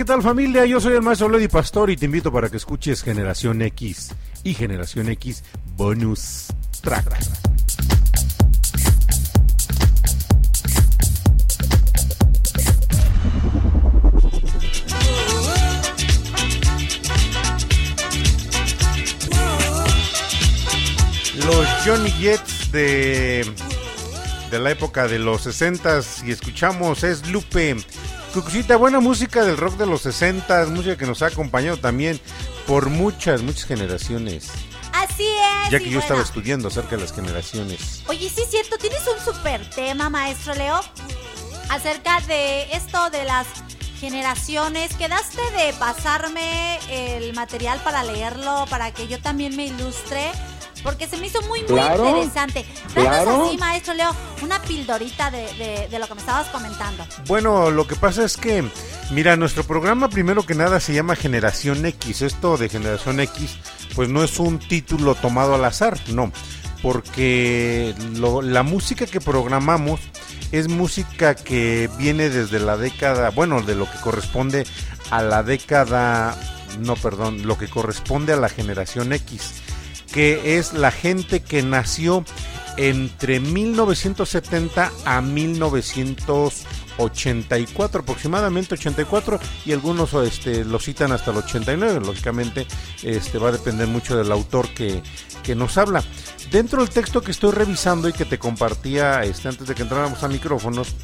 ¿qué 0.05 0.09
tal 0.09 0.23
familia? 0.23 0.67
Yo 0.67 0.83
soy 0.83 0.93
el 0.93 1.01
maestro 1.01 1.31
Lady 1.31 1.49
Pastor 1.49 1.89
y 1.89 1.97
te 1.97 2.05
invito 2.05 2.31
para 2.31 2.51
que 2.51 2.59
escuches 2.59 3.03
Generación 3.03 3.63
X 3.63 4.15
y 4.43 4.53
Generación 4.53 5.09
X 5.09 5.43
Bonus 5.79 6.49
Track. 6.83 7.07
Los 21.47 21.67
Johnny 21.87 22.11
Jets 22.21 22.71
de, 22.73 23.51
de 24.51 24.59
la 24.59 24.71
época 24.71 25.09
de 25.09 25.19
los 25.19 25.47
60s 25.47 26.29
y 26.29 26.33
escuchamos 26.33 27.05
es 27.05 27.27
Lupe. 27.31 27.77
Cucucita, 28.35 28.75
buena 28.75 28.99
música 28.99 29.45
del 29.45 29.57
rock 29.57 29.77
de 29.77 29.87
los 29.87 30.05
60s, 30.05 30.67
música 30.67 30.97
que 30.97 31.07
nos 31.07 31.23
ha 31.23 31.27
acompañado 31.27 31.77
también 31.77 32.21
por 32.67 32.91
muchas, 32.91 33.43
muchas 33.43 33.65
generaciones. 33.65 34.51
Así 34.93 35.25
es. 35.65 35.71
Ya 35.71 35.79
que 35.79 35.89
yo 35.89 36.01
estaba 36.01 36.21
estudiando 36.21 36.67
acerca 36.67 36.97
de 36.97 37.03
las 37.03 37.13
generaciones. 37.13 38.03
Oye, 38.09 38.29
sí 38.29 38.43
es 38.43 38.51
cierto, 38.51 38.77
tienes 38.77 39.03
un 39.07 39.25
super 39.25 39.71
tema, 39.71 40.11
maestro 40.11 40.53
Leo, 40.55 40.81
acerca 41.71 42.21
de 42.23 42.73
esto 42.73 43.09
de 43.11 43.25
las 43.25 43.47
generaciones. 44.01 44.95
Quedaste 44.95 45.41
de 45.57 45.73
pasarme 45.75 46.81
el 46.91 47.35
material 47.35 47.81
para 47.85 48.03
leerlo, 48.03 48.67
para 48.69 48.93
que 48.93 49.07
yo 49.07 49.21
también 49.21 49.55
me 49.55 49.67
ilustre, 49.67 50.33
porque 50.85 51.09
se 51.09 51.17
me 51.17 51.27
hizo 51.27 51.41
muy, 51.43 51.61
muy 51.61 51.69
Claro, 51.69 52.07
interesante. 52.09 52.65
Danos 52.95 53.11
claro. 53.25 53.47
así, 53.47 53.59
maestro 53.59 53.95
Leo, 53.95 54.11
una 54.43 54.63
pildorita 54.63 55.31
de, 55.33 55.53
de- 55.55 55.89
de 55.91 55.99
lo 55.99 56.07
que 56.07 56.15
me 56.15 56.21
estabas 56.21 56.47
comentando. 56.49 57.05
Bueno, 57.27 57.71
lo 57.73 57.87
que 57.89 57.97
pasa 57.97 58.25
es 58.25 58.37
que, 58.37 58.63
mira, 59.11 59.37
nuestro 59.37 59.65
programa 59.65 60.09
primero 60.09 60.45
que 60.47 60.55
nada 60.55 60.79
se 60.79 60.95
llama 60.95 61.17
Generación 61.17 61.85
X. 61.85 62.23
Esto 62.23 62.57
de 62.57 62.69
Generación 62.69 63.19
X, 63.19 63.57
pues 63.97 64.09
no 64.09 64.23
es 64.23 64.39
un 64.39 64.59
título 64.61 65.15
tomado 65.17 65.55
al 65.57 65.65
azar, 65.65 65.99
no. 66.09 66.31
Porque 66.83 67.95
lo- 68.17 68.43
la 68.43 68.63
música 68.63 69.07
que 69.07 69.21
programamos 69.21 70.01
es 70.53 70.69
música 70.69 71.35
que 71.35 71.89
viene 71.99 72.29
desde 72.29 72.61
la 72.61 72.77
década, 72.77 73.31
bueno, 73.31 73.63
de 73.63 73.75
lo 73.75 73.91
que 73.91 73.99
corresponde 73.99 74.67
a 75.11 75.23
la 75.23 75.43
década, 75.43 76.39
no, 76.79 76.95
perdón, 76.95 77.47
lo 77.47 77.57
que 77.59 77.69
corresponde 77.69 78.33
a 78.33 78.37
la 78.37 78.49
generación 78.49 79.13
X, 79.15 79.63
que 80.15 80.57
es 80.59 80.73
la 80.73 80.91
gente 80.93 81.43
que 81.43 81.65
nació 81.65 82.25
entre 82.77 83.41
1970 83.41 84.93
a 85.05 85.21
1984, 85.21 88.01
aproximadamente 88.01 88.75
84, 88.75 89.41
y 89.67 89.73
algunos 89.73 90.15
este, 90.15 90.65
lo 90.65 90.79
citan 90.79 91.11
hasta 91.11 91.33
el 91.33 91.39
89, 91.39 92.07
lógicamente 92.07 92.69
este, 93.03 93.39
va 93.39 93.49
a 93.49 93.53
depender 93.53 93.89
mucho 93.89 94.17
del 94.17 94.31
autor 94.31 94.69
que, 94.69 95.03
que 95.43 95.57
nos 95.57 95.77
habla. 95.79 96.05
Dentro 96.53 96.81
del 96.81 96.91
texto 96.91 97.21
que 97.21 97.33
estoy 97.33 97.51
revisando 97.51 98.09
y 98.09 98.13
que 98.13 98.25
te 98.25 98.39
compartía 98.39 99.25
este, 99.25 99.49
antes 99.49 99.67
de 99.67 99.75
que 99.75 99.83
entráramos 99.83 100.23
a 100.23 100.29
micrófonos, 100.29 100.95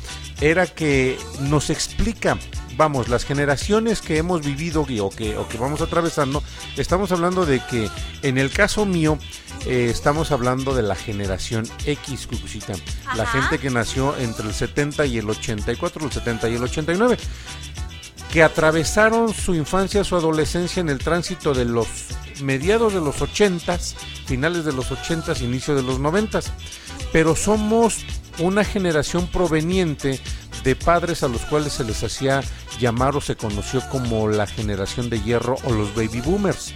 era 0.41 0.69
que 0.69 1.19
nos 1.41 1.69
explica, 1.71 2.39
vamos, 2.81 3.11
las 3.11 3.27
generaciones 3.27 4.01
que 4.01 4.17
hemos 4.17 4.41
vivido 4.41 4.81
o, 4.81 5.11
que, 5.11 5.37
o 5.37 5.47
que 5.47 5.59
vamos 5.59 5.83
atravesando, 5.83 6.43
estamos 6.79 7.13
hablando 7.13 7.45
de 7.45 7.61
que 7.67 7.91
en 8.23 8.39
el 8.39 8.51
caso 8.51 8.87
mío, 8.87 9.19
eh, 9.67 9.89
estamos 9.91 10.33
hablando 10.33 10.75
de 10.75 10.81
la 10.81 10.95
generación 10.95 11.69
X, 11.85 12.27
Cucucita. 12.27 12.73
La 13.17 13.27
gente 13.27 13.59
que 13.59 13.69
nació 13.69 14.17
entre 14.17 14.47
el 14.47 14.55
70 14.55 15.05
y 15.05 15.19
el 15.19 15.29
84, 15.29 16.07
el 16.07 16.11
70 16.11 16.49
y 16.49 16.55
el 16.55 16.63
89 16.63 17.19
que 18.33 18.43
atravesaron 18.43 19.35
su 19.35 19.55
infancia, 19.55 20.03
su 20.03 20.17
adolescencia 20.17 20.81
en 20.81 20.89
el 20.89 21.01
tránsito 21.01 21.53
de 21.53 21.67
los 21.67 21.87
mediados 22.43 22.95
de 22.95 23.01
los 23.01 23.17
80s, 23.17 23.95
finales 24.25 24.65
de 24.65 24.73
los 24.73 24.91
80s, 24.91 25.43
inicio 25.43 25.75
de 25.75 25.83
los 25.83 26.01
90s. 26.01 26.47
Pero 27.13 27.37
somos 27.37 28.07
una 28.39 28.65
generación 28.65 29.27
proveniente 29.27 30.19
de 30.65 30.77
padres 30.77 31.23
a 31.23 31.29
los 31.29 31.43
cuales 31.43 31.73
se 31.73 31.85
les 31.85 32.03
hacía 32.03 32.43
llamar 32.79 33.17
o 33.17 33.21
se 33.21 33.37
conoció 33.37 33.81
como 33.89 34.29
la 34.29 34.47
generación 34.47 35.11
de 35.11 35.21
hierro 35.21 35.57
o 35.65 35.73
los 35.73 35.95
baby 35.95 36.21
boomers. 36.21 36.73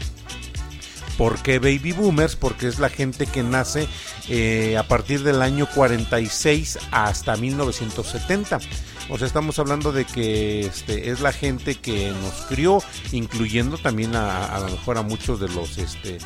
¿Por 1.17 1.41
qué 1.43 1.59
baby 1.59 1.93
boomers? 1.93 2.35
Porque 2.35 2.67
es 2.67 2.79
la 2.79 2.89
gente 2.89 3.27
que 3.27 3.43
nace 3.43 3.87
eh, 4.29 4.77
a 4.77 4.89
partir 4.89 5.23
del 5.23 5.43
año 5.43 5.69
46 5.75 6.79
hasta 6.91 7.37
1970. 7.37 8.59
O 9.09 9.19
sea, 9.19 9.27
estamos 9.27 9.59
hablando 9.59 9.93
de 9.93 10.05
que 10.05 10.61
este, 10.61 11.11
es 11.11 11.21
la 11.21 11.33
gente 11.33 11.75
que 11.75 12.11
nos 12.11 12.33
crió, 12.49 12.83
incluyendo 13.13 13.77
también 13.79 14.17
a, 14.17 14.47
a 14.47 14.61
lo 14.61 14.69
mejor 14.69 14.99
a 14.99 15.03
muchos 15.03 15.41
de 15.41 15.49
los 15.49 15.79
este, 15.79 16.19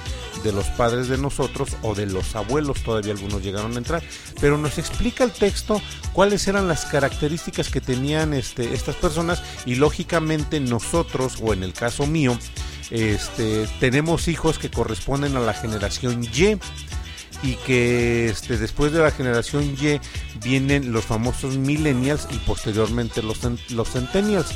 de 0.42 0.52
los 0.52 0.66
padres 0.66 1.08
de 1.08 1.18
nosotros 1.18 1.70
o 1.82 1.94
de 1.94 2.06
los 2.06 2.36
abuelos, 2.36 2.82
todavía 2.82 3.12
algunos 3.12 3.42
llegaron 3.42 3.74
a 3.74 3.78
entrar. 3.78 4.02
Pero 4.40 4.58
nos 4.58 4.78
explica 4.78 5.24
el 5.24 5.32
texto 5.32 5.80
cuáles 6.12 6.46
eran 6.48 6.68
las 6.68 6.84
características 6.84 7.68
que 7.68 7.80
tenían 7.80 8.32
este, 8.34 8.74
estas 8.74 8.96
personas 8.96 9.42
y 9.66 9.74
lógicamente 9.76 10.60
nosotros, 10.60 11.38
o 11.42 11.52
en 11.52 11.62
el 11.62 11.72
caso 11.72 12.06
mío, 12.06 12.38
este, 12.90 13.68
tenemos 13.80 14.28
hijos 14.28 14.58
que 14.58 14.70
corresponden 14.70 15.36
a 15.36 15.40
la 15.40 15.52
generación 15.52 16.24
Y 16.24 16.58
y 17.42 17.54
que 17.56 18.28
este, 18.28 18.56
después 18.56 18.92
de 18.92 19.00
la 19.00 19.10
generación 19.10 19.64
Y 19.64 20.00
vienen 20.42 20.92
los 20.92 21.04
famosos 21.04 21.56
millennials 21.56 22.26
y 22.30 22.36
posteriormente 22.38 23.22
los, 23.22 23.38
los 23.70 23.90
centennials. 23.90 24.48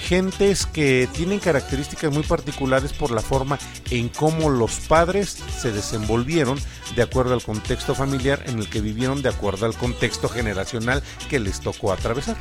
Gentes 0.00 0.66
que 0.66 1.08
tienen 1.12 1.40
características 1.40 2.12
muy 2.12 2.22
particulares 2.22 2.92
por 2.92 3.10
la 3.10 3.20
forma 3.20 3.58
en 3.90 4.08
cómo 4.08 4.48
los 4.48 4.76
padres 4.80 5.38
se 5.60 5.72
desenvolvieron 5.72 6.58
de 6.94 7.02
acuerdo 7.02 7.34
al 7.34 7.42
contexto 7.42 7.94
familiar 7.96 8.42
en 8.46 8.60
el 8.60 8.70
que 8.70 8.80
vivieron, 8.80 9.22
de 9.22 9.28
acuerdo 9.28 9.66
al 9.66 9.74
contexto 9.74 10.28
generacional 10.28 11.02
que 11.28 11.40
les 11.40 11.60
tocó 11.60 11.92
atravesar. 11.92 12.36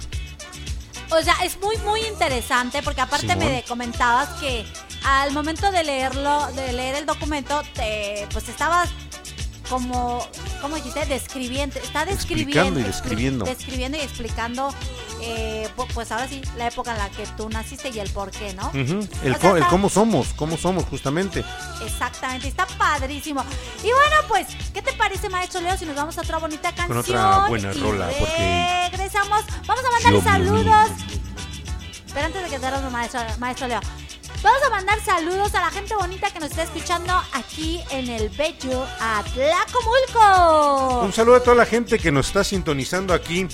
O 1.10 1.22
sea, 1.22 1.36
es 1.44 1.60
muy, 1.60 1.78
muy 1.78 2.02
interesante 2.02 2.84
porque 2.84 3.02
aparte 3.02 3.28
Simón. 3.28 3.46
me 3.46 3.64
comentabas 3.64 4.30
que 4.40 4.66
al 5.04 5.32
momento 5.32 5.72
de 5.72 5.84
leerlo, 5.84 6.48
de 6.54 6.74
leer 6.74 6.96
el 6.96 7.06
documento, 7.06 7.64
te, 7.74 8.28
pues 8.32 8.50
estabas 8.50 8.90
como, 9.70 10.26
¿cómo 10.62 10.76
dijiste? 10.76 11.06
Describiendo, 11.06 11.80
está 11.80 12.06
describiendo. 12.06 12.52
Explicando 12.52 12.80
y 12.80 12.84
describiendo. 12.84 13.46
Describiendo 13.46 13.98
y 13.98 14.02
explicando, 14.02 14.74
eh, 15.22 15.68
pu- 15.76 15.88
pues 15.94 16.12
ahora 16.12 16.28
sí, 16.28 16.42
la 16.58 16.68
época 16.68 16.92
en 16.92 16.98
la 17.00 17.10
que 17.10 17.26
tú 17.38 17.50
naciste 17.50 17.90
y 17.90 18.00
el 18.00 18.10
por 18.12 18.32
qué, 18.32 18.54
¿no? 18.54 18.72
El, 18.74 19.34
O 19.36 19.40
sea, 19.40 19.52
el 19.52 19.58
está- 19.58 19.70
cómo 19.70 19.90
somos, 19.90 20.28
cómo 20.36 20.58
somos 20.58 20.86
justamente. 20.86 21.44
Exactamente, 21.86 22.48
está 22.48 22.66
padrísimo. 22.78 23.44
Y 23.84 23.88
bueno, 23.88 24.16
pues, 24.28 24.48
¿qué 24.74 24.82
te 24.82 24.94
parece, 24.94 25.30
maestro 25.30 25.62
Leo, 25.62 25.78
si 25.78 25.86
nos 25.86 25.96
vamos 25.96 26.18
a 26.18 26.22
otra 26.22 26.38
bonita 26.38 26.74
canción? 26.74 26.98
otra 26.98 27.48
buena 27.48 27.72
y 27.74 27.80
rola, 27.80 28.10
porque- 28.20 28.88
Regresamos, 28.92 29.44
vamos 29.66 29.84
a 29.86 30.10
me 30.12 30.22
saludos. 30.22 30.90
Pero 32.14 32.26
antes 32.26 32.44
de 32.44 32.50
que 32.50 32.60
te 32.60 32.90
maestro, 32.90 33.20
maestro 33.38 33.68
Leo, 33.68 33.80
vamos 34.44 34.62
a 34.66 34.70
mandar 34.70 35.00
saludos 35.04 35.54
a 35.56 35.62
la 35.62 35.72
gente 35.72 35.96
bonita 35.96 36.30
que 36.32 36.40
nos 36.40 36.50
está 36.52 36.64
escuchando 36.64 37.14
aquí 37.34 37.82
en 37.92 38.10
el 38.10 38.30
bello 38.30 38.86
Atlacomulco. 39.00 41.02
Un 41.04 41.14
saludo 41.14 41.38
a 41.38 41.44
toda 41.44 41.56
la 41.56 41.66
gente 41.66 41.98
que 42.00 42.12
nos 42.12 42.28
está 42.28 42.44
sintonizando 42.44 43.14
aquí 43.14 43.48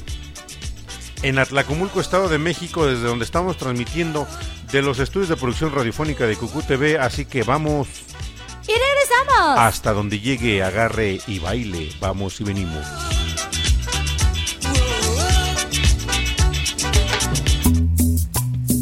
en 1.22 1.40
Atlacomulco, 1.40 2.02
Estado 2.02 2.28
de 2.28 2.38
México, 2.38 2.86
desde 2.86 3.06
donde 3.06 3.26
estamos 3.26 3.58
transmitiendo 3.58 4.28
de 4.72 4.82
los 4.82 5.00
estudios 5.00 5.30
de 5.30 5.38
producción 5.38 5.74
radiofónica 5.74 6.26
de 6.26 6.36
Cucú 6.36 6.62
TV. 6.64 6.98
Así 7.00 7.26
que 7.26 7.44
vamos 7.44 7.88
Y 8.68 8.74
regresamos. 8.74 9.60
hasta 9.60 9.94
donde 9.94 10.20
llegue, 10.20 10.64
agarre 10.64 11.22
y 11.28 11.40
baile. 11.40 11.92
Vamos 12.00 12.40
y 12.42 12.44
venimos. 12.44 12.86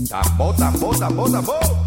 Tambo, 0.10 0.54
tambo, 0.54 0.92
tambo, 0.98 1.30
tambo. 1.32 1.81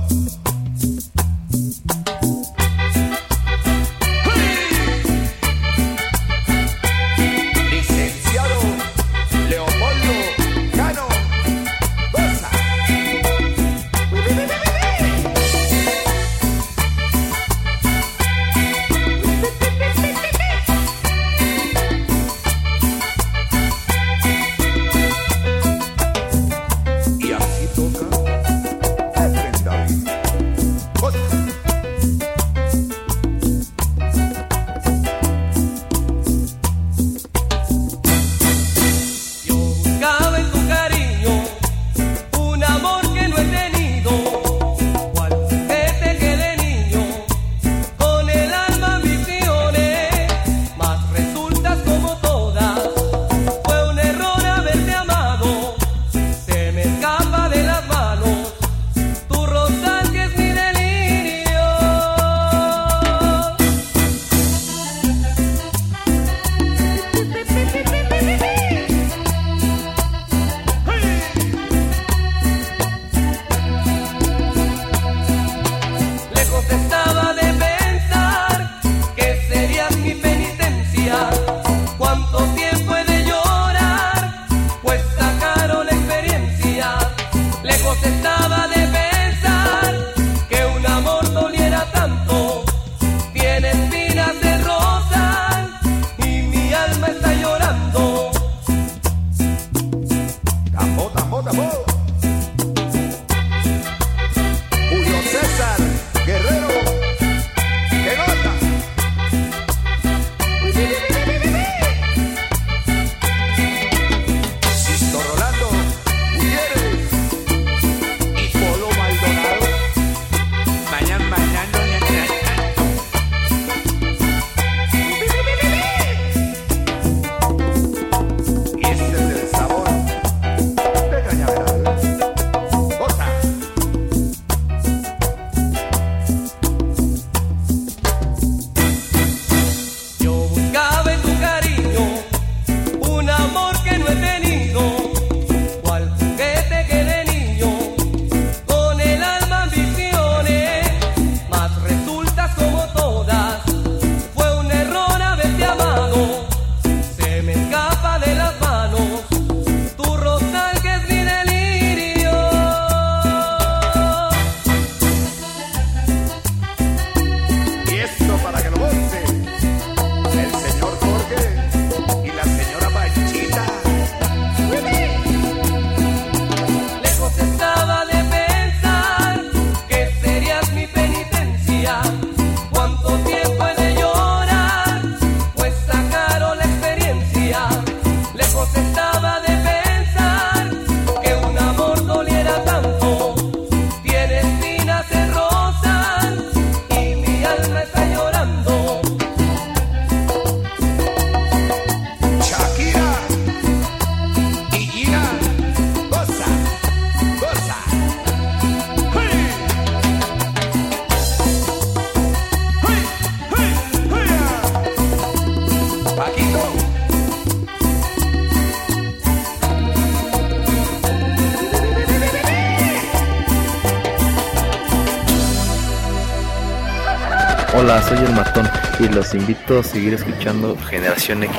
Invito 229.36 229.78
a 229.78 229.82
seguir 229.82 230.15
escuchando 230.15 230.77
Generación 230.89 231.43
X. 231.44 231.56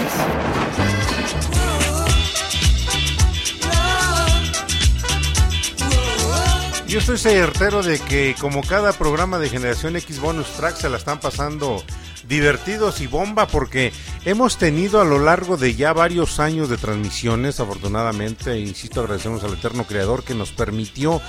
Yo 6.88 7.00
estoy 7.00 7.18
certero 7.18 7.84
de 7.84 8.00
que 8.00 8.36
como 8.40 8.62
cada 8.62 8.94
programa 8.94 9.38
de 9.38 9.50
Generación 9.50 9.96
X 9.98 10.20
Bonus 10.20 10.48
Track 10.52 10.78
se 10.78 10.90
la 10.90 10.98
están 10.98 11.20
pasando 11.20 11.84
divertidos 12.28 13.02
y 13.02 13.08
bomba 13.08 13.48
porque 13.48 13.92
hemos 14.24 14.58
tenido 14.58 15.02
a 15.02 15.06
lo 15.06 15.20
largo 15.20 15.58
de 15.58 15.76
ya 15.76 15.94
varios 15.94 16.40
años 16.40 16.70
de 16.70 16.78
transmisiones, 16.78 17.60
afortunadamente, 17.60 18.60
insisto, 18.60 19.02
agradecemos 19.02 19.44
al 19.44 19.54
Eterno 19.54 19.86
Creador 19.86 20.24
que 20.24 20.34
nos 20.34 20.52
permitió 20.52 21.22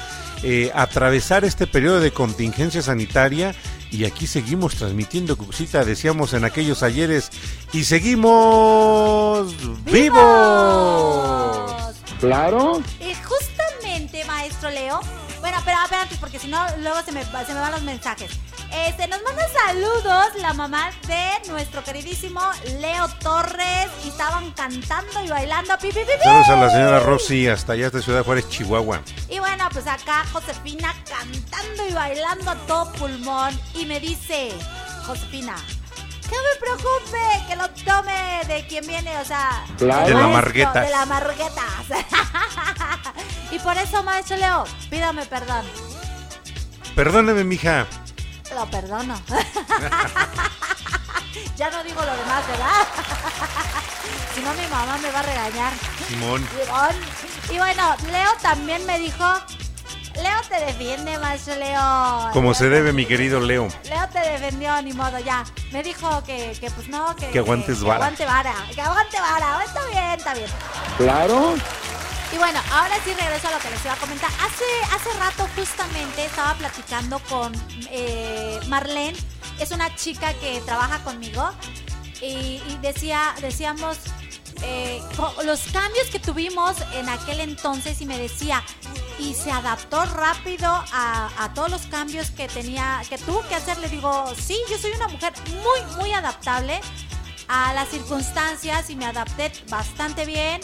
eh, 0.42 0.70
atravesar 0.74 1.44
este 1.44 1.66
periodo 1.66 2.00
de 2.00 2.12
contingencia 2.12 2.82
sanitaria 2.82 3.54
y 3.90 4.04
aquí 4.04 4.26
seguimos 4.26 4.74
transmitiendo, 4.74 5.36
Cuxita, 5.36 5.84
decíamos 5.84 6.32
en 6.34 6.44
aquellos 6.44 6.82
ayeres, 6.82 7.30
y 7.72 7.84
seguimos 7.84 9.54
vivos. 10.76 11.94
Claro. 12.20 12.80
Y 13.00 13.14
justamente, 13.24 14.24
maestro 14.24 14.70
Leo. 14.70 15.00
Bueno, 15.40 15.58
pero 15.64 15.76
a 15.78 15.86
ver 15.86 16.00
antes, 16.00 16.18
porque 16.18 16.38
si 16.38 16.48
no, 16.48 16.58
luego 16.78 16.96
se 17.04 17.12
me, 17.12 17.22
va- 17.24 17.44
se 17.44 17.54
me 17.54 17.60
van 17.60 17.72
los 17.72 17.82
mensajes. 17.82 18.30
Este, 18.88 19.06
nos 19.06 19.22
manda 19.22 19.42
saludos 19.66 20.26
la 20.40 20.52
mamá 20.52 20.90
de 21.06 21.48
nuestro 21.50 21.84
queridísimo 21.84 22.40
Leo 22.80 23.06
Torres. 23.20 23.86
Y 24.04 24.08
estaban 24.08 24.50
cantando 24.52 25.22
y 25.24 25.28
bailando. 25.28 25.76
Pi, 25.78 25.88
pi, 25.88 26.00
pi, 26.00 26.06
pi. 26.18 26.24
Saludos 26.24 26.48
a 26.48 26.56
la 26.56 26.70
señora 26.70 27.00
Rosy, 27.00 27.46
hasta 27.48 27.74
allá 27.74 27.90
de 27.90 28.02
Ciudad 28.02 28.24
Juárez, 28.24 28.48
Chihuahua. 28.48 29.02
Pues 29.72 29.86
acá 29.88 30.24
Josefina 30.32 30.94
cantando 31.08 31.88
y 31.88 31.92
bailando 31.92 32.50
a 32.50 32.54
todo 32.66 32.92
pulmón. 32.92 33.58
Y 33.74 33.84
me 33.84 33.98
dice, 34.00 34.52
Josefina, 35.06 35.56
que 36.22 36.30
no 36.34 36.42
me 36.42 36.56
preocupe, 36.60 37.18
que 37.46 37.56
lo 37.56 37.68
tome 37.84 38.40
de 38.46 38.66
quien 38.66 38.86
viene, 38.86 39.18
o 39.18 39.24
sea, 39.24 39.64
Claro. 39.76 40.06
De 40.06 40.14
la 40.14 40.20
maestro, 40.20 40.32
Marguetas. 40.32 40.84
De 40.84 40.90
la 40.90 41.06
Marguetas. 41.06 41.86
y 43.50 43.58
por 43.58 43.76
eso, 43.76 44.02
maestro 44.02 44.36
Leo, 44.36 44.64
pídame 44.88 45.26
perdón. 45.26 45.66
Perdóneme, 46.94 47.44
mija. 47.44 47.86
Lo 48.54 48.64
perdono. 48.70 49.20
ya 51.56 51.70
no 51.70 51.84
digo 51.84 52.00
lo 52.00 52.16
demás, 52.16 52.46
¿verdad? 52.48 52.86
si 54.34 54.40
no, 54.40 54.54
mi 54.54 54.66
mamá 54.68 54.96
me 54.98 55.10
va 55.10 55.18
a 55.20 55.22
regañar. 55.22 55.72
Simón. 56.08 56.48
Simón. 56.64 56.96
Y 57.50 57.58
bueno, 57.58 57.94
Leo 58.10 58.32
también 58.40 58.86
me 58.86 58.98
dijo. 58.98 59.24
Leo 60.22 60.40
te 60.48 60.64
defiende, 60.64 61.18
maestro 61.18 61.54
Leo. 61.56 62.30
Como 62.32 62.48
Leo 62.48 62.54
se 62.54 62.68
debe, 62.68 62.92
mi 62.92 63.06
querido 63.06 63.40
Leo. 63.40 63.68
Leo 63.84 64.08
te 64.12 64.20
defendió, 64.20 64.80
ni 64.82 64.92
modo, 64.92 65.18
ya. 65.18 65.44
Me 65.72 65.82
dijo 65.82 66.22
que, 66.24 66.56
que 66.60 66.70
pues 66.70 66.88
no, 66.88 67.14
que. 67.16 67.28
Que 67.28 67.38
aguantes 67.38 67.78
que 67.78 67.84
vara. 67.84 67.96
aguante 68.06 68.24
vara. 68.24 68.54
Que 68.74 68.80
aguante 68.80 69.20
vara. 69.20 69.64
Está 69.64 69.86
bien, 69.86 70.10
está 70.18 70.34
bien. 70.34 70.50
Claro. 70.96 71.54
Y 72.32 72.38
bueno, 72.38 72.60
ahora 72.72 72.96
sí 73.04 73.12
regreso 73.14 73.48
a 73.48 73.52
lo 73.52 73.58
que 73.58 73.70
les 73.70 73.84
iba 73.84 73.94
a 73.94 73.96
comentar. 73.96 74.30
Hace, 74.40 74.64
hace 74.94 75.18
rato 75.18 75.48
justamente 75.54 76.24
estaba 76.24 76.54
platicando 76.54 77.18
con 77.20 77.52
eh, 77.90 78.58
Marlene, 78.66 79.16
es 79.60 79.70
una 79.70 79.94
chica 79.94 80.34
que 80.34 80.60
trabaja 80.62 80.98
conmigo, 81.04 81.48
y, 82.20 82.60
y 82.66 82.78
decía, 82.82 83.34
decíamos 83.40 83.98
eh, 84.62 85.00
los 85.44 85.60
cambios 85.72 86.08
que 86.10 86.18
tuvimos 86.18 86.76
en 86.94 87.08
aquel 87.08 87.40
entonces 87.40 88.00
y 88.00 88.06
me 88.06 88.18
decía, 88.18 88.62
y 89.18 89.34
se 89.34 89.50
adaptó 89.50 90.04
rápido 90.04 90.68
a, 90.92 91.50
todos 91.54 91.70
los 91.70 91.82
cambios 91.86 92.30
que 92.30 92.48
tenía, 92.48 93.02
que 93.08 93.18
tuvo 93.18 93.42
que 93.48 93.54
hacer. 93.54 93.78
Le 93.78 93.88
digo, 93.88 94.32
sí, 94.36 94.58
yo 94.70 94.78
soy 94.78 94.92
una 94.92 95.08
mujer 95.08 95.32
muy, 95.50 95.96
muy 95.96 96.12
adaptable 96.12 96.80
a 97.48 97.72
las 97.72 97.88
circunstancias 97.88 98.90
y 98.90 98.96
me 98.96 99.06
adapté 99.06 99.52
bastante 99.68 100.26
bien 100.26 100.60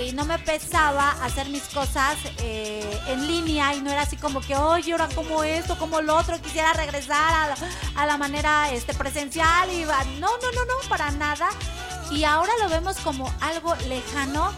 y 0.00 0.12
no 0.12 0.24
me 0.24 0.38
pesaba 0.38 1.10
hacer 1.22 1.48
mis 1.50 1.64
cosas 1.64 2.16
eh, 2.38 2.98
en 3.08 3.26
línea 3.26 3.74
y 3.74 3.82
no 3.82 3.90
era 3.90 4.02
así 4.02 4.16
como 4.16 4.40
que, 4.40 4.56
oye, 4.56 4.92
ahora 4.92 5.08
como 5.14 5.44
esto, 5.44 5.76
como 5.76 6.00
lo 6.00 6.16
otro, 6.16 6.40
quisiera 6.40 6.72
regresar 6.72 7.34
a 7.34 7.48
la, 7.48 7.56
a 7.96 8.06
la 8.06 8.16
manera 8.16 8.70
este, 8.72 8.94
presencial 8.94 9.70
y 9.70 9.84
va- 9.84 10.04
no, 10.18 10.28
no, 10.28 10.52
no, 10.52 10.64
no, 10.64 10.88
para 10.88 11.10
nada. 11.10 11.50
Y 12.10 12.24
ahora 12.24 12.52
lo 12.60 12.68
vemos 12.70 12.96
como 12.98 13.30
algo 13.40 13.74
lejano 13.88 14.52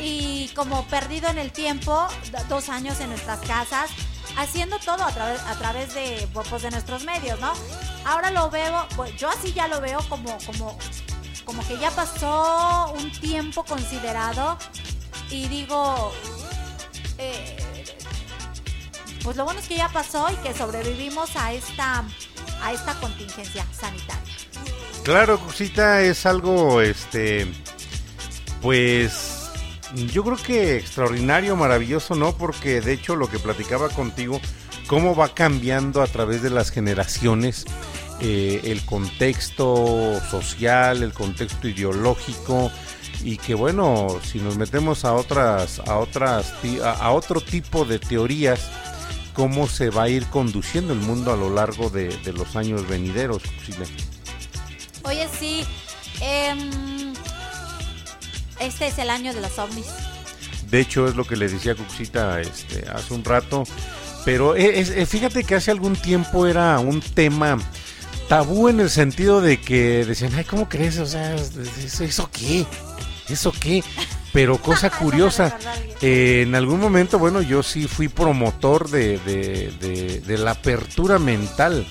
y 0.00 0.48
como 0.54 0.86
perdido 0.86 1.28
en 1.28 1.38
el 1.38 1.52
tiempo, 1.52 2.06
dos 2.48 2.68
años 2.68 3.00
en 3.00 3.10
nuestras 3.10 3.40
casas. 3.40 3.90
haciendo 4.36 4.78
todo 4.78 5.02
a 5.04 5.12
través, 5.12 5.40
a 5.42 5.54
través 5.56 5.94
de, 5.94 6.28
pues, 6.32 6.62
de 6.62 6.70
nuestros 6.70 7.04
medios, 7.04 7.38
¿no? 7.40 7.52
Ahora 8.04 8.30
lo 8.30 8.48
veo, 8.50 8.86
pues, 8.96 9.14
yo 9.16 9.28
así 9.28 9.52
ya 9.52 9.68
lo 9.68 9.80
veo 9.80 9.98
como, 10.08 10.38
como, 10.46 10.78
como 11.44 11.66
que 11.66 11.78
ya 11.78 11.90
pasó 11.90 12.92
un 12.96 13.10
tiempo 13.12 13.64
considerado 13.64 14.56
y 15.30 15.48
digo, 15.48 16.12
eh, 17.18 17.56
pues 19.22 19.36
lo 19.36 19.44
bueno 19.44 19.60
es 19.60 19.68
que 19.68 19.76
ya 19.76 19.88
pasó 19.88 20.30
y 20.30 20.36
que 20.36 20.54
sobrevivimos 20.54 21.34
a 21.36 21.52
esta, 21.52 22.04
a 22.62 22.72
esta 22.72 22.94
contingencia 23.00 23.66
sanitaria. 23.72 24.34
Claro, 25.02 25.38
Cosita, 25.40 26.02
es 26.02 26.24
algo, 26.26 26.80
este, 26.80 27.52
pues, 28.62 29.39
yo 29.94 30.24
creo 30.24 30.36
que 30.36 30.76
extraordinario, 30.76 31.56
maravilloso, 31.56 32.14
¿no? 32.14 32.36
Porque 32.36 32.80
de 32.80 32.92
hecho 32.92 33.16
lo 33.16 33.28
que 33.28 33.38
platicaba 33.38 33.88
contigo, 33.88 34.40
cómo 34.86 35.14
va 35.14 35.34
cambiando 35.34 36.02
a 36.02 36.06
través 36.06 36.42
de 36.42 36.50
las 36.50 36.70
generaciones 36.70 37.64
eh, 38.20 38.60
el 38.64 38.84
contexto 38.84 40.20
social, 40.30 41.02
el 41.02 41.12
contexto 41.12 41.68
ideológico 41.68 42.70
y 43.24 43.36
que 43.36 43.54
bueno, 43.54 44.08
si 44.22 44.38
nos 44.38 44.56
metemos 44.56 45.04
a 45.04 45.14
otras, 45.14 45.80
a 45.80 45.96
otras, 45.98 46.54
a, 46.84 47.10
otro 47.12 47.40
tipo 47.40 47.84
de 47.84 47.98
teorías, 47.98 48.70
cómo 49.32 49.66
se 49.66 49.90
va 49.90 50.04
a 50.04 50.08
ir 50.08 50.26
conduciendo 50.26 50.92
el 50.92 51.00
mundo 51.00 51.32
a 51.32 51.36
lo 51.36 51.50
largo 51.50 51.88
de, 51.90 52.14
los 52.34 52.56
años 52.56 52.86
venideros, 52.86 53.42
Cosita. 53.42 53.84
Oye, 55.04 55.26
sí, 55.38 55.64
em, 56.20 57.14
este 58.60 58.86
es 58.88 58.98
el 58.98 59.10
año 59.10 59.32
de 59.34 59.40
los 59.40 59.58
ovnis. 59.58 59.86
De 60.70 60.80
hecho, 60.80 61.08
es 61.08 61.16
lo 61.16 61.24
que 61.24 61.36
le 61.36 61.48
decía 61.48 61.74
Cuxita 61.74 62.40
este, 62.40 62.84
hace 62.88 63.12
un 63.14 63.24
rato. 63.24 63.64
Pero 64.24 64.54
e- 64.54 64.78
es- 64.80 64.90
eh, 64.90 65.06
fíjate 65.06 65.44
que 65.44 65.54
hace 65.56 65.70
algún 65.70 65.96
tiempo 65.96 66.46
era 66.46 66.78
un 66.78 67.00
tema 67.00 67.58
tabú 68.28 68.68
en 68.68 68.78
el 68.80 68.90
sentido 68.90 69.40
de 69.40 69.60
que 69.60 70.04
decían, 70.04 70.32
ay, 70.36 70.44
¿cómo 70.44 70.68
crees? 70.68 70.98
O 70.98 71.06
sea, 71.06 71.34
¿eso, 71.34 72.04
eso 72.04 72.30
qué? 72.32 72.64
¿Eso 73.28 73.52
qué? 73.58 73.82
Pero 74.32 74.58
cosa 74.58 74.90
curiosa, 74.98 75.56
eh, 76.00 76.44
en 76.46 76.54
algún 76.54 76.78
momento, 76.80 77.18
bueno, 77.18 77.42
yo 77.42 77.62
sí 77.64 77.88
fui 77.88 78.06
promotor 78.08 78.88
de, 78.90 79.18
de- 79.18 79.72
de- 79.80 80.20
de 80.20 80.38
la 80.38 80.52
apertura 80.52 81.18
mental. 81.18 81.84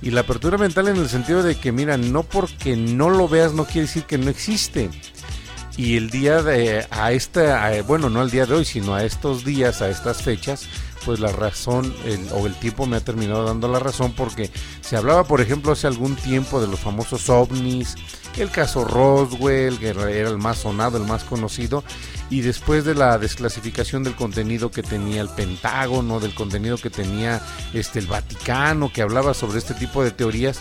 Y 0.00 0.10
la 0.10 0.22
apertura 0.22 0.56
mental 0.58 0.88
en 0.88 0.96
el 0.96 1.08
sentido 1.08 1.42
de 1.42 1.56
que, 1.56 1.70
mira, 1.70 1.96
no 1.96 2.22
porque 2.22 2.76
no 2.76 3.10
lo 3.10 3.28
veas 3.28 3.52
no 3.52 3.66
quiere 3.66 3.82
decir 3.82 4.04
que 4.04 4.18
no 4.18 4.30
existe. 4.30 4.88
Y 5.76 5.96
el 5.96 6.10
día 6.10 6.42
de, 6.42 6.86
a 6.90 7.12
esta, 7.12 7.70
bueno, 7.82 8.10
no 8.10 8.20
al 8.20 8.30
día 8.30 8.44
de 8.46 8.54
hoy, 8.54 8.64
sino 8.64 8.94
a 8.94 9.04
estos 9.04 9.44
días, 9.44 9.80
a 9.80 9.88
estas 9.88 10.22
fechas, 10.22 10.66
pues 11.06 11.18
la 11.18 11.32
razón 11.32 11.94
el- 12.04 12.28
o 12.32 12.46
el 12.46 12.54
tiempo 12.54 12.86
me 12.86 12.96
ha 12.96 13.00
terminado 13.04 13.44
dando 13.44 13.68
la 13.68 13.78
razón 13.78 14.12
porque 14.14 14.50
se 14.82 14.96
hablaba, 14.96 15.24
por 15.24 15.40
ejemplo, 15.40 15.72
hace 15.72 15.86
algún 15.86 16.14
tiempo 16.14 16.60
de 16.60 16.66
los 16.68 16.78
famosos 16.78 17.28
ovnis, 17.30 17.94
el 18.36 18.50
caso 18.50 18.84
Roswell, 18.84 19.78
que 19.78 19.88
era 19.88 20.10
el 20.10 20.38
más 20.38 20.58
sonado, 20.58 20.98
el 20.98 21.04
más 21.04 21.24
conocido, 21.24 21.82
y 22.30 22.42
después 22.42 22.84
de 22.84 22.94
la 22.94 23.18
desclasificación 23.18 24.04
del 24.04 24.14
contenido 24.14 24.70
que 24.70 24.82
tenía 24.82 25.20
el 25.22 25.28
Pentágono, 25.30 26.20
del 26.20 26.34
contenido 26.34 26.76
que 26.78 26.90
tenía 26.90 27.40
este 27.74 27.98
el 27.98 28.06
Vaticano, 28.06 28.92
que 28.92 29.02
hablaba 29.02 29.34
sobre 29.34 29.58
este 29.58 29.74
tipo 29.74 30.04
de 30.04 30.12
teorías, 30.12 30.58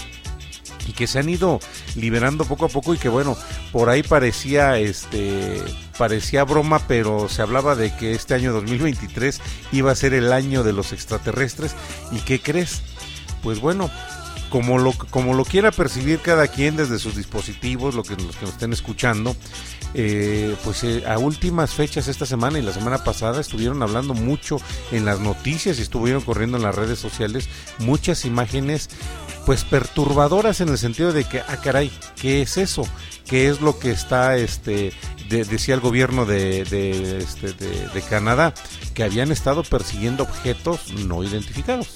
y 0.87 0.93
que 0.93 1.07
se 1.07 1.19
han 1.19 1.29
ido 1.29 1.59
liberando 1.95 2.45
poco 2.45 2.65
a 2.65 2.69
poco 2.69 2.93
y 2.93 2.97
que 2.97 3.09
bueno, 3.09 3.37
por 3.71 3.89
ahí 3.89 4.03
parecía 4.03 4.77
este 4.77 5.61
parecía 5.97 6.43
broma, 6.43 6.79
pero 6.87 7.29
se 7.29 7.41
hablaba 7.41 7.75
de 7.75 7.95
que 7.95 8.13
este 8.13 8.33
año 8.33 8.53
2023 8.53 9.41
iba 9.71 9.91
a 9.91 9.95
ser 9.95 10.13
el 10.13 10.33
año 10.33 10.63
de 10.63 10.73
los 10.73 10.93
extraterrestres 10.93 11.75
y 12.11 12.19
¿qué 12.19 12.41
crees? 12.41 12.81
Pues 13.43 13.59
bueno, 13.59 13.89
como 14.49 14.77
lo 14.77 14.93
como 14.93 15.33
lo 15.33 15.45
quiera 15.45 15.71
percibir 15.71 16.19
cada 16.19 16.47
quien 16.47 16.75
desde 16.75 16.99
sus 16.99 17.15
dispositivos, 17.15 17.95
lo 17.95 18.03
que 18.03 18.15
los 18.15 18.35
que 18.35 18.45
nos 18.45 18.53
estén 18.53 18.73
escuchando, 18.73 19.35
eh, 19.93 20.55
pues 20.63 20.83
eh, 20.83 21.03
a 21.07 21.17
últimas 21.17 21.73
fechas 21.73 22.07
esta 22.07 22.25
semana 22.25 22.59
y 22.59 22.61
la 22.61 22.73
semana 22.73 23.03
pasada 23.03 23.41
estuvieron 23.41 23.81
hablando 23.81 24.13
mucho 24.13 24.57
en 24.91 25.05
las 25.05 25.19
noticias 25.19 25.79
y 25.79 25.81
estuvieron 25.81 26.21
corriendo 26.21 26.57
en 26.57 26.63
las 26.63 26.75
redes 26.75 26.99
sociales 26.99 27.49
muchas 27.79 28.25
imágenes 28.25 28.89
pues 29.45 29.63
perturbadoras 29.63 30.61
en 30.61 30.69
el 30.69 30.77
sentido 30.77 31.13
de 31.13 31.23
que 31.23 31.41
ah 31.41 31.57
caray 31.57 31.91
qué 32.19 32.41
es 32.41 32.57
eso 32.57 32.83
qué 33.27 33.47
es 33.49 33.61
lo 33.61 33.79
que 33.79 33.91
está 33.91 34.37
este 34.37 34.93
de- 35.29 35.45
decía 35.45 35.73
el 35.75 35.81
gobierno 35.81 36.25
de, 36.25 36.63
de, 36.65 37.17
este, 37.19 37.53
de, 37.53 37.87
de 37.87 38.01
Canadá 38.01 38.53
que 38.93 39.03
habían 39.03 39.31
estado 39.31 39.63
persiguiendo 39.63 40.23
objetos 40.23 40.91
no 40.93 41.23
identificados 41.23 41.87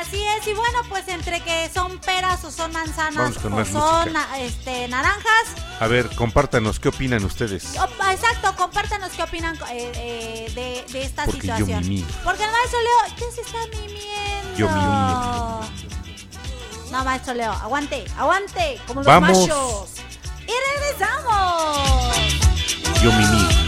Así 0.00 0.22
es, 0.38 0.46
y 0.46 0.54
bueno, 0.54 0.78
pues 0.88 1.06
entre 1.08 1.40
que 1.40 1.68
son 1.74 1.98
peras 1.98 2.42
o 2.44 2.50
son 2.50 2.72
manzanas 2.72 3.36
o 3.36 3.64
son 3.66 4.14
este, 4.38 4.88
naranjas. 4.88 5.44
a 5.80 5.86
ver 5.86 6.08
compártanos 6.14 6.78
qué 6.80 6.88
opinan 6.88 7.24
ustedes 7.24 7.64
exacto, 7.74 8.54
compártanos 8.56 9.10
qué 9.10 9.22
opinan 9.24 9.56
eh, 9.70 9.92
eh, 9.96 10.52
de, 10.54 10.92
de 10.92 11.04
esta 11.04 11.24
Porque 11.26 11.46
yo 11.48 11.56
situación. 11.56 11.80
mimí. 11.88 12.06
Porque 12.24 12.42
el 12.44 12.50
maestro 12.50 12.78
Leo 12.80 13.16
ya 13.18 13.34
se 13.34 13.40
está 13.42 13.58
mimiendo. 13.70 14.56
yo 14.56 14.68
mimí 14.70 15.97
No, 16.90 17.04
maestro 17.04 17.34
Leo, 17.34 17.52
aguante, 17.52 18.04
aguante, 18.16 18.80
como 18.86 19.00
los 19.00 19.06
Vamos. 19.06 19.38
machos. 19.46 19.90
Y 20.46 20.52
regresamos. 20.74 22.16
yo 23.02 23.12
mimí 23.12 23.67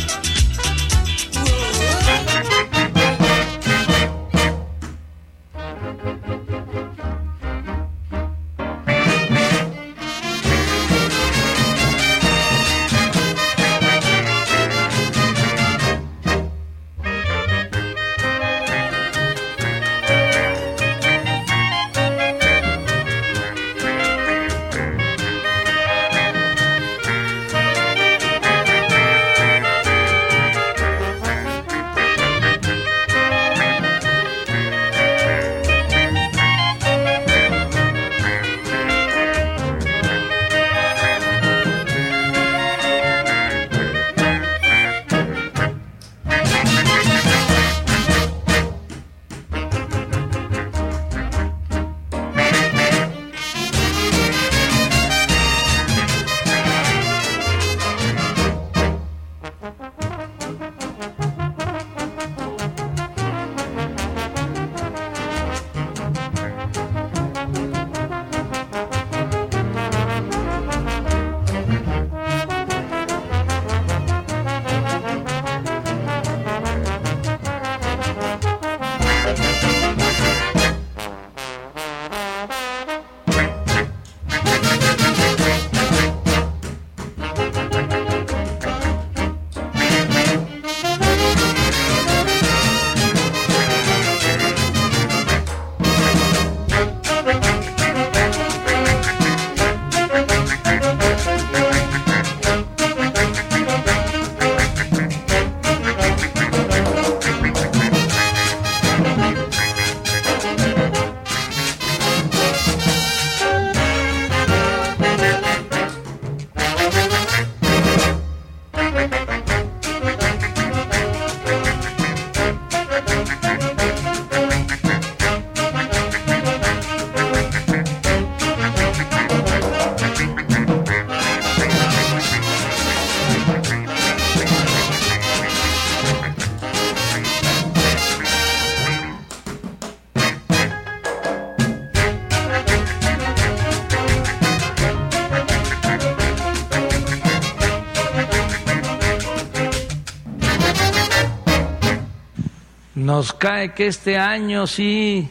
nos 153.11 153.33
cae 153.33 153.75
que 153.75 153.89
este 153.89 154.17
año 154.17 154.69
sí 154.69 155.29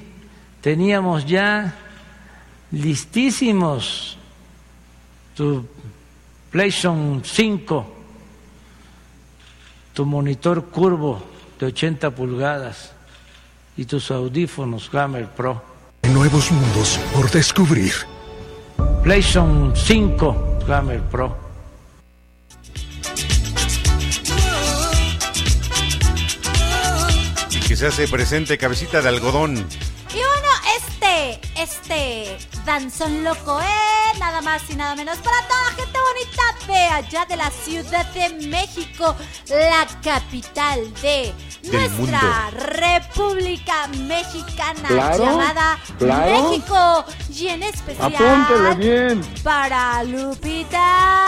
teníamos 0.60 1.26
ya 1.26 1.76
listísimos 2.72 4.18
tu 5.34 5.66
PlayStation 6.52 7.22
5, 7.24 7.96
tu 9.94 10.06
monitor 10.06 10.66
curvo 10.66 11.24
de 11.58 11.68
80 11.68 12.12
pulgadas 12.12 12.92
y 13.78 13.86
tus 13.86 14.12
audífonos 14.12 14.94
Hammer 14.94 15.30
Pro. 15.30 15.64
Nuevos 16.04 16.52
mundos 16.52 17.00
por 17.14 17.32
descubrir. 17.32 17.94
PlayStation 19.04 19.72
5 19.74 20.60
Hammer 20.68 21.00
Pro. 21.04 21.49
Se 27.80 27.88
hace 27.88 28.10
presente 28.10 28.58
cabecita 28.58 29.02
de 29.02 29.08
algodón. 29.08 29.56
Y 29.56 30.18
bueno, 30.18 30.50
este, 30.76 31.40
este 31.56 32.38
danzón 32.66 33.24
loco, 33.24 33.58
¿eh? 33.62 34.20
Nada 34.20 34.42
más 34.42 34.70
y 34.70 34.76
nada 34.76 34.96
menos 34.96 35.18
para 35.20 35.48
toda 35.48 35.64
la 35.64 35.72
gente 35.72 35.98
bonita 36.12 36.74
de 36.74 36.88
allá 36.88 37.26
de 37.26 37.38
la 37.38 37.50
Ciudad 37.50 38.06
de 38.08 38.48
México, 38.48 39.16
la 39.48 39.88
capital 40.04 40.94
de 40.96 41.34
Del 41.62 41.72
nuestra 41.72 42.50
República 42.52 43.88
Mexicana 43.98 44.90
Claro, 44.90 45.24
llamada 45.24 45.80
claro. 45.98 46.50
México 46.50 47.06
y 47.34 47.48
en 47.48 47.64
especial 47.64 48.76
bien. 48.78 49.22
para 49.42 50.04
Lupita. 50.04 51.19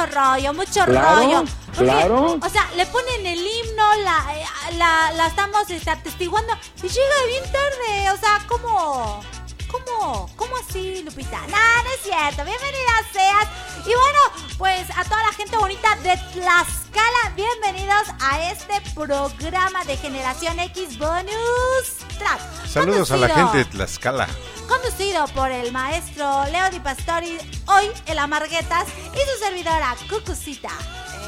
Mucho 0.00 0.20
rollo, 0.20 0.54
mucho 0.54 0.84
Claro, 0.84 1.16
rollo. 1.16 1.44
Porque, 1.66 1.84
claro. 1.84 2.38
O 2.42 2.48
sea, 2.48 2.68
le 2.76 2.86
ponen 2.86 3.26
el 3.26 3.38
himno, 3.38 3.94
la, 4.04 4.34
eh, 4.34 4.44
la, 4.76 5.12
la 5.12 5.26
estamos 5.26 5.68
este, 5.70 5.90
atestiguando 5.90 6.52
y 6.82 6.88
llega 6.88 7.24
bien 7.26 7.44
tarde. 7.44 8.10
O 8.12 8.16
sea, 8.16 8.40
¿cómo? 8.48 9.22
¿Cómo? 9.70 10.28
¿Cómo 10.36 10.56
así, 10.56 11.02
Lupita? 11.04 11.40
Nada, 11.46 11.82
no 11.84 11.90
es 11.90 12.02
cierto. 12.02 12.44
Bienvenida 12.44 12.90
seas. 13.12 13.48
Y 13.86 13.94
bueno, 13.94 14.18
pues 14.58 14.86
a 14.96 15.04
toda 15.04 15.22
la 15.22 15.32
gente 15.32 15.56
bonita 15.56 15.94
de 15.96 16.16
Tlaxcala, 16.32 17.34
bienvenidos 17.36 18.08
a 18.20 18.50
este 18.50 18.80
programa 18.94 19.84
de 19.84 19.96
Generación 19.96 20.58
X 20.58 20.98
Bonus 20.98 21.98
Track. 22.18 22.66
Saludos 22.66 23.10
a 23.12 23.16
la 23.16 23.28
gente 23.28 23.58
de 23.58 23.64
Tlaxcala. 23.66 24.28
Conducido 24.82 25.26
por 25.34 25.50
el 25.50 25.72
maestro 25.72 26.46
Leo 26.50 26.70
Di 26.70 26.80
Pastori, 26.80 27.36
hoy 27.66 27.90
el 28.06 28.18
Amarguetas 28.18 28.88
y 28.88 29.18
su 29.30 29.44
servidora 29.44 29.94
Cucucita. 30.08 30.70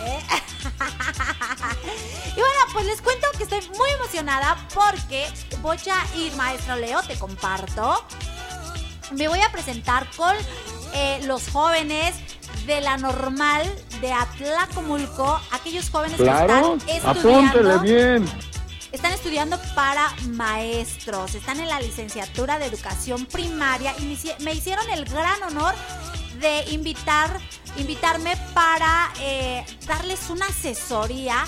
¿eh? 0.06 0.18
y 2.30 2.40
bueno, 2.40 2.60
pues 2.72 2.86
les 2.86 3.02
cuento 3.02 3.26
que 3.36 3.42
estoy 3.42 3.60
muy 3.76 3.90
emocionada 3.90 4.56
porque 4.74 5.26
voy 5.60 5.76
a 5.76 6.18
ir, 6.18 6.34
maestro 6.36 6.76
Leo, 6.76 7.02
te 7.02 7.18
comparto. 7.18 8.02
Me 9.10 9.28
voy 9.28 9.40
a 9.40 9.52
presentar 9.52 10.06
con 10.16 10.34
eh, 10.94 11.20
los 11.24 11.50
jóvenes 11.50 12.14
de 12.64 12.80
la 12.80 12.96
normal 12.96 13.70
de 14.00 14.12
Atlacomulco, 14.12 15.38
aquellos 15.50 15.90
jóvenes 15.90 16.16
Claro, 16.16 16.78
que 16.86 16.96
están 16.96 17.18
apúntele 17.18 17.74
estudiando 17.74 17.80
bien. 17.80 18.51
Están 18.92 19.12
estudiando 19.12 19.58
para 19.74 20.12
maestros, 20.28 21.34
están 21.34 21.60
en 21.60 21.68
la 21.68 21.80
licenciatura 21.80 22.58
de 22.58 22.66
educación 22.66 23.26
primaria 23.26 23.94
y 23.98 24.02
me 24.02 24.12
hici- 24.14 24.38
me 24.40 24.52
hicieron 24.52 24.88
el 24.90 25.04
gran 25.06 25.42
honor 25.44 25.74
de 26.40 26.64
invitar, 26.70 27.40
invitarme 27.76 28.36
para 28.54 29.10
eh, 29.20 29.64
darles 29.86 30.28
una 30.30 30.46
asesoría 30.46 31.44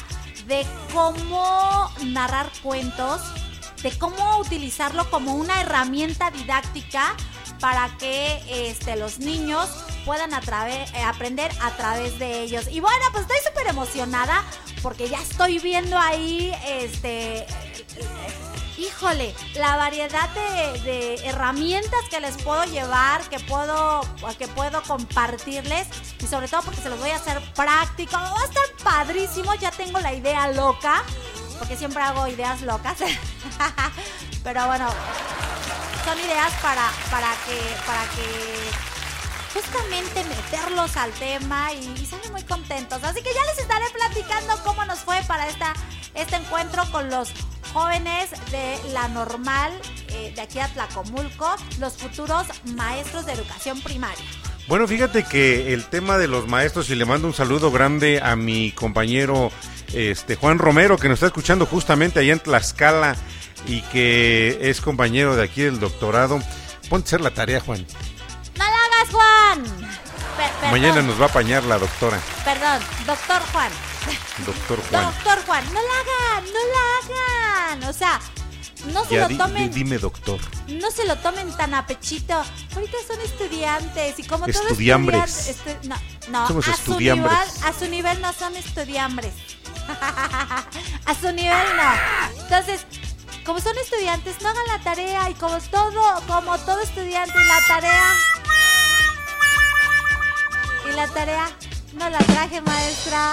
de 0.46 0.64
cómo 0.92 1.90
narrar 2.06 2.50
cuentos, 2.62 3.20
de 3.82 3.96
cómo 3.98 4.38
utilizarlo 4.38 5.08
como 5.10 5.34
una 5.34 5.60
herramienta 5.60 6.30
didáctica 6.30 7.14
para 7.60 7.88
que 7.98 8.42
este, 8.70 8.96
los 8.96 9.18
niños 9.18 9.68
puedan 10.04 10.32
eh, 10.32 11.02
aprender 11.04 11.50
a 11.60 11.70
través 11.76 12.18
de 12.18 12.42
ellos. 12.42 12.66
Y 12.70 12.80
bueno, 12.80 13.04
pues 13.12 13.22
estoy 13.22 13.38
súper 13.46 13.66
emocionada 13.68 14.44
porque 14.82 15.08
ya 15.08 15.20
estoy 15.20 15.58
viendo 15.58 15.98
ahí, 15.98 16.54
este, 16.66 17.46
híjole, 18.76 19.34
la 19.54 19.76
variedad 19.76 20.28
de, 20.30 20.80
de 20.80 21.14
herramientas 21.26 22.00
que 22.10 22.20
les 22.20 22.36
puedo 22.42 22.64
llevar, 22.64 23.22
que 23.28 23.40
puedo, 23.40 24.02
que 24.38 24.48
puedo 24.48 24.82
compartirles 24.82 25.86
y 26.20 26.26
sobre 26.26 26.48
todo 26.48 26.62
porque 26.62 26.80
se 26.80 26.90
los 26.90 26.98
voy 26.98 27.10
a 27.10 27.16
hacer 27.16 27.40
práctico. 27.54 28.12
Va 28.12 28.40
a 28.40 28.44
estar 28.44 28.64
padrísimo, 28.82 29.54
ya 29.54 29.70
tengo 29.70 29.98
la 30.00 30.12
idea 30.12 30.48
loca, 30.48 31.02
porque 31.58 31.76
siempre 31.76 32.02
hago 32.02 32.26
ideas 32.28 32.60
locas. 32.62 32.98
Pero 34.44 34.66
bueno, 34.66 34.88
son 36.04 36.18
ideas 36.18 36.52
para, 36.60 36.90
para 37.10 37.30
que, 37.46 37.58
para 37.86 38.02
que 38.10 38.93
justamente 39.54 40.24
meterlos 40.24 40.96
al 40.96 41.12
tema 41.12 41.72
y, 41.72 42.02
y 42.02 42.04
salen 42.04 42.32
muy 42.32 42.42
contentos. 42.42 43.02
Así 43.02 43.22
que 43.22 43.32
ya 43.32 43.44
les 43.44 43.58
estaré 43.58 43.84
platicando 43.94 44.62
cómo 44.64 44.84
nos 44.84 44.98
fue 44.98 45.22
para 45.26 45.48
esta, 45.48 45.72
este 46.14 46.36
encuentro 46.36 46.84
con 46.90 47.08
los 47.08 47.32
jóvenes 47.72 48.30
de 48.50 48.78
la 48.92 49.08
normal 49.08 49.72
eh, 50.08 50.32
de 50.34 50.40
aquí 50.40 50.58
a 50.58 50.68
Tlacomulco, 50.68 51.56
los 51.78 51.94
futuros 51.94 52.46
maestros 52.74 53.26
de 53.26 53.32
educación 53.32 53.80
primaria. 53.80 54.24
Bueno, 54.66 54.88
fíjate 54.88 55.24
que 55.24 55.74
el 55.74 55.84
tema 55.84 56.16
de 56.16 56.26
los 56.26 56.48
maestros, 56.48 56.88
y 56.88 56.94
le 56.94 57.04
mando 57.04 57.26
un 57.26 57.34
saludo 57.34 57.70
grande 57.70 58.20
a 58.22 58.34
mi 58.34 58.72
compañero 58.72 59.50
este 59.92 60.36
Juan 60.36 60.58
Romero, 60.58 60.96
que 60.96 61.08
nos 61.08 61.16
está 61.16 61.26
escuchando 61.26 61.66
justamente 61.66 62.20
allá 62.20 62.32
en 62.32 62.40
Tlaxcala 62.40 63.16
y 63.66 63.82
que 63.82 64.58
es 64.62 64.80
compañero 64.80 65.36
de 65.36 65.44
aquí 65.44 65.62
del 65.62 65.80
doctorado. 65.80 66.40
Ponte 66.88 67.06
a 67.06 67.08
hacer 67.08 67.20
la 67.20 67.30
tarea, 67.30 67.60
Juan. 67.60 67.86
¡No 69.12 69.18
la 69.18 69.50
hagas, 69.52 69.62
Juan! 69.62 69.64
Per- 70.60 70.70
Mañana 70.70 71.02
nos 71.02 71.20
va 71.20 71.26
a 71.26 71.28
apañar 71.28 71.62
la 71.64 71.78
doctora, 71.78 72.18
Perdón, 72.44 72.80
doctor 73.06 73.42
Juan. 73.52 73.70
doctor 74.44 74.82
Juan. 74.90 75.04
Doctor 75.04 75.46
Juan, 75.46 75.64
no 75.72 75.80
la 75.80 76.00
hagan, 76.00 76.44
no 76.44 76.60
la 76.74 77.68
hagan. 77.70 77.84
O 77.84 77.92
sea, 77.92 78.20
no 78.92 79.04
se 79.04 79.14
Ya 79.14 79.28
lo 79.28 79.36
tomen. 79.36 79.70
di- 79.70 79.84
dime, 79.84 79.98
doctor. 79.98 80.40
No 80.68 80.90
se 80.90 81.04
lo 81.06 81.16
tomen 81.18 81.52
tan 81.56 81.74
a 81.74 81.86
pechito. 81.86 82.34
Ahorita 82.74 82.96
son 83.06 83.20
estudiantes 83.20 84.18
y 84.18 84.24
como 84.24 84.46
todo 84.46 84.62
Estudiambres. 84.68 85.48
estudiante- 85.48 85.86
estu- 85.86 85.88
no, 85.88 86.40
no, 86.40 86.48
Somos 86.48 86.68
a 86.68 86.76
su 86.76 86.98
nivel, 86.98 87.24
a 87.26 87.72
su 87.78 87.88
nivel 87.88 88.20
no 88.20 88.32
son 88.32 88.56
estudiambres. 88.56 89.32
a 90.00 91.14
su 91.20 91.30
nivel 91.32 91.66
no. 91.76 92.40
Entonces, 92.42 92.86
como 93.46 93.60
son 93.60 93.76
estudiantes, 93.78 94.40
no 94.42 94.48
hagan 94.48 94.66
la 94.66 94.78
tarea 94.82 95.30
y 95.30 95.34
como 95.34 95.58
todo, 95.60 96.20
como 96.26 96.58
todo 96.58 96.80
estudiante 96.80 97.38
la 97.38 97.60
tarea 97.68 98.02
y 100.88 100.92
la 100.92 101.06
tarea 101.08 101.48
no 101.94 102.10
la 102.10 102.18
traje, 102.18 102.60
maestra. 102.60 103.32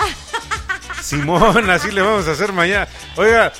Simón, 1.01 1.69
así 1.69 1.91
le 1.91 2.01
vamos 2.01 2.27
a 2.27 2.31
hacer 2.31 2.53
mañana. 2.53 2.87
Oiga, 3.15 3.51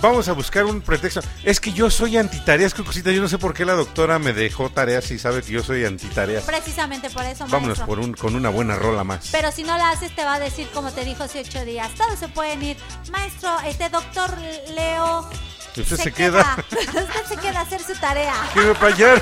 vamos 0.00 0.28
a 0.28 0.32
buscar 0.32 0.64
un 0.64 0.80
pretexto. 0.80 1.20
Es 1.42 1.60
que 1.60 1.72
yo 1.72 1.90
soy 1.90 2.16
antitareas, 2.16 2.72
cosita. 2.74 3.10
Yo 3.10 3.20
no 3.20 3.28
sé 3.28 3.38
por 3.38 3.52
qué 3.54 3.64
la 3.64 3.72
doctora 3.74 4.18
me 4.18 4.32
dejó 4.32 4.70
tareas 4.70 5.10
y 5.10 5.18
sabe 5.18 5.42
que 5.42 5.52
yo 5.52 5.62
soy 5.62 5.84
antitareas. 5.84 6.44
Precisamente 6.44 7.10
por 7.10 7.24
eso, 7.24 7.46
Vámonos 7.48 7.78
maestro. 7.78 7.86
por 7.86 7.98
un, 7.98 8.12
con 8.14 8.36
una 8.36 8.48
buena 8.48 8.76
rola 8.76 9.04
más. 9.04 9.28
Pero 9.32 9.50
si 9.50 9.64
no 9.64 9.76
la 9.76 9.90
haces, 9.90 10.14
te 10.14 10.24
va 10.24 10.34
a 10.34 10.40
decir 10.40 10.68
como 10.72 10.92
te 10.92 11.04
dijo 11.04 11.24
hace 11.24 11.40
ocho 11.40 11.64
días. 11.64 11.90
Todos 11.94 12.18
se 12.18 12.28
pueden 12.28 12.62
ir. 12.62 12.76
Maestro, 13.10 13.58
este 13.66 13.88
doctor 13.88 14.32
Leo. 14.74 15.28
Usted 15.76 15.96
se 15.96 16.12
queda. 16.12 16.56
usted 16.70 17.26
se 17.28 17.36
queda 17.36 17.60
a 17.60 17.62
hacer 17.62 17.82
su 17.82 17.94
tarea. 17.96 18.34
¿Qué 18.54 18.60
me? 18.60 18.74
Oye, 18.78 19.20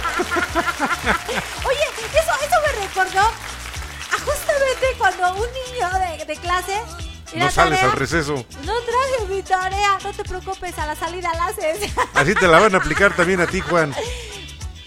eso, 2.13 2.33
eso 2.41 2.57
me 2.65 2.87
recordó 2.87 3.31
cuando 4.99 5.33
un 5.35 5.47
niño 5.53 5.89
de, 6.19 6.25
de 6.25 6.37
clase. 6.41 6.81
¿y 7.33 7.39
No 7.39 7.51
sales 7.51 7.79
tarea? 7.81 7.93
al 7.93 7.99
receso. 7.99 8.35
No 8.65 8.73
traje 8.81 9.27
mi 9.29 9.43
tarea. 9.43 9.99
No 10.03 10.13
te 10.13 10.25
preocupes, 10.25 10.79
a 10.79 10.87
la 10.87 10.97
salida 10.97 11.31
la 11.35 11.47
haces. 11.47 11.91
Así 12.15 12.35
te 12.35 12.47
la 12.47 12.61
van 12.61 12.75
a 12.75 12.79
aplicar 12.79 13.15
también 13.17 13.41
a 13.41 13.47
ti, 13.47 13.61
Juan. 13.61 13.95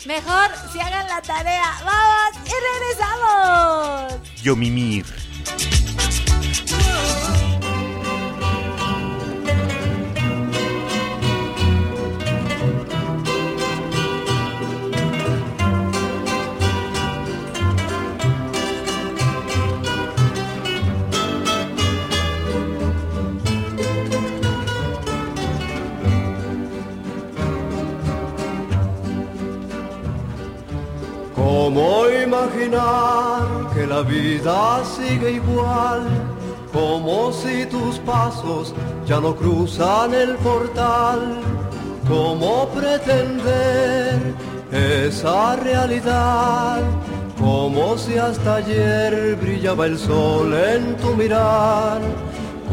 Mejor 0.05 0.49
si 0.71 0.79
hagan 0.79 1.07
la 1.07 1.21
tarea. 1.21 1.71
¡Vamos! 1.83 2.47
¡Y 2.47 2.51
regresamos! 2.79 4.13
Yo 4.41 4.55
mimir. 4.55 5.05
¿Cómo 31.69 32.09
imaginar 32.09 33.45
que 33.75 33.85
la 33.85 34.01
vida 34.01 34.83
sigue 34.83 35.33
igual? 35.33 36.01
Como 36.73 37.31
si 37.31 37.63
tus 37.67 37.99
pasos 37.99 38.73
ya 39.05 39.19
no 39.19 39.35
cruzan 39.35 40.15
el 40.15 40.33
portal. 40.37 41.37
¿Cómo 42.07 42.69
pretender 42.69 44.33
esa 44.71 45.57
realidad? 45.57 46.81
Como 47.39 47.99
si 47.99 48.17
hasta 48.17 48.55
ayer 48.55 49.35
brillaba 49.35 49.85
el 49.85 49.99
sol 49.99 50.51
en 50.51 50.97
tu 50.97 51.15
mirar. 51.15 52.01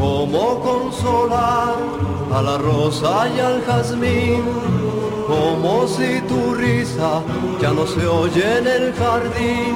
¿Cómo 0.00 0.58
consolar 0.60 1.76
a 2.32 2.40
la 2.40 2.56
rosa 2.56 3.28
y 3.28 3.40
al 3.40 3.62
jazmín? 3.66 4.85
Como 5.26 5.88
si 5.88 6.20
tu 6.28 6.54
risa 6.54 7.22
ya 7.60 7.72
no 7.72 7.86
se 7.86 8.06
oye 8.06 8.58
en 8.58 8.66
el 8.66 8.94
jardín. 8.94 9.74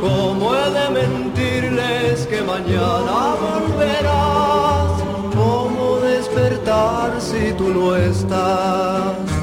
¿Cómo 0.00 0.54
he 0.54 0.70
de 0.70 0.90
mentirles 0.90 2.26
que 2.26 2.40
mañana 2.42 3.34
volverás? 3.44 5.02
¿Cómo 5.34 5.98
despertar 5.98 7.20
si 7.20 7.52
tú 7.52 7.68
no 7.68 7.96
estás? 7.96 9.39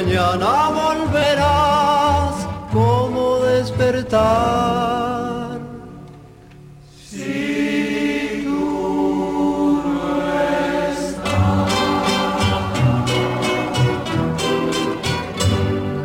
Mañana 0.00 0.70
volverás? 0.70 2.48
¿Cómo 2.72 3.40
despertar? 3.40 4.00
Si 7.10 8.42
tú 8.44 9.82
no 9.84 10.08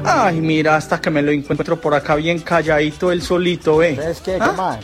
Ay, 0.03 0.41
mira, 0.41 0.75
hasta 0.75 0.99
que 0.99 1.09
me 1.09 1.21
lo 1.21 1.31
encuentro 1.31 1.79
por 1.79 1.93
acá 1.93 2.15
bien 2.15 2.39
calladito 2.39 3.11
el 3.11 3.21
solito, 3.21 3.81
¿eh? 3.81 3.95
¿Sabes 3.95 4.21
qué? 4.21 4.35
¿Qué 4.37 4.39
¿Ah? 4.41 4.51
más? 4.51 4.79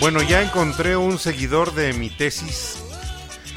Bueno, 0.00 0.22
ya 0.22 0.40
encontré 0.40 0.96
un 0.96 1.18
seguidor 1.18 1.74
de 1.74 1.92
mi 1.92 2.08
tesis, 2.08 2.79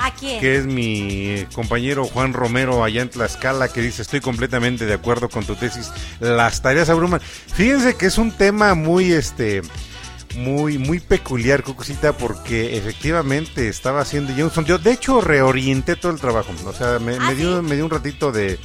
¿A 0.04 0.14
quién? 0.14 0.42
que 0.42 0.58
es 0.58 0.66
mi 0.66 1.46
compañero 1.56 2.06
Juan 2.06 2.34
Romero 2.34 2.84
allá 2.84 3.02
en 3.02 3.10
Tlaxcala, 3.10 3.70
que 3.70 3.82
dice, 3.82 4.02
estoy 4.02 4.20
completamente 4.20 4.86
de 4.86 4.94
acuerdo 4.94 5.30
con 5.30 5.46
tu 5.46 5.56
tesis, 5.56 5.92
las 6.20 6.62
tareas 6.62 6.90
abruman. 6.90 7.22
Fíjense 7.22 7.96
que 7.96 8.08
es 8.08 8.18
un 8.18 8.32
tema 8.32 8.76
muy, 8.76 9.14
este, 9.14 9.62
muy, 10.36 10.78
muy 10.78 11.00
peculiar, 11.00 11.64
Cucucita, 11.64 12.18
porque 12.18 12.78
efectivamente 12.78 13.68
estaba 13.70 14.02
haciendo 14.02 14.36
ya 14.36 14.44
un 14.44 14.52
sondeo. 14.52 14.78
De 14.78 14.92
hecho, 14.92 15.22
reorienté 15.22 15.96
todo 15.96 16.12
el 16.12 16.20
trabajo, 16.20 16.52
o 16.66 16.74
sea, 16.74 17.00
me, 17.00 17.20
me 17.20 17.36
dio, 17.36 17.62
me 17.62 17.76
dio 17.76 17.86
un 17.86 17.92
ratito 17.92 18.32
de... 18.32 18.60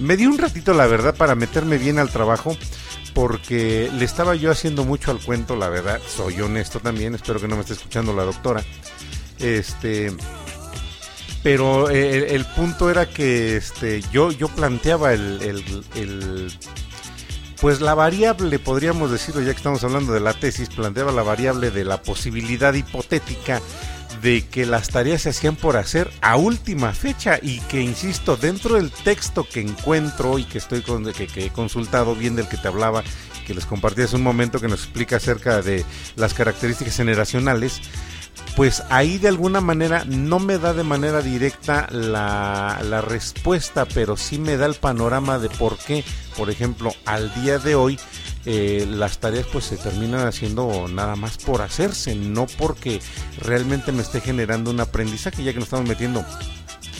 Me 0.00 0.16
dio 0.16 0.30
un 0.30 0.38
ratito, 0.38 0.72
la 0.72 0.86
verdad, 0.86 1.14
para 1.14 1.34
meterme 1.34 1.76
bien 1.76 1.98
al 1.98 2.08
trabajo, 2.10 2.56
porque 3.14 3.90
le 3.92 4.04
estaba 4.04 4.34
yo 4.34 4.50
haciendo 4.50 4.84
mucho 4.84 5.10
al 5.10 5.20
cuento, 5.20 5.54
la 5.54 5.68
verdad, 5.68 6.00
soy 6.06 6.40
honesto 6.40 6.80
también, 6.80 7.14
espero 7.14 7.40
que 7.40 7.48
no 7.48 7.56
me 7.56 7.60
esté 7.60 7.74
escuchando 7.74 8.14
la 8.14 8.24
doctora. 8.24 8.64
Este, 9.38 10.12
pero 11.42 11.90
eh, 11.90 12.16
el, 12.18 12.24
el 12.36 12.44
punto 12.44 12.90
era 12.90 13.06
que 13.08 13.56
este 13.56 14.02
yo 14.12 14.30
yo 14.32 14.48
planteaba 14.48 15.12
el, 15.12 15.40
el- 15.94 16.52
pues 17.60 17.80
la 17.80 17.94
variable 17.94 18.58
podríamos 18.58 19.10
decirlo 19.12 19.40
ya 19.40 19.52
que 19.52 19.58
estamos 19.58 19.84
hablando 19.84 20.12
de 20.12 20.20
la 20.20 20.34
tesis 20.34 20.68
planteaba 20.68 21.12
la 21.12 21.22
variable 21.22 21.70
de 21.70 21.84
la 21.84 22.02
posibilidad 22.02 22.74
hipotética 22.74 23.60
de 24.20 24.44
que 24.46 24.66
las 24.66 24.88
tareas 24.88 25.22
se 25.22 25.30
hacían 25.30 25.56
por 25.56 25.76
hacer 25.76 26.10
a 26.22 26.36
última 26.36 26.92
fecha 26.92 27.38
y 27.40 27.60
que 27.62 27.80
insisto 27.80 28.36
dentro 28.36 28.74
del 28.76 28.90
texto 28.90 29.46
que 29.50 29.60
encuentro 29.60 30.38
y 30.38 30.44
que 30.44 30.58
estoy 30.58 30.82
con, 30.82 31.04
que, 31.12 31.26
que 31.28 31.46
he 31.46 31.50
consultado 31.50 32.14
bien 32.16 32.34
del 32.36 32.48
que 32.48 32.56
te 32.56 32.68
hablaba 32.68 33.02
que 33.46 33.54
les 33.54 33.64
compartí 33.66 34.02
hace 34.02 34.16
un 34.16 34.22
momento 34.22 34.60
que 34.60 34.68
nos 34.68 34.80
explica 34.84 35.16
acerca 35.16 35.62
de 35.62 35.84
las 36.16 36.34
características 36.34 36.96
generacionales 36.96 37.80
pues 38.56 38.82
ahí 38.90 39.18
de 39.18 39.28
alguna 39.28 39.60
manera 39.60 40.04
no 40.06 40.38
me 40.38 40.58
da 40.58 40.74
de 40.74 40.84
manera 40.84 41.22
directa 41.22 41.88
la, 41.90 42.78
respuesta, 43.02 43.86
pero 43.86 44.16
sí 44.16 44.38
me 44.38 44.56
da 44.56 44.66
el 44.66 44.74
panorama 44.74 45.38
de 45.38 45.48
por 45.48 45.78
qué, 45.78 46.04
por 46.36 46.50
ejemplo, 46.50 46.92
al 47.04 47.32
día 47.34 47.58
de 47.58 47.74
hoy 47.74 47.98
eh, 48.44 48.86
las 48.88 49.18
tareas 49.18 49.46
pues 49.52 49.64
se 49.64 49.76
terminan 49.76 50.26
haciendo 50.26 50.86
nada 50.88 51.16
más 51.16 51.38
por 51.38 51.62
hacerse, 51.62 52.14
no 52.14 52.46
porque 52.58 53.00
realmente 53.40 53.92
me 53.92 54.02
esté 54.02 54.20
generando 54.20 54.70
un 54.70 54.80
aprendizaje, 54.80 55.42
ya 55.42 55.52
que 55.52 55.58
nos 55.58 55.68
estamos 55.68 55.88
metiendo 55.88 56.24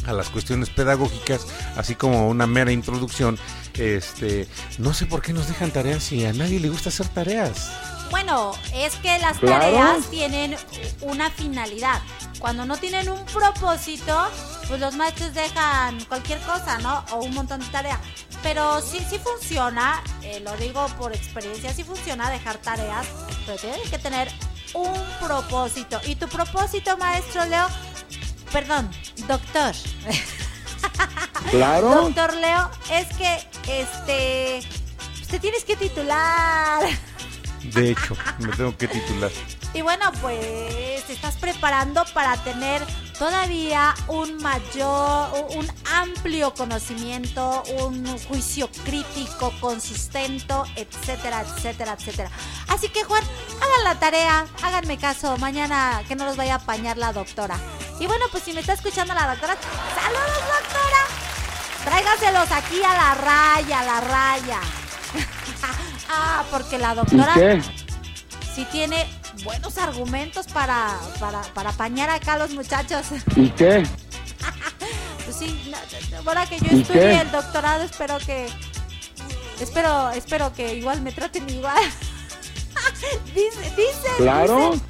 a 0.06 0.12
las 0.12 0.30
cuestiones 0.30 0.70
pedagógicas, 0.70 1.46
así 1.76 1.94
como 1.94 2.28
una 2.28 2.46
mera 2.46 2.72
introducción, 2.72 3.38
este, 3.74 4.48
no 4.78 4.94
sé 4.94 5.06
por 5.06 5.22
qué 5.22 5.32
nos 5.32 5.48
dejan 5.48 5.70
tareas 5.70 6.02
si 6.02 6.24
a 6.24 6.32
nadie 6.32 6.60
le 6.60 6.70
gusta 6.70 6.88
hacer 6.88 7.08
tareas. 7.08 7.70
Bueno, 8.12 8.52
es 8.74 8.94
que 8.96 9.18
las 9.18 9.38
Claro. 9.38 9.62
tareas 9.64 10.06
tienen 10.10 10.54
una 11.00 11.30
finalidad. 11.30 12.00
Cuando 12.38 12.64
no 12.66 12.76
tienen 12.76 13.08
un 13.08 13.24
propósito, 13.24 14.28
pues 14.68 14.78
los 14.78 14.94
maestros 14.96 15.32
dejan 15.32 15.98
cualquier 16.04 16.38
cosa, 16.40 16.76
¿no? 16.78 17.04
O 17.12 17.24
un 17.24 17.32
montón 17.34 17.60
de 17.60 17.66
tarea. 17.66 17.98
Pero 18.42 18.82
sí, 18.82 19.04
sí 19.08 19.18
funciona, 19.18 20.02
eh, 20.22 20.40
lo 20.44 20.54
digo 20.58 20.86
por 20.98 21.14
experiencia, 21.14 21.72
sí 21.72 21.84
funciona 21.84 22.28
dejar 22.28 22.58
tareas, 22.58 23.06
pero 23.46 23.56
tienen 23.58 23.80
que 23.90 23.98
tener 23.98 24.28
un 24.74 24.92
propósito. 25.20 25.98
Y 26.04 26.14
tu 26.16 26.28
propósito, 26.28 26.96
maestro 26.98 27.46
Leo, 27.46 27.66
perdón, 28.52 28.90
doctor. 29.26 29.74
Claro. 31.50 31.88
Doctor 31.88 32.34
Leo, 32.34 32.70
es 32.90 33.06
que, 33.16 33.34
este, 33.80 34.68
pues 35.16 35.28
te 35.28 35.38
tienes 35.38 35.64
que 35.64 35.76
titular. 35.76 36.82
De 37.64 37.90
hecho, 37.90 38.16
me 38.38 38.48
tengo 38.56 38.76
que 38.76 38.88
titular. 38.88 39.30
Y 39.74 39.82
bueno, 39.82 40.10
pues 40.20 41.06
te 41.06 41.12
estás 41.12 41.36
preparando 41.36 42.04
para 42.12 42.36
tener 42.42 42.84
todavía 43.18 43.94
un 44.08 44.36
mayor, 44.38 45.46
un 45.50 45.70
amplio 45.94 46.52
conocimiento, 46.54 47.62
un 47.80 48.04
juicio 48.26 48.68
crítico 48.84 49.52
con 49.60 49.80
sustento, 49.80 50.64
etcétera, 50.76 51.42
etcétera, 51.42 51.96
etcétera. 51.98 52.30
Así 52.68 52.88
que 52.88 53.04
Juan, 53.04 53.22
hagan 53.60 53.84
la 53.84 53.94
tarea, 54.00 54.46
háganme 54.62 54.98
caso, 54.98 55.36
mañana 55.38 56.02
que 56.08 56.16
no 56.16 56.24
los 56.24 56.36
vaya 56.36 56.54
a 56.54 56.56
apañar 56.56 56.98
la 56.98 57.12
doctora. 57.12 57.56
Y 58.00 58.06
bueno, 58.06 58.26
pues 58.32 58.42
si 58.42 58.52
me 58.52 58.60
está 58.60 58.72
escuchando 58.72 59.14
la 59.14 59.28
doctora, 59.28 59.56
saludos 59.94 60.42
doctora. 60.60 61.22
Tráigaselos 61.84 62.50
aquí 62.50 62.82
a 62.82 62.94
la 62.94 63.14
raya, 63.14 63.80
a 63.80 63.84
la 63.84 64.00
raya. 64.00 64.81
ah, 66.10 66.44
porque 66.50 66.78
la 66.78 66.94
doctora 66.94 67.34
sí 68.54 68.66
tiene 68.70 69.08
buenos 69.44 69.78
argumentos 69.78 70.46
para, 70.46 70.98
para, 71.18 71.42
para 71.54 71.70
apañar 71.70 72.10
acá 72.10 72.34
a 72.34 72.38
los 72.38 72.50
muchachos. 72.52 73.06
¿Y 73.36 73.48
qué? 73.50 73.86
Pues 75.24 75.36
sí, 75.38 75.72
ahora 76.26 76.46
que 76.46 76.58
yo 76.58 76.76
¿Y 76.76 76.82
estudie 76.82 77.20
el 77.20 77.30
doctorado, 77.30 77.84
espero 77.84 78.18
que 78.18 78.48
Espero, 79.62 80.10
espero 80.10 80.52
que 80.52 80.74
igual 80.74 81.02
me 81.02 81.12
traten 81.12 81.48
igual. 81.48 81.76
dice, 83.34 83.70
dice. 83.76 84.08
Claro. 84.16 84.72
Dicen, 84.72 84.86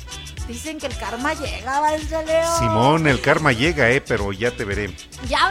dicen 0.53 0.79
que 0.79 0.87
el 0.87 0.97
karma 0.97 1.35
llega, 1.35 1.81
maestro 1.81 2.23
Leo. 2.23 2.59
Simón, 2.59 3.07
el 3.07 3.21
karma 3.21 3.53
llega, 3.53 3.91
eh, 3.91 4.01
pero 4.01 4.33
ya 4.33 4.51
te 4.51 4.65
veré. 4.65 4.95
Ya, 5.29 5.51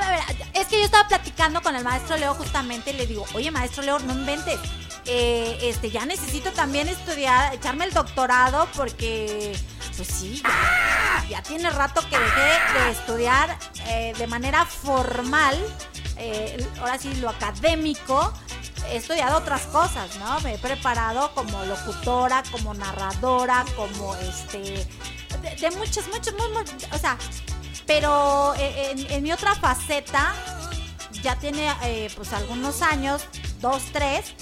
es 0.54 0.68
que 0.68 0.80
yo 0.80 0.86
estaba 0.86 1.08
platicando 1.08 1.62
con 1.62 1.76
el 1.76 1.84
maestro 1.84 2.18
Leo 2.18 2.34
justamente 2.36 2.92
y 2.92 2.94
le 2.94 3.08
digo, 3.08 3.26
oye 3.34 3.52
maestro 3.52 3.84
Leo, 3.84 4.00
no 4.00 4.14
inventes. 4.14 4.60
Eh, 5.06 5.58
este, 5.64 5.90
ya 5.90 6.06
necesito 6.06 6.52
también 6.52 6.88
estudiar, 6.88 7.56
echarme 7.56 7.86
el 7.86 7.92
doctorado 7.92 8.68
porque, 8.76 9.52
pues 9.98 10.08
sí, 10.08 10.44
ya, 10.44 11.26
ya 11.28 11.44
tiene 11.44 11.72
rato 11.72 12.02
que 12.08 12.20
dejé 12.20 12.80
de 12.80 12.92
estudiar 12.92 13.58
eh, 13.88 14.14
de 14.18 14.28
manera 14.28 14.66
formal, 14.66 15.58
eh, 16.18 16.64
ahora 16.80 17.00
sí, 17.00 17.14
lo 17.16 17.30
académico. 17.30 18.32
He 18.90 18.98
estudiado 18.98 19.38
otras 19.38 19.62
cosas, 19.68 20.16
¿no? 20.18 20.40
Me 20.42 20.56
he 20.56 20.58
preparado 20.58 21.34
como 21.34 21.64
locutora, 21.66 22.44
como 22.52 22.74
narradora, 22.74 23.64
como 23.76 24.16
este. 24.16 24.86
De, 25.42 25.56
de 25.56 25.72
muchas, 25.78 26.08
muchas, 26.10 26.34
muy, 26.36 26.50
muy- 26.50 26.66
o 26.92 26.98
sea, 26.98 27.18
pero 27.88 28.54
eh, 28.58 28.92
en, 28.92 29.12
en 29.12 29.24
mi 29.24 29.32
otra 29.32 29.56
faceta 29.56 30.34
ya 31.24 31.36
tiene 31.38 31.72
eh, 31.84 32.10
pues 32.16 32.34
algunos 32.34 32.82
años, 32.82 33.24
dos, 33.60 33.82
tres, 33.94 34.34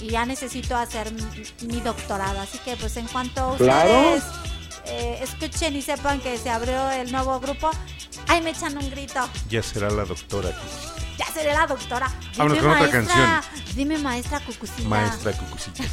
y 0.00 0.08
ya 0.10 0.26
necesito 0.26 0.76
hacer 0.76 1.12
mi, 1.12 1.22
mi 1.68 1.80
doctorado. 1.80 2.40
Así 2.40 2.58
que 2.58 2.76
pues 2.76 2.96
en 2.96 3.06
cuanto 3.06 3.54
Claro. 3.56 3.90
ustedes 4.16 4.24
eh, 4.86 5.18
escuchen 5.22 5.76
y 5.76 5.82
sepan 5.82 6.20
que 6.20 6.36
se 6.36 6.50
abrió 6.50 6.90
el 6.90 7.10
nuevo 7.12 7.38
grupo, 7.40 7.70
ay 8.28 8.40
me 8.42 8.50
echan 8.50 8.76
un 8.76 8.90
grito. 8.90 9.28
Ya 9.48 9.62
será 9.62 9.88
la 9.90 10.04
doctora 10.04 10.48
aquí. 10.50 11.03
Ya 11.18 11.26
seré 11.32 11.52
la 11.52 11.66
doctora. 11.66 12.08
Vámonos 12.36 12.58
con 12.58 12.70
otra 12.70 12.90
canción. 12.90 13.40
Dime 13.74 13.98
maestra 13.98 14.38
Cucucita. 14.40 14.88
Maestra 14.88 15.32
Cucucita. 15.32 15.84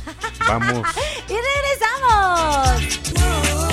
Vamos. 0.48 0.88
y 1.30 1.34
regresamos. 1.34 3.71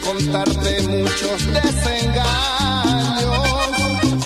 Contarte 0.00 0.82
muchos 0.82 1.46
desengaños, 1.62 2.20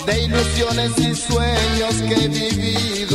de 0.05 0.23
ilusiones 0.23 0.91
y 0.97 1.15
sueños 1.15 1.95
que 2.07 2.15
he 2.25 2.27
vivido. 2.27 3.10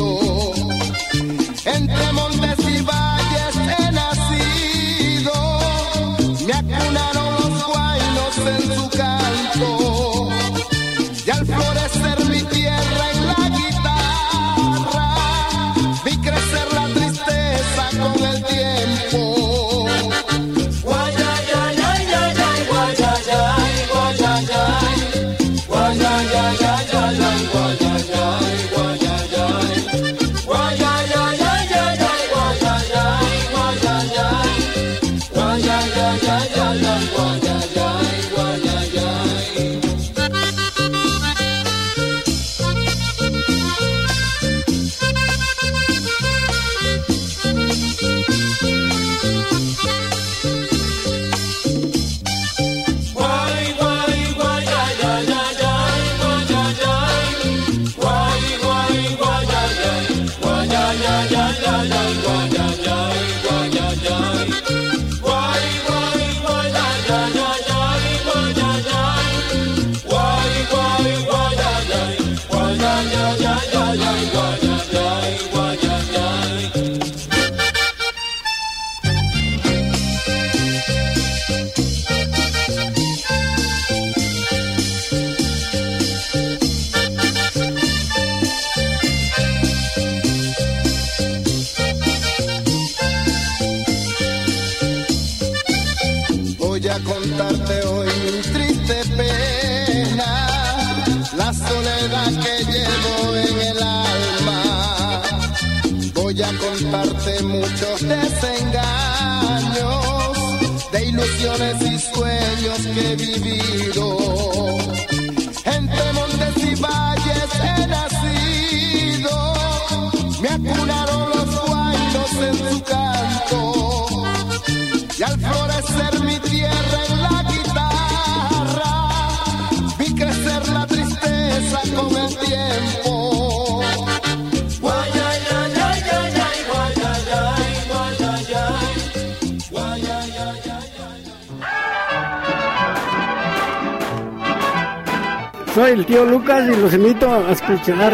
Los 146.86 146.94
invito 146.94 147.28
a 147.28 147.50
escuchar 147.50 148.12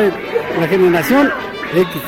la 0.59 0.67
generación 0.67 1.31
X. 1.75 2.03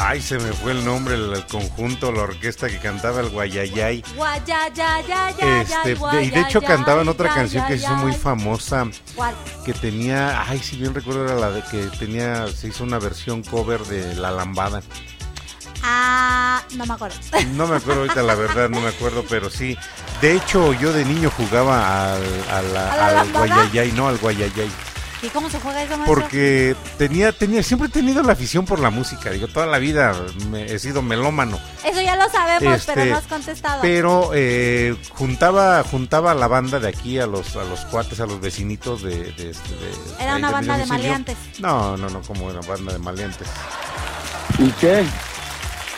Ay, 0.00 0.22
se 0.22 0.38
me 0.38 0.52
fue 0.52 0.72
el 0.72 0.84
nombre, 0.84 1.14
el, 1.16 1.32
el 1.34 1.44
conjunto, 1.46 2.12
la 2.12 2.22
orquesta 2.22 2.68
que 2.68 2.78
cantaba 2.78 3.20
el 3.20 3.28
Guayayay. 3.30 4.02
Este, 5.38 5.94
de- 5.96 6.24
y 6.24 6.30
de 6.30 6.40
hecho 6.40 6.62
cantaban 6.62 7.08
otra 7.08 7.26
guayayay, 7.26 7.34
canción 7.34 7.66
que 7.66 7.78
se 7.78 7.84
hizo 7.84 7.94
muy 7.96 8.12
famosa, 8.12 8.86
¿Cuál? 9.14 9.34
que 9.66 9.74
tenía, 9.74 10.42
ay, 10.48 10.60
si 10.60 10.76
bien 10.76 10.94
recuerdo 10.94 11.24
era 11.24 11.34
la 11.34 11.50
de 11.50 11.62
que 11.62 11.78
tenía, 11.98 12.46
se 12.46 12.68
hizo 12.68 12.84
una 12.84 12.98
versión 12.98 13.42
cover 13.42 13.82
de 13.84 14.14
La 14.14 14.30
Lambada. 14.30 14.82
No 16.88 16.94
me 16.94 16.94
acuerdo. 16.94 17.16
No 17.54 17.66
me 17.66 17.76
acuerdo 17.76 18.00
ahorita, 18.02 18.22
la 18.22 18.34
verdad, 18.34 18.68
no 18.70 18.80
me 18.80 18.88
acuerdo, 18.88 19.24
pero 19.28 19.50
sí. 19.50 19.76
De 20.22 20.32
hecho, 20.34 20.72
yo 20.72 20.92
de 20.92 21.04
niño 21.04 21.30
jugaba 21.36 22.14
al, 22.14 22.22
a 22.50 22.62
la- 22.62 22.92
¿A 22.92 23.12
la 23.12 23.20
al 23.20 23.32
guayayay, 23.32 23.92
no 23.92 24.08
al 24.08 24.18
guayayay. 24.18 24.70
¿Y 25.20 25.26
cómo 25.30 25.50
se 25.50 25.58
juega 25.58 25.82
eso, 25.82 25.96
maestro? 25.96 26.14
Porque 26.14 26.76
tenía, 26.96 27.32
tenía, 27.32 27.60
siempre 27.64 27.88
he 27.88 27.90
tenido 27.90 28.22
la 28.22 28.34
afición 28.34 28.64
por 28.64 28.78
la 28.78 28.90
música. 28.90 29.30
Digo, 29.30 29.48
toda 29.48 29.66
la 29.66 29.78
vida 29.78 30.14
me- 30.48 30.64
he 30.72 30.78
sido 30.78 31.02
melómano. 31.02 31.58
Eso 31.84 32.00
ya 32.00 32.14
lo 32.14 32.28
sabemos, 32.30 32.72
Este, 32.78 32.92
pero 32.94 33.10
no 33.10 33.16
has 33.18 33.24
contestado. 33.26 33.82
Pero 33.82 34.30
eh, 34.32 34.96
juntaba, 35.10 35.82
juntaba 35.82 36.30
a 36.30 36.34
la 36.34 36.46
banda 36.46 36.78
de 36.78 36.86
aquí, 36.88 37.18
a 37.18 37.26
los, 37.26 37.56
a 37.56 37.64
los 37.64 37.80
cuates, 37.86 38.20
a 38.20 38.26
los 38.26 38.40
vecinitos 38.40 39.02
de, 39.02 39.32
de, 39.32 39.50
este- 39.50 39.74
de- 39.74 40.22
Era 40.22 40.36
una 40.36 40.52
banda 40.52 40.78
de 40.78 40.86
maleantes. 40.86 41.36
No, 41.58 41.96
no, 41.96 42.08
no, 42.08 42.22
como 42.22 42.46
una 42.46 42.60
banda 42.60 42.92
de 42.92 42.98
maleantes. 43.00 43.48
¿Y 44.60 44.70
qué? 44.72 45.04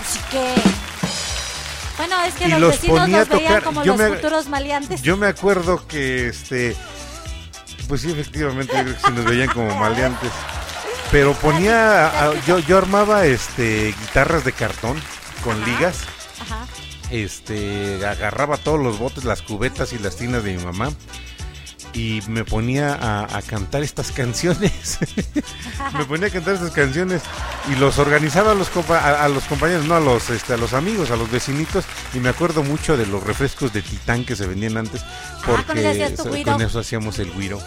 Así 0.01 0.19
que. 0.31 0.55
Bueno, 2.01 2.23
es 2.25 2.35
que 2.35 2.47
Y 2.47 2.51
los, 2.53 2.61
los 2.61 2.71
vecinos 2.73 3.01
ponía 3.01 3.17
a 3.17 3.21
los 3.21 3.29
veían 3.29 3.49
tocar. 3.49 3.63
como 3.63 3.85
Yo 3.85 3.93
los 3.97 4.01
me- 4.01 4.17
futuros 4.17 4.49
maleantes. 4.49 5.03
Yo 5.03 5.17
me 5.17 5.27
acuerdo 5.27 5.87
que 5.87 6.29
este 6.29 6.77
pues 7.89 8.03
sí 8.03 8.11
efectivamente 8.13 8.73
yo 8.77 8.83
creo 8.85 8.95
que 8.97 9.01
sí 9.07 9.13
nos 9.13 9.25
veían 9.25 9.49
como 9.49 9.75
maleantes. 9.77 10.31
Pero 11.11 11.35
ponía 11.35 12.07
a- 12.07 12.35
yo 12.47 12.59
yo 12.61 12.79
armaba 12.79 13.27
este 13.27 13.95
guitarras 14.01 14.45
de 14.45 14.53
cartón 14.53 14.99
con 15.45 15.63
ligas. 15.65 15.99
Ajá. 16.41 16.67
Este 17.11 18.05
agarraba 18.07 18.57
todos 18.57 18.79
los 18.81 18.99
botes, 18.99 19.25
las 19.25 19.43
cubetas 19.43 19.93
y 19.93 19.99
las 19.99 20.17
tinas 20.17 20.45
de 20.45 20.57
mi 20.57 20.65
mamá 20.65 20.91
y 21.93 22.21
me 22.29 22.45
ponía 22.45 22.95
a, 22.95 23.37
a 23.37 23.43
cantar 23.43 23.83
estas 23.83 24.13
canciones. 24.13 24.99
me 25.99 26.05
ponía 26.05 26.29
a 26.29 26.31
cantar 26.31 26.55
estas 26.55 26.71
canciones 26.71 27.23
y 27.71 27.75
los 27.77 27.99
organizaba 27.99 28.53
a 28.53 28.55
los 28.55 28.73
compa- 28.73 29.01
a, 29.01 29.25
a 29.25 29.29
los 29.29 29.45
compañeros, 29.45 29.87
no 29.87 29.95
a 29.97 30.01
los 30.01 30.31
este, 30.31 30.55
a 30.55 30.57
los 30.57 30.73
amigos, 30.73 31.11
a 31.11 31.17
los 31.17 31.31
vecinitos 31.31 31.85
y 32.15 32.19
me 32.21 32.29
acuerdo 32.29 32.63
mucho 32.63 32.97
de 32.97 33.07
los 33.07 33.23
refrescos 33.23 33.73
de 33.73 33.83
Titán 33.83 34.25
que 34.25 34.37
se 34.37 34.47
vendían 34.47 34.77
antes 34.77 35.03
porque 35.45 35.63
Ah, 35.63 35.67
con 35.67 35.79
eso 35.79 36.25
güiro. 36.29 36.53
con 36.53 36.63
eso 36.63 36.79
hacíamos 36.81 37.19
el 37.19 37.33
guiro. 37.33 37.59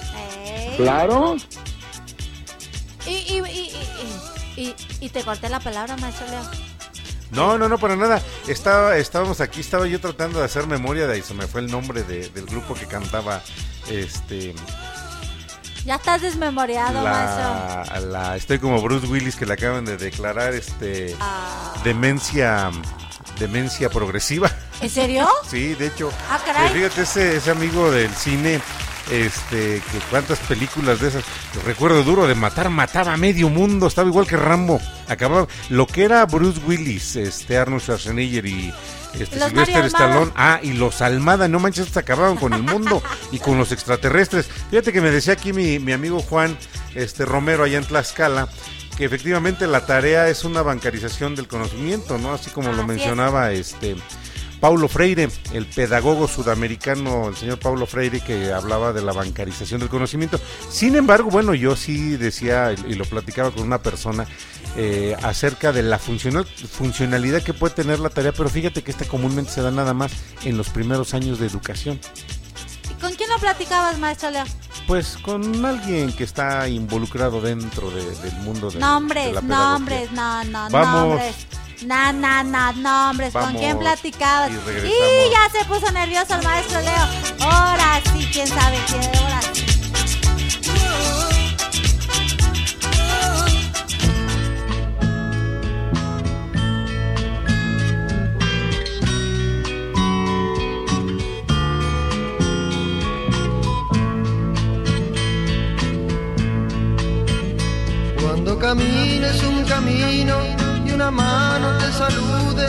Ey. 0.45 0.78
Claro. 0.78 1.36
Y, 3.06 3.10
y, 3.12 3.41
y, 3.45 3.72
y, 4.58 4.62
y, 4.62 4.76
y 5.02 5.10
te 5.10 5.24
corté 5.24 5.50
la 5.50 5.60
palabra, 5.60 5.98
maestro 5.98 6.26
Leo. 6.28 6.73
No, 7.34 7.58
no, 7.58 7.68
no, 7.70 7.78
para 7.78 7.96
nada. 7.96 8.22
Estaba, 8.48 8.98
estábamos 8.98 9.42
aquí, 9.42 9.62
estaba 9.62 9.88
yo 9.88 10.00
tratando 10.00 10.40
de 10.40 10.46
hacer 10.46 10.68
memoria 10.68 11.08
de 11.08 11.14
ahí, 11.16 11.22
se 11.22 11.34
me 11.34 11.48
fue 11.48 11.62
el 11.62 11.72
nombre 11.72 12.04
de- 12.04 12.30
del 12.30 12.46
grupo 12.46 12.74
que 12.76 12.86
cantaba 12.86 13.42
este 13.90 14.54
Ya 15.86 15.96
estás 15.96 16.22
desmemoriado, 16.22 17.02
maestro. 17.04 18.00
la- 18.12 18.36
estoy 18.38 18.60
como 18.60 18.82
Bruce 18.82 19.08
Willis 19.08 19.36
que 19.36 19.46
le 19.46 19.54
acaban 19.54 19.84
de 19.84 19.98
declarar 19.98 20.54
este 20.54 21.16
Ah. 21.20 21.74
demencia 21.84 22.72
demencia 23.40 23.90
progresiva. 23.90 24.50
¿En 24.80 24.90
serio? 24.90 25.28
Sí, 25.50 25.74
de 25.74 25.88
hecho. 25.88 26.12
Ah, 26.30 26.40
caray. 26.46 26.68
eh, 26.68 26.70
fíjate 26.70 27.02
ese, 27.02 27.38
ese 27.38 27.50
amigo 27.52 27.90
del 27.92 28.14
cine 28.14 28.62
este 29.12 29.82
que 29.92 30.00
cuántas 30.10 30.40
películas 30.40 31.00
de 31.00 31.10
esas 31.10 31.24
recuerdo 31.66 32.04
duro 32.04 32.26
de 32.28 32.36
matar 32.36 32.70
mataba 32.70 33.14
a 33.14 33.18
medio 33.18 33.50
mundo 33.50 33.88
estaba 33.88 34.08
igual 34.08 34.26
que 34.26 34.38
Rambo 34.38 34.80
acababa 35.08 35.48
lo 35.70 35.86
que 35.88 36.04
era 36.06 36.26
Bruce 36.26 36.62
Willis 36.66 37.16
este 37.18 37.58
Arnold 37.58 37.82
Schwarzenegger 37.82 38.46
y 38.46 38.74
este 39.20 39.40
Sylvester. 39.40 39.86
Stallone 39.86 40.32
ah 40.36 40.60
y 40.64 40.74
los 40.74 41.02
Almada 41.02 41.48
no 41.48 41.60
manches 41.60 41.88
estos 41.88 42.02
acababan 42.02 42.38
con 42.38 42.54
el 42.54 42.64
mundo 42.64 43.04
y 43.32 43.40
con 43.40 43.58
los 43.58 43.72
extraterrestres 43.72 44.48
fíjate 44.70 44.94
que 44.94 45.02
me 45.02 45.12
decía 45.12 45.34
aquí 45.34 45.54
mi, 45.54 45.80
mi 45.80 45.92
amigo 45.92 46.20
Juan 46.22 46.58
este 46.96 47.26
Romero 47.26 47.64
allá 47.64 47.78
en 47.78 47.86
Tlaxcala 47.86 48.48
que 48.98 49.06
efectivamente 49.06 49.68
la 49.68 49.86
tarea 49.86 50.30
es 50.30 50.44
una 50.44 50.62
bancarización 50.62 51.36
del 51.36 51.48
conocimiento 51.48 52.18
no 52.18 52.34
así 52.34 52.52
como 52.52 52.72
lo 52.72 52.82
es. 52.82 52.88
mencionaba 52.88 53.52
este 53.52 53.96
Paulo 54.64 54.88
Freire, 54.88 55.27
el 55.52 55.65
pedagogo 55.65 56.26
sudamericano, 56.26 57.27
el 57.27 57.35
señor 57.35 57.60
Paulo 57.60 57.85
Freire, 57.85 58.22
que 58.22 58.53
hablaba 58.53 58.94
de 58.94 59.02
la 59.02 59.11
bancarización 59.11 59.81
del 59.81 59.90
conocimiento. 59.90 60.40
Sin 60.69 60.95
embargo, 60.95 61.30
bueno, 61.30 61.53
yo 61.53 61.76
sí 61.76 62.15
decía 62.15 62.73
y 62.88 62.94
lo 62.94 63.03
platicaba 63.03 63.52
con 63.52 63.64
una 63.64 63.81
persona 63.81 64.26
eh, 64.77 65.18
acerca 65.22 65.73
de 65.73 65.84
la 65.84 65.99
funcional, 65.99 66.45
funcionalidad 66.45 67.41
que 67.44 67.53
puede 67.53 67.76
tener 67.76 67.99
la 67.99 68.07
tarea, 68.10 68.31
pero 68.31 68.48
fíjate 68.48 68.84
que 68.84 68.91
esta 68.91 69.03
comúnmente 69.03 69.52
se 69.52 69.61
da 69.61 69.69
nada 69.69 69.94
más 69.94 70.14
en 70.45 70.56
los 70.56 70.69
primeros 70.69 71.14
años 71.14 71.40
de 71.40 71.48
educación. 71.48 71.99
¿Y 72.90 73.02
con 73.02 73.14
quién 73.15 73.30
lo 73.31 73.40
platicabas, 73.40 73.99
maestro 73.99 74.31
Leo? 74.31 74.45
Pues 74.88 75.18
con 75.18 75.65
alguien 75.65 76.14
que 76.14 76.23
está 76.23 76.69
involucrado 76.69 77.41
dentro 77.41 77.91
de- 77.91 78.15
del 78.22 78.35
mundo 78.44 78.68
de, 78.69 78.76
de 78.76 78.80
Nombres, 78.80 79.34
la 79.34 79.41
pedagogía. 79.41 79.69
nombres, 79.73 80.11
no, 80.14 80.44
no, 80.45 80.69
Vamos. 80.69 81.10
nombres. 81.10 81.35
No, 81.86 82.14
no, 82.14 82.44
no, 82.44 82.74
nombres. 82.74 83.34
¿Con 83.34 83.42
Vamos 83.44 83.60
quién 83.60 83.78
platicabas? 83.78 84.52
y 84.52 85.32
ya 85.32 85.50
se 85.60 85.66
puso 85.66 85.92
nervioso 85.92 86.36
el 86.36 86.44
maestro 86.44 86.80
Leo. 86.82 87.08
Ahora 87.42 88.02
sí, 88.14 88.28
quién 88.32 88.48
sabe 88.48 88.78
quién, 88.88 89.04
ahora 89.04 89.42
sí. 89.54 89.66
Cuando 108.22 108.58
camines 108.58 109.44
un 109.44 109.66
camino 109.66 110.62
una 111.04 111.12
mano 111.12 111.78
te 111.80 111.92
salude, 111.92 112.68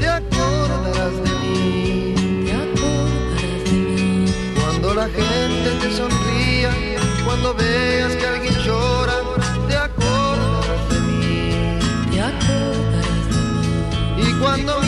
te 0.00 0.08
acordarás 0.08 1.14
de 1.24 1.32
mí. 1.42 2.14
Te 2.46 2.52
acordarás 2.54 3.64
de 3.64 3.72
mí. 3.72 4.24
Cuando 4.58 4.94
la 4.94 5.04
gente 5.04 5.70
te 5.82 5.92
sonría, 5.94 6.70
cuando 7.26 7.54
veas 7.54 8.12
que 8.14 8.26
alguien 8.26 8.54
llora, 8.64 9.16
te 9.68 9.76
acordarás 9.76 10.88
de 10.88 11.00
mí. 11.00 11.78
Te 12.12 12.20
acordarás 12.22 13.24
de 13.32 14.22
mí. 14.22 14.30
Y 14.30 14.32
cuando 14.40 14.80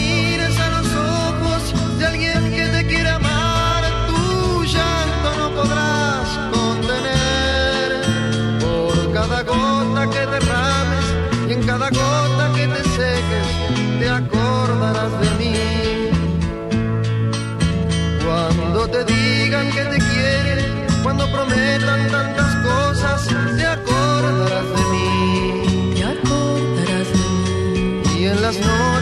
cuando 21.08 21.26
prometan 21.30 22.06
tantas 22.10 22.54
cosas, 22.56 23.28
te 23.56 23.64
acordarás 23.64 24.68
de 24.76 24.84
mí. 24.92 25.94
Te 25.94 26.04
acordarás 26.04 27.08
de 27.14 27.18
mí. 27.72 28.02
Y 28.18 28.26
en 28.26 28.42
las 28.42 28.58
noches 28.58 28.97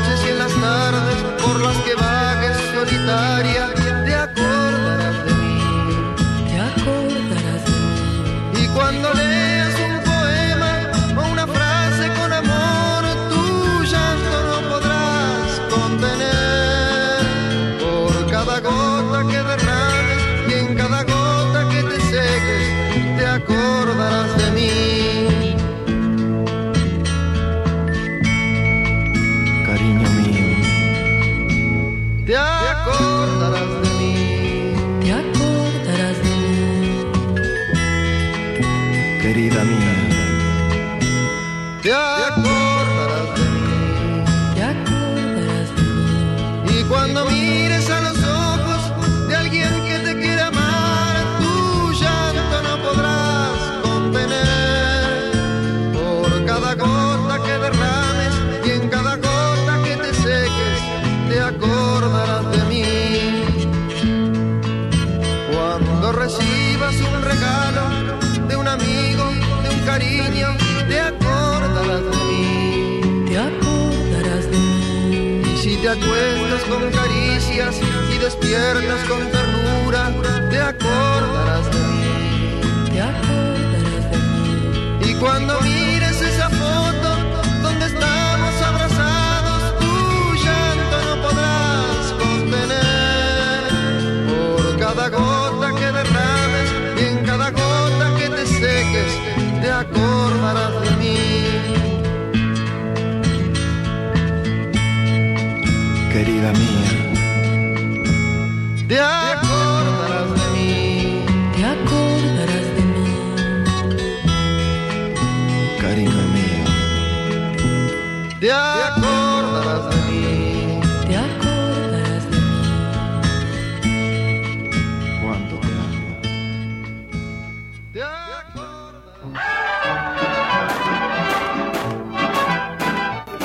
con 76.68 76.90
caricias 76.92 77.80
y 78.14 78.18
despiertas 78.18 79.04
con 79.08 79.18
ternura, 79.32 80.12
te 80.48 80.60
acordarás 80.60 81.70
de 81.72 81.78
mí. 81.78 82.90
Te 82.92 83.00
acordarás 83.00 84.10
de 84.12 84.18
mí. 84.18 85.10
Y 85.10 85.14
cuando 85.14 85.60
mires 85.62 85.85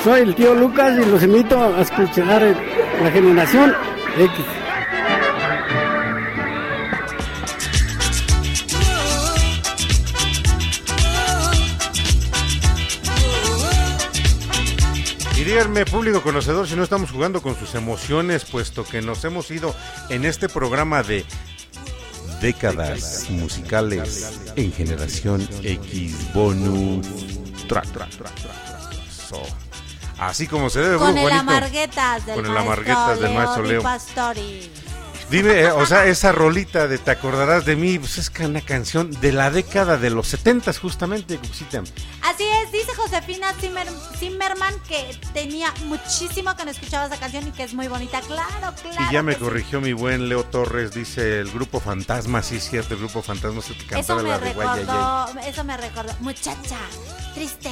Soy 0.04 0.22
el 0.22 0.34
tío 0.34 0.52
Lucas 0.54 0.98
y 0.98 1.08
los 1.08 1.22
invito 1.22 1.62
a 1.62 1.80
escuchar 1.80 2.42
la 3.02 3.10
generación 3.12 3.72
X. 4.18 4.44
Díganme, 15.44 15.84
público 15.84 16.22
conocedor, 16.22 16.66
si 16.66 16.74
no 16.76 16.82
estamos 16.82 17.10
jugando 17.10 17.42
con 17.42 17.54
sus 17.54 17.74
emociones, 17.74 18.44
puesto 18.46 18.84
que 18.84 19.02
nos 19.02 19.22
hemos 19.24 19.50
ido 19.50 19.74
en 20.08 20.24
este 20.24 20.48
programa 20.48 21.02
de 21.02 21.26
décadas 22.40 23.28
musicales 23.28 24.40
en 24.56 24.72
generación 24.72 25.46
X 25.62 26.32
bonus. 26.32 27.06
So, 29.28 29.42
Así 30.28 30.46
como 30.46 30.70
se 30.70 30.80
debe, 30.80 30.98
Con 30.98 31.18
el 31.18 31.32
amarguetas 31.32 32.24
del 32.26 32.36
Con 32.36 32.46
el 32.46 32.56
amarguetas 32.56 33.18
del 33.18 33.30
Leo 33.30 33.34
maestro 33.34 33.62
Di 33.64 33.68
Leo. 33.70 33.82
Pastori. 33.82 34.70
Dime, 35.32 35.60
eh, 35.62 35.70
o 35.70 35.86
sea, 35.86 36.04
esa 36.04 36.30
rolita 36.30 36.86
de 36.86 36.98
Te 36.98 37.10
acordarás 37.10 37.64
de 37.64 37.74
mí, 37.74 37.98
pues 37.98 38.18
es 38.18 38.28
que 38.28 38.44
una 38.44 38.60
canción 38.60 39.10
de 39.10 39.32
la 39.32 39.50
década 39.50 39.96
de 39.96 40.10
los 40.10 40.28
70 40.28 40.74
justamente, 40.74 41.38
Cuxita. 41.38 41.82
Así 42.22 42.44
es, 42.44 42.70
dice 42.70 42.94
Josefina 42.94 43.50
Zimmer- 43.58 43.88
Zimmerman 44.18 44.74
que 44.86 45.18
tenía 45.32 45.72
muchísimo 45.86 46.54
que 46.54 46.66
no 46.66 46.70
escuchaba 46.70 47.06
esa 47.06 47.16
canción 47.18 47.48
y 47.48 47.52
que 47.52 47.62
es 47.62 47.72
muy 47.72 47.88
bonita. 47.88 48.20
Claro, 48.20 48.74
claro. 48.82 49.06
Y 49.08 49.12
ya 49.14 49.22
me 49.22 49.32
sí. 49.32 49.40
corrigió 49.40 49.80
mi 49.80 49.94
buen 49.94 50.28
Leo 50.28 50.44
Torres, 50.44 50.92
dice 50.92 51.40
el 51.40 51.50
grupo 51.50 51.80
Fantasma, 51.80 52.42
sí 52.42 52.60
cierto, 52.60 52.92
el 52.92 53.00
grupo 53.00 53.22
Fantasma 53.22 53.62
el 53.66 53.74
que 53.86 53.98
Eso 53.98 54.16
cantaba 54.16 54.22
me 54.22 54.28
la 54.28 54.38
recordó, 54.38 55.40
eso 55.48 55.64
me 55.64 55.76
recordó. 55.78 56.12
Muchacha, 56.20 56.76
triste. 57.34 57.70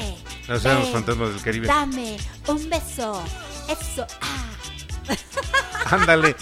No 0.49 0.59
sean 0.59 0.77
los 0.77 0.85
ven, 0.85 0.93
fantasmas 0.95 1.28
del 1.35 1.43
Caribe. 1.43 1.66
Dame 1.66 2.16
un 2.47 2.70
beso. 2.70 3.23
Eso. 3.69 4.07
Ah. 4.23 4.47
Ándale. 5.91 6.37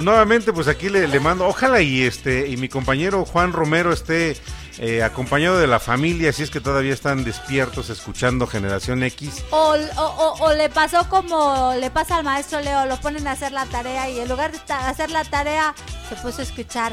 Nuevamente, 0.00 0.52
pues 0.52 0.68
aquí 0.68 0.88
le, 0.88 1.06
le 1.08 1.20
mando, 1.20 1.46
ojalá 1.46 1.80
y 1.80 2.02
este, 2.02 2.48
y 2.48 2.56
mi 2.56 2.68
compañero 2.68 3.24
Juan 3.24 3.52
Romero 3.52 3.92
esté 3.92 4.36
eh, 4.78 5.02
acompañado 5.02 5.58
de 5.58 5.66
la 5.66 5.80
familia, 5.80 6.32
si 6.32 6.42
es 6.42 6.50
que 6.50 6.60
todavía 6.60 6.92
están 6.92 7.24
despiertos 7.24 7.88
escuchando 7.90 8.46
Generación 8.46 9.02
X. 9.02 9.44
O, 9.50 9.74
o- 9.74 10.02
o- 10.02 10.44
o 10.44 10.52
le 10.54 10.68
pasó 10.68 11.08
como 11.08 11.72
le 11.80 11.90
pasa 11.90 12.16
al 12.16 12.24
maestro 12.24 12.60
Leo, 12.60 12.86
lo 12.86 13.00
ponen 13.00 13.26
a 13.26 13.32
hacer 13.32 13.52
la 13.52 13.64
tarea 13.66 14.08
y 14.10 14.20
en 14.20 14.28
lugar 14.28 14.52
de 14.52 14.58
hacer 14.74 15.10
la 15.10 15.24
tarea 15.24 15.74
se 16.08 16.16
puso 16.16 16.40
a 16.40 16.42
escuchar 16.44 16.92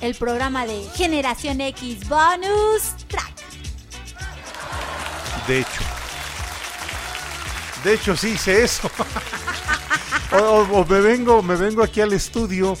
el 0.00 0.14
programa 0.14 0.66
de 0.66 0.82
Generación 0.94 1.60
X 1.60 2.08
Bonus 2.08 2.94
Track. 3.08 3.34
De 5.48 5.60
hecho. 5.60 5.80
De 7.84 7.94
hecho, 7.94 8.16
sí 8.16 8.28
hice 8.30 8.62
eso. 8.64 8.90
o, 10.32 10.36
o- 10.36 10.80
o 10.80 10.84
me 10.86 11.00
vengo, 11.00 11.42
me 11.42 11.56
vengo 11.56 11.82
aquí 11.82 12.00
al 12.00 12.12
estudio 12.12 12.76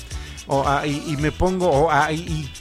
o, 0.46 0.64
ah, 0.66 0.86
y, 0.86 1.12
y 1.12 1.16
me 1.16 1.32
pongo 1.32 1.68
o, 1.70 1.90
ah, 1.90 2.10
y- 2.12 2.52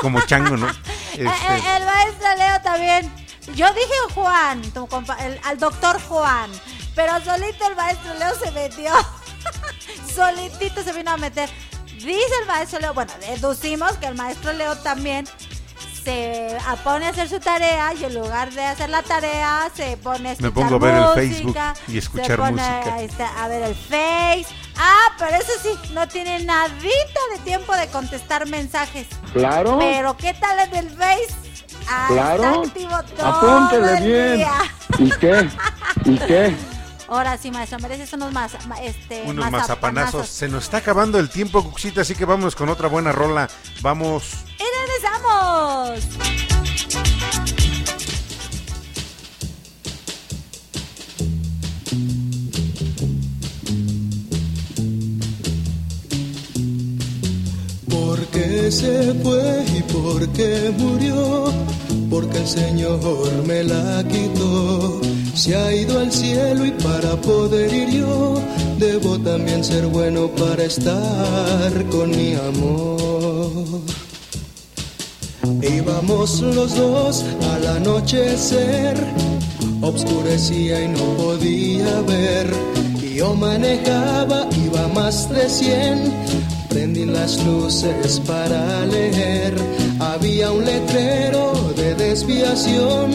como 0.00 0.20
chango, 0.22 0.56
¿no? 0.56 0.66
Eh, 1.12 1.24
Este, 1.26 1.54
eh, 1.54 1.76
el 1.76 1.84
maestro 1.84 2.28
Leo 2.38 2.60
también. 2.62 3.12
Yo 3.56 3.66
dije 3.74 4.14
Juan, 4.14 4.62
tu 4.72 4.86
compa- 4.86 5.18
el- 5.20 5.40
al 5.44 5.58
doctor 5.58 6.00
Juan, 6.02 6.48
pero 6.94 7.12
solito 7.24 7.66
el 7.66 7.74
maestro 7.74 8.14
Leo 8.14 8.32
se 8.38 8.50
metió. 8.52 8.92
Solitito 10.14 10.82
se 10.84 10.92
vino 10.92 11.10
a 11.10 11.16
meter. 11.16 11.50
Dice 11.94 12.32
el 12.40 12.46
maestro 12.46 12.78
Leo, 12.78 12.94
bueno, 12.94 13.12
deducimos 13.20 13.92
que 13.98 14.06
el 14.06 14.14
maestro 14.14 14.52
Leo 14.52 14.76
también 14.78 15.28
se 16.04 16.56
pone 16.84 17.06
a 17.06 17.10
hacer 17.10 17.28
su 17.28 17.38
tarea 17.40 17.92
y 17.94 18.04
en 18.04 18.14
lugar 18.14 18.50
de 18.52 18.64
hacer 18.64 18.88
la 18.90 19.02
tarea 19.02 19.70
se 19.74 19.96
pone 19.98 20.30
a 20.30 20.32
escuchar 20.32 20.52
pongo 20.52 20.74
a 20.76 20.78
ver 20.78 20.94
el 20.94 21.00
música, 21.00 21.14
Facebook 21.14 21.56
y 21.88 21.98
escuchar 21.98 22.26
se 22.26 22.36
pone 22.36 22.52
música. 22.52 23.00
este, 23.00 23.22
a 23.24 23.48
ver 23.48 23.62
el 23.64 23.74
Face. 23.74 24.46
Ah, 24.76 25.08
pero 25.18 25.36
eso 25.36 25.52
sí, 25.62 25.92
no 25.92 26.08
tiene 26.08 26.42
nadita 26.44 27.20
de 27.34 27.38
tiempo 27.44 27.74
de 27.76 27.86
contestar 27.88 28.46
mensajes. 28.48 29.06
Claro. 29.32 29.78
Pero 29.78 30.16
¿qué 30.16 30.32
tal 30.34 30.58
en 30.60 30.74
el 30.74 30.90
Face? 30.90 31.34
Ah, 31.88 32.06
Claro. 32.08 32.44
está 32.64 32.68
activo 32.68 33.02
todo 33.16 33.26
Apúntele 33.26 33.96
el 33.98 34.04
bien. 34.04 34.36
día. 34.36 34.52
¿Y 34.98 35.10
qué? 35.18 35.48
¿Y 36.04 36.18
qué? 36.18 36.56
Ahora 37.08 37.36
sí, 37.36 37.50
maestro, 37.50 37.78
mereces 37.80 38.12
unos 38.12 38.32
más, 38.32 38.52
este, 38.82 39.22
unos 39.26 39.50
mazapanazos. 39.50 39.52
mazapanazos. 39.52 40.28
Se 40.28 40.48
nos 40.48 40.62
está 40.64 40.76
acabando 40.76 41.18
el 41.18 41.28
tiempo, 41.28 41.64
Cuxita, 41.64 42.02
así 42.02 42.14
que 42.14 42.24
vamos 42.24 42.54
con 42.54 42.68
otra 42.68 42.86
buena 42.88 43.10
rola. 43.12 43.48
Vamos. 43.82 44.44
¡Y 44.60 44.66
regresamos! 44.78 46.04
¿Por 57.88 58.18
qué 58.26 58.70
se 58.70 59.14
fue 59.22 59.64
y 59.78 59.82
por 59.92 60.28
qué 60.32 60.70
murió? 60.76 61.50
Porque 62.10 62.38
el 62.38 62.46
Señor 62.46 63.46
me 63.46 63.64
la 63.64 64.04
quitó. 64.08 65.00
Se 65.34 65.56
ha 65.56 65.74
ido 65.74 66.00
al 66.00 66.12
cielo 66.12 66.66
y 66.66 66.70
para 66.72 67.18
poder 67.22 67.72
ir 67.72 67.88
yo, 68.00 68.34
debo 68.78 69.18
también 69.20 69.64
ser 69.64 69.86
bueno 69.86 70.28
para 70.28 70.64
estar 70.64 71.72
con 71.90 72.10
mi 72.10 72.34
amor. 72.34 73.80
Íbamos 75.62 76.40
los 76.40 76.76
dos 76.76 77.24
al 77.52 77.66
anochecer, 77.66 78.96
obscurecía 79.80 80.84
y 80.84 80.88
no 80.88 81.04
podía 81.16 82.00
ver. 82.02 82.50
Y 83.02 83.16
yo 83.16 83.34
manejaba, 83.34 84.48
iba 84.64 84.88
más 84.88 85.28
de 85.28 85.48
100. 85.48 86.12
Prendí 86.68 87.04
las 87.04 87.44
luces 87.44 88.20
para 88.26 88.86
leer. 88.86 89.54
Había 89.98 90.52
un 90.52 90.64
letrero 90.64 91.52
de 91.76 91.94
desviación, 91.94 93.10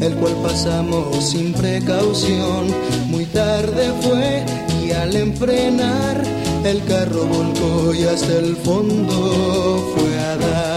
el 0.00 0.14
cual 0.16 0.34
pasamos 0.42 1.30
sin 1.30 1.52
precaución. 1.52 2.66
Muy 3.08 3.26
tarde 3.26 3.92
fue 4.02 4.44
y 4.84 4.90
al 4.90 5.14
enfrenar, 5.16 6.22
el 6.64 6.84
carro 6.84 7.24
volcó 7.26 7.94
y 7.94 8.02
hasta 8.02 8.38
el 8.38 8.56
fondo 8.56 9.94
fue 9.94 10.18
a 10.18 10.36
dar. 10.36 10.73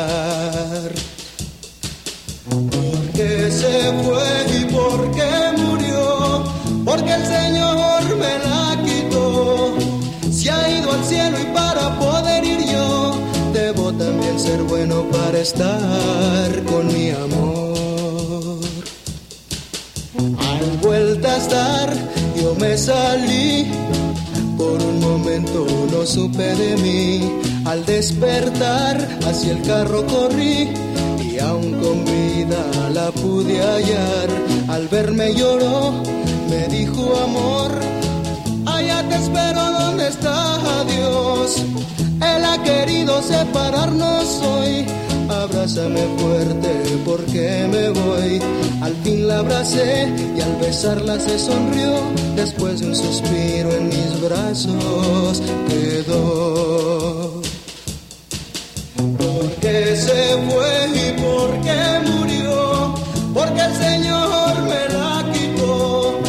Fue 4.03 4.59
y 4.59 4.65
por 4.65 5.11
qué 5.11 5.31
murió? 5.57 6.43
Porque 6.85 7.13
el 7.13 7.25
Señor 7.25 8.15
me 8.17 8.33
la 8.47 8.83
quitó. 8.83 9.75
Se 10.31 10.51
ha 10.51 10.69
ido 10.69 10.91
al 10.91 11.03
cielo 11.03 11.37
y 11.39 11.45
para 11.53 11.97
poder 11.99 12.43
ir 12.43 12.65
yo, 12.65 13.17
debo 13.53 13.91
también 13.93 14.39
ser 14.39 14.61
bueno 14.63 15.03
para 15.11 15.39
estar 15.39 16.63
con 16.65 16.87
mi 16.87 17.09
amor. 17.11 17.77
Al 20.39 20.77
vuelta 20.81 21.33
a 21.33 21.37
estar, 21.37 21.93
yo 22.41 22.55
me 22.55 22.77
salí. 22.77 23.71
Por 24.57 24.81
un 24.81 24.99
momento 24.99 25.67
no 25.91 26.05
supe 26.05 26.55
de 26.55 26.77
mí. 26.77 27.31
Al 27.65 27.85
despertar, 27.85 28.95
hacia 29.25 29.51
el 29.53 29.61
carro 29.61 30.05
corrí. 30.07 30.69
Y 31.21 31.39
aún 31.39 31.73
con 31.73 32.03
la 32.93 33.11
pude 33.11 33.61
hallar. 33.61 34.29
Al 34.69 34.87
verme 34.87 35.33
lloró, 35.33 35.93
me 36.49 36.67
dijo 36.67 37.15
amor. 37.23 37.71
Allá 38.65 39.01
te 39.01 39.15
desespero, 39.15 39.61
¿dónde 39.79 40.07
está 40.07 40.83
Dios? 40.85 41.63
Él 42.21 42.45
ha 42.45 42.61
querido 42.63 43.21
separarnos 43.21 44.41
hoy. 44.43 44.85
Abrázame 45.29 46.01
fuerte 46.17 46.69
porque 47.05 47.67
me 47.69 47.89
voy. 47.89 48.39
Al 48.81 48.95
fin 49.03 49.27
la 49.27 49.39
abracé 49.39 50.07
y 50.37 50.41
al 50.41 50.55
besarla 50.57 51.19
se 51.19 51.37
sonrió. 51.37 51.93
Después 52.35 52.79
de 52.81 52.87
un 52.87 52.95
suspiro 52.95 53.71
en 53.71 53.87
mis 53.89 54.21
brazos 54.21 55.41
quedó. 55.67 57.26
Se 59.85 60.37
fue 60.49 60.89
y 60.95 61.21
porque 61.21 61.77
murió. 62.09 62.95
Porque 63.33 63.61
el 63.61 63.75
Señor 63.75 64.61
me 64.63 64.93
la 64.93 65.23
quitó. 65.31 66.19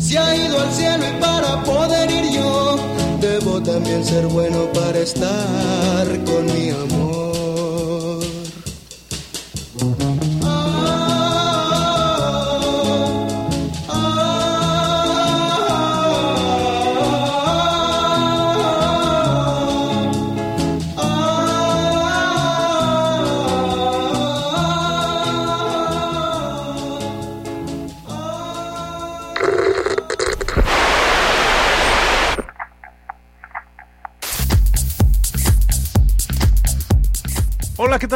Se 0.00 0.18
ha 0.18 0.34
ido 0.34 0.60
al 0.60 0.72
cielo 0.72 1.04
y 1.06 1.20
para 1.20 1.62
poder 1.62 2.10
ir 2.10 2.32
yo, 2.32 2.76
debo 3.20 3.62
también 3.62 4.04
ser 4.04 4.26
bueno 4.26 4.66
para 4.72 4.98
estar 4.98 6.06
con 6.24 6.46
mi 6.46 6.70
amor. 6.70 7.37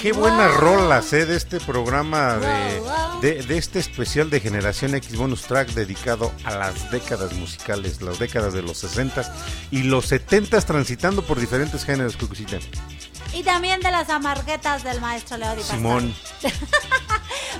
Qué, 0.00 0.12
buenas 0.12 0.54
rolas 0.54 1.12
eh, 1.12 1.26
de 1.26 1.36
este 1.36 1.58
programa 1.58 2.36
de, 2.36 2.80
de, 3.20 3.42
de 3.42 3.58
este 3.58 3.80
especial 3.80 4.30
de 4.30 4.40
Generación 4.40 4.94
X 4.94 5.16
Bonus 5.16 5.42
Track 5.42 5.70
dedicado 5.70 6.32
a 6.44 6.54
las 6.54 6.90
décadas 6.90 7.32
musicales, 7.32 8.00
las 8.00 8.18
décadas 8.18 8.52
de 8.52 8.62
los 8.62 8.78
60 8.78 9.34
y 9.70 9.82
los 9.82 10.06
70 10.06 10.60
transitando 10.60 11.22
por 11.22 11.40
diferentes 11.40 11.84
géneros, 11.84 12.16
Cucucita. 12.16 12.58
Y 13.32 13.42
también 13.42 13.80
de 13.80 13.90
las 13.90 14.08
amarguetas 14.08 14.84
del 14.84 15.00
maestro 15.00 15.36
Leo 15.36 15.56
Di. 15.56 15.62
Simón, 15.62 16.14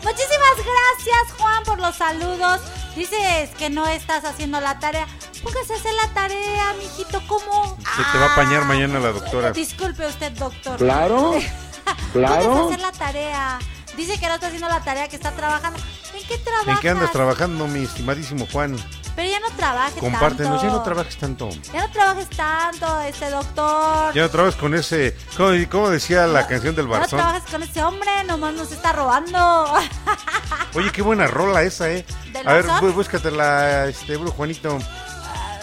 Muchísimas 0.02 0.56
gracias, 0.56 1.38
Juan, 1.38 1.62
por 1.64 1.78
los 1.80 1.96
saludos. 1.96 2.60
Dices 2.94 3.50
que 3.58 3.68
no 3.68 3.86
estás 3.86 4.24
haciendo 4.24 4.60
la 4.60 4.78
tarea. 4.78 5.06
Póngase 5.42 5.74
a 5.74 5.76
hacer 5.76 5.92
la 5.94 6.14
tarea, 6.14 6.74
mijito. 6.78 7.20
¿Cómo? 7.26 7.76
se 7.96 8.12
te 8.12 8.18
va 8.18 8.26
a 8.26 8.32
apañar 8.32 8.64
mañana 8.64 8.98
la 9.00 9.12
doctora. 9.12 9.52
Disculpe 9.52 10.06
usted, 10.06 10.32
doctor. 10.32 10.78
Claro, 10.78 11.34
A 12.08 12.12
claro. 12.12 12.66
hacer 12.68 12.80
la 12.80 12.92
tarea. 12.92 13.58
Dice 13.96 14.18
que 14.20 14.28
no 14.28 14.34
está 14.34 14.46
haciendo 14.46 14.68
la 14.68 14.80
tarea, 14.80 15.08
que 15.08 15.16
está 15.16 15.32
trabajando. 15.32 15.78
¿En 16.14 16.26
qué 16.26 16.38
trabajas? 16.38 16.68
¿En 16.68 16.78
qué 16.78 16.88
andas 16.90 17.10
trabajando, 17.12 17.66
mi 17.66 17.84
estimadísimo 17.84 18.46
Juan? 18.52 18.76
Pero 19.16 19.28
ya 19.28 19.40
no 19.40 19.50
trabajes 19.56 19.98
Compártenos, 19.98 20.60
tanto. 20.60 20.66
ya 20.66 20.72
no 20.72 20.82
trabajes 20.84 21.16
tanto. 21.16 21.48
Ya 21.72 21.80
no 21.86 21.90
trabajes 21.90 22.28
tanto, 22.30 23.00
este 23.00 23.30
doctor. 23.30 24.14
Ya 24.14 24.22
no 24.22 24.30
trabajes 24.30 24.54
con 24.54 24.74
ese. 24.74 25.16
¿Cómo, 25.36 25.50
cómo 25.68 25.90
decía 25.90 26.26
la 26.28 26.46
canción 26.46 26.76
del 26.76 26.86
Ya 26.86 26.92
no 26.92 26.98
Barzón? 27.00 27.18
trabajes 27.18 27.50
con 27.50 27.62
ese 27.64 27.82
hombre, 27.82 28.10
nomás 28.28 28.54
nos 28.54 28.70
está 28.70 28.92
robando. 28.92 29.64
Oye, 30.74 30.92
qué 30.92 31.02
buena 31.02 31.26
rola 31.26 31.62
esa, 31.62 31.90
¿eh? 31.90 32.06
¿Del 32.32 32.46
A 32.46 32.52
ver, 32.52 32.66
Barzón? 32.66 32.90
bú- 32.90 32.94
búscatela, 32.94 33.86
este, 33.86 34.16
Bru 34.16 34.30
Juanito. 34.30 34.78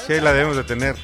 Sí, 0.05 0.13
ahí 0.13 0.19
la 0.21 0.33
debemos 0.33 0.57
de 0.57 0.63
tener. 0.65 0.97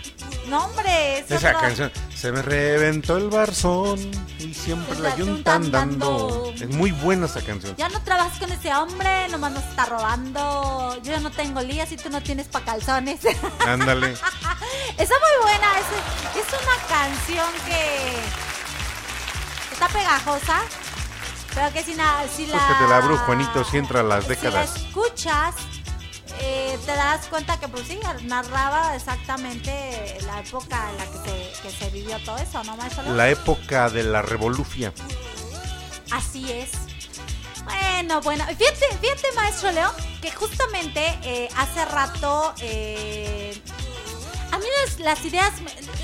No, 0.51 0.65
hombre, 0.65 1.19
Esa 1.27 1.53
canción. 1.53 1.91
Se 2.15 2.31
me 2.31 2.41
reventó 2.43 3.17
el 3.17 3.29
barzón 3.29 3.99
y 4.37 4.53
siempre 4.53 4.99
la 4.99 5.15
yunta 5.15 5.55
andando. 5.55 6.51
Es 6.53 6.67
muy 6.69 6.91
buena 6.91 7.25
esa 7.25 7.41
canción. 7.41 7.75
Ya 7.77 7.89
no 7.89 7.99
trabajas 8.03 8.37
con 8.37 8.51
ese 8.51 8.71
hombre, 8.75 9.27
nomás 9.29 9.53
nos 9.53 9.63
está 9.63 9.85
robando. 9.85 10.95
Yo 11.03 11.11
ya 11.13 11.19
no 11.19 11.31
tengo 11.31 11.61
lías 11.61 11.91
y 11.91 11.97
tú 11.97 12.09
no 12.11 12.21
tienes 12.21 12.47
pa' 12.47 12.61
calzones. 12.61 13.21
Ándale. 13.67 14.11
Está 14.11 15.15
muy 15.15 15.41
buena, 15.43 15.67
es, 15.79 16.37
es 16.45 16.47
una 16.53 16.87
canción 16.87 17.49
que 17.65 18.13
está 19.73 19.87
pegajosa, 19.87 20.61
pero 21.55 21.73
que 21.73 21.83
si, 21.83 21.95
na- 21.95 22.23
si 22.35 22.45
la... 22.45 22.55
Búscatela, 22.57 22.99
Bru 22.99 23.17
Juanito, 23.19 23.63
si 23.63 23.77
entra 23.77 24.01
a 24.01 24.03
las 24.03 24.23
si 24.25 24.29
la 24.29 24.35
décadas. 24.35 24.75
escuchas, 24.75 25.55
eh, 26.39 26.77
te 26.85 26.91
das 26.95 27.25
cuenta 27.27 27.59
que 27.59 27.67
pues 27.67 27.87
sí, 27.87 27.99
narraba 28.23 28.95
exactamente 28.95 30.17
la 30.25 30.39
época 30.39 30.89
en 30.91 30.97
la 30.97 31.05
que 31.05 31.29
se, 31.29 31.61
que 31.61 31.71
se 31.71 31.89
vivió 31.89 32.17
todo 32.19 32.37
eso, 32.37 32.63
¿no, 32.63 32.75
maestro? 32.77 33.03
La 33.13 33.29
época 33.29 33.89
de 33.89 34.03
la 34.03 34.21
revolufia. 34.21 34.93
Así 36.11 36.51
es. 36.51 36.71
Bueno, 37.65 38.21
bueno, 38.21 38.43
fíjate, 38.47 38.97
fíjate, 38.99 39.31
maestro 39.35 39.71
Leo, 39.71 39.91
que 40.21 40.31
justamente 40.31 41.05
eh, 41.23 41.47
hace 41.57 41.85
rato 41.85 42.53
eh, 42.59 43.53
a 44.51 44.57
mí 44.57 44.65
las, 44.85 44.99
las 44.99 45.23
ideas, 45.25 45.53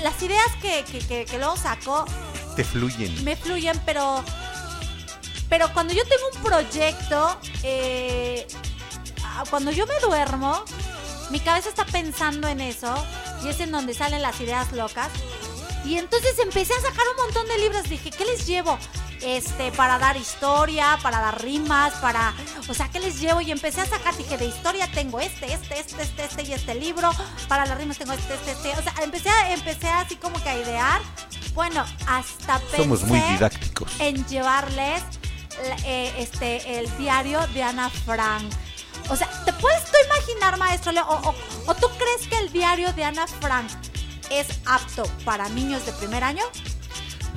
las 0.02 0.22
ideas 0.22 0.46
que, 0.62 0.84
que, 0.84 1.00
que- 1.00 1.24
que 1.24 1.38
luego 1.38 1.56
saco 1.56 2.04
Te 2.56 2.64
fluyen. 2.64 3.22
me 3.24 3.36
fluyen, 3.36 3.78
pero 3.84 4.24
pero 5.48 5.72
cuando 5.72 5.94
yo 5.94 6.02
tengo 6.04 6.22
un 6.36 6.42
proyecto, 6.42 7.38
eh, 7.62 8.46
cuando 9.50 9.70
yo 9.70 9.86
me 9.86 9.98
duermo, 10.00 10.62
mi 11.30 11.40
cabeza 11.40 11.68
está 11.68 11.84
pensando 11.84 12.48
en 12.48 12.60
eso 12.60 12.94
y 13.44 13.48
es 13.48 13.60
en 13.60 13.70
donde 13.72 13.94
salen 13.94 14.22
las 14.22 14.40
ideas 14.40 14.72
locas. 14.72 15.08
Y 15.84 15.96
entonces 15.96 16.38
empecé 16.38 16.74
a 16.74 16.80
sacar 16.80 17.04
un 17.16 17.24
montón 17.24 17.46
de 17.48 17.58
libros. 17.58 17.84
Dije, 17.84 18.10
¿qué 18.10 18.24
les 18.24 18.46
llevo? 18.46 18.78
Este, 19.22 19.72
para 19.72 19.98
dar 19.98 20.16
historia, 20.16 20.98
para 21.02 21.20
dar 21.20 21.42
rimas, 21.42 21.92
para. 21.94 22.34
O 22.68 22.74
sea, 22.74 22.88
¿qué 22.90 23.00
les 23.00 23.20
llevo? 23.20 23.40
Y 23.40 23.50
empecé 23.52 23.80
a 23.80 23.86
sacar, 23.86 24.16
dije, 24.16 24.36
de 24.36 24.46
historia 24.46 24.88
tengo 24.92 25.18
este, 25.20 25.52
este, 25.52 25.78
este, 25.80 26.02
este, 26.02 26.24
este 26.24 26.42
y 26.42 26.52
este 26.52 26.74
libro. 26.74 27.10
Para 27.48 27.64
las 27.66 27.78
rimas 27.78 27.96
tengo 27.98 28.12
este, 28.12 28.34
este, 28.34 28.52
este. 28.52 28.70
O 28.78 28.82
sea, 28.82 28.92
empecé, 29.02 29.30
a- 29.30 29.52
empecé 29.52 29.88
así 29.88 30.16
como 30.16 30.42
que 30.42 30.48
a 30.48 30.56
idear. 30.58 31.00
Bueno, 31.54 31.84
hasta 32.06 32.58
pensé 32.58 32.76
Somos 32.78 33.02
muy 33.04 33.18
didácticos. 33.20 33.90
en 33.98 34.24
llevarles 34.26 35.02
eh, 35.84 36.12
este, 36.18 36.78
el 36.78 36.96
diario 36.98 37.40
de 37.54 37.62
Ana 37.62 37.88
Frank. 37.90 38.44
O 39.10 39.16
sea, 39.16 39.28
¿te 39.44 39.52
puedes 39.54 39.84
tú 39.84 39.92
imaginar, 40.06 40.58
maestro 40.58 40.92
Leo? 40.92 41.06
O, 41.08 41.30
o- 41.30 41.34
o 41.66 41.74
tú 41.74 41.86
crees 41.98 42.28
que 42.28 42.38
el 42.38 42.52
diario 42.52 42.92
de 42.92 43.04
Ana 43.04 43.26
Frank 43.26 43.68
es 44.30 44.46
apto 44.66 45.04
para 45.24 45.48
niños 45.48 45.84
de 45.86 45.92
primer 45.92 46.22
año? 46.24 46.42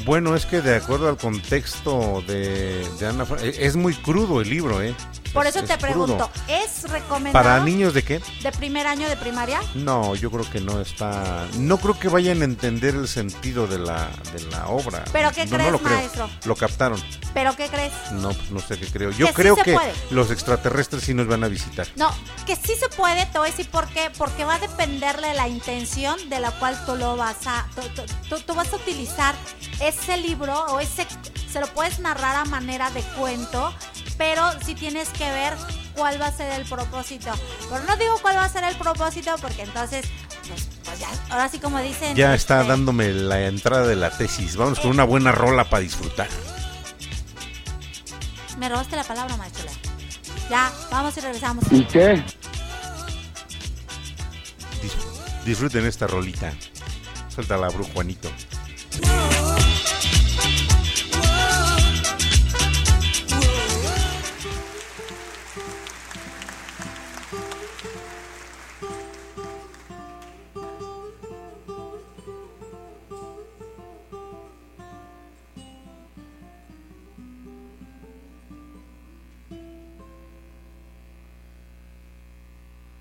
Bueno, 0.06 0.36
es 0.36 0.46
que 0.46 0.62
de 0.62 0.76
acuerdo 0.76 1.08
al 1.10 1.18
contexto 1.18 2.24
de, 2.28 2.88
de 3.00 3.08
Ana 3.08 3.26
Fra- 3.26 3.42
eh, 3.44 3.54
es 3.60 3.76
muy 3.76 3.94
crudo 3.94 4.42
el 4.42 4.50
libro, 4.50 4.82
¿eh? 4.82 4.96
Por 5.34 5.48
Es- 5.48 5.56
eso 5.56 5.66
te 5.66 5.78
crudo. 5.78 6.06
pregunto, 6.06 6.32
¿es 6.48 6.84
recomendado 6.90 7.32
¿Para 7.34 7.60
niños 7.64 7.94
de 7.94 8.04
qué? 8.04 8.22
de 8.44 8.52
primer 8.52 8.86
año 8.88 9.08
de 9.08 9.16
primaria? 9.16 9.60
No, 9.76 10.14
yo 10.16 10.30
creo 10.32 10.50
que 10.50 10.60
no 10.60 10.82
está. 10.82 11.48
No 11.58 11.78
creo 11.78 11.98
que 11.98 12.10
vayan 12.10 12.42
a 12.42 12.46
entender 12.46 12.96
el 12.96 13.08
sentido 13.08 13.68
de 13.68 13.80
la, 13.80 14.10
de 14.34 14.44
la 14.52 14.68
obra. 14.68 15.04
¿Pero 15.14 15.32
qué 15.32 15.46
No, 15.46 15.52
no 15.52 15.58
crees, 15.58 15.72
lo 15.72 15.80
creo. 15.80 15.96
maestro? 15.98 16.30
Lo 16.46 16.56
captaron. 16.56 17.02
¿Pero 17.34 17.56
qué 17.56 17.68
crees? 17.70 17.94
No, 18.12 18.30
pues 18.30 18.52
no 18.52 18.60
sé 18.60 18.78
qué 18.78 18.88
creo. 18.88 19.12
Yo 19.12 19.28
Que 19.28 19.34
creo 19.34 19.56
que 19.56 19.74
puede. 19.74 19.94
los 20.10 20.32
extraterrestres 20.32 21.04
sí 21.04 21.14
nos 21.14 21.28
van 21.28 21.44
a 21.44 21.48
visitar. 21.48 21.88
No, 21.96 22.10
que 22.46 22.56
sí 22.56 22.74
se 22.78 22.90
puede, 22.90 23.26
te 23.28 23.38
voy 23.38 23.48
a 23.48 23.52
decir 23.52 23.70
por 23.70 23.88
qué, 23.88 24.12
porque 24.18 24.44
va 24.44 24.56
a 24.56 24.60
dependerle 24.60 25.30
de 25.30 25.34
la 25.36 25.48
intención 25.48 26.18
de 26.30 26.40
la 26.40 26.52
cual 26.52 26.78
tú 26.86 26.96
lo 26.98 27.16
vas 27.16 27.38
a, 27.48 27.66
tú, 27.76 27.82
tú- 27.96 28.04
tú- 28.30 28.40
tú 28.42 28.54
vas 28.56 28.72
a 28.74 28.76
utilizar 28.76 29.34
ese 29.80 30.18
libro 30.18 30.54
o 30.68 30.80
ese, 30.80 31.08
se 31.52 31.60
lo 31.62 31.68
puedes 31.68 32.00
narrar 32.00 32.36
a 32.36 32.46
manera 32.46 32.90
de 32.92 33.02
cuento, 33.18 33.74
pero 34.22 34.52
sí 34.64 34.76
tienes 34.76 35.10
que 35.10 35.24
ver 35.32 35.56
cuál 35.96 36.22
va 36.22 36.28
a 36.28 36.32
ser 36.32 36.52
el 36.52 36.64
propósito. 36.68 37.32
Pero 37.72 37.84
no 37.86 37.98
digo 37.98 38.20
cuál 38.22 38.36
va 38.38 38.46
a 38.46 38.50
ser 38.50 38.64
el 38.66 38.76
propósito 38.76 39.34
porque 39.42 39.64
entonces, 39.64 40.06
pues, 40.48 40.68
pues 40.86 41.00
ya, 41.00 41.08
ahora 41.32 41.50
sí 41.50 41.58
como 41.58 41.80
dicen. 41.80 42.16
Ya 42.16 42.36
está 42.36 42.58
este, 42.62 42.70
dándome 42.70 43.12
la 43.14 43.48
entrada 43.48 43.88
de 43.88 43.96
la 43.96 44.12
tesis. 44.16 44.56
Vamos 44.58 44.80
con 44.80 44.92
una 44.92 45.06
buena 45.06 45.32
rola 45.32 45.68
para 45.68 45.82
disfrutar. 45.82 46.28
Me 48.60 48.70
robaste 48.70 48.96
la 48.96 49.04
palabra, 49.04 49.36
maestro. 49.38 49.64
Leo. 49.64 49.74
Ya, 50.52 50.72
vamos 50.92 51.18
y 51.18 51.20
regresamos. 51.22 51.66
¿Y 51.72 51.84
qué? 51.86 52.24
Dis- 54.84 55.46
disfruten 55.46 55.88
esta 55.88 56.06
rolita. 56.06 56.54
Suelta 57.34 57.58
la 57.58 57.72
Juanito. 57.72 58.30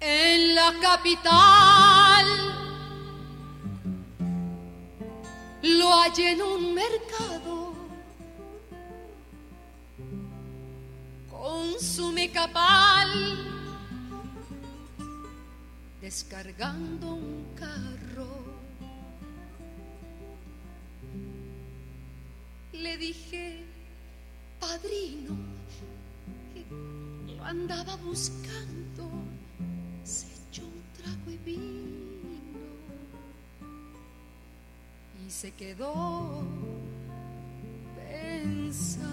La 0.01 0.73
capital. 0.81 2.27
Lo 5.63 5.93
hallé 5.93 6.33
en 6.33 6.43
un 6.43 6.75
mercado 6.75 7.75
con 11.31 11.79
su 11.81 12.11
mecapal 12.13 13.11
descargando 16.01 17.15
un 17.15 17.47
carro. 17.55 18.29
Le 22.73 22.97
dije, 22.97 23.65
padrino, 24.59 25.37
que 26.55 27.35
lo 27.35 27.45
andaba 27.45 27.97
buscando. 27.97 28.90
Y 35.27 35.31
se 35.31 35.53
quedó 35.53 36.43
pensando. 37.97 39.07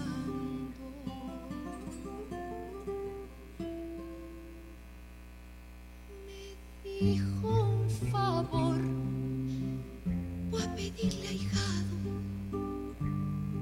Me 6.26 6.90
dijo 6.90 7.48
un 7.48 7.90
favor, 8.10 8.80
voy 10.50 10.62
a 10.62 10.74
pedirle 10.74 11.28
a 11.28 11.32
hijado 11.32 11.96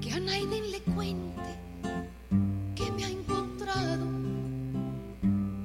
que 0.01 0.11
a 0.11 0.19
Naiden 0.19 0.71
le 0.71 0.81
cuente 0.81 1.59
que 2.75 2.91
me 2.91 3.05
ha 3.05 3.09
encontrado, 3.09 4.05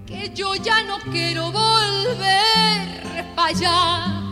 que 0.07 0.31
yo 0.35 0.55
ya 0.57 0.83
no 0.85 0.99
quiero 1.11 1.51
volver 1.53 3.02
allá. 3.45 4.23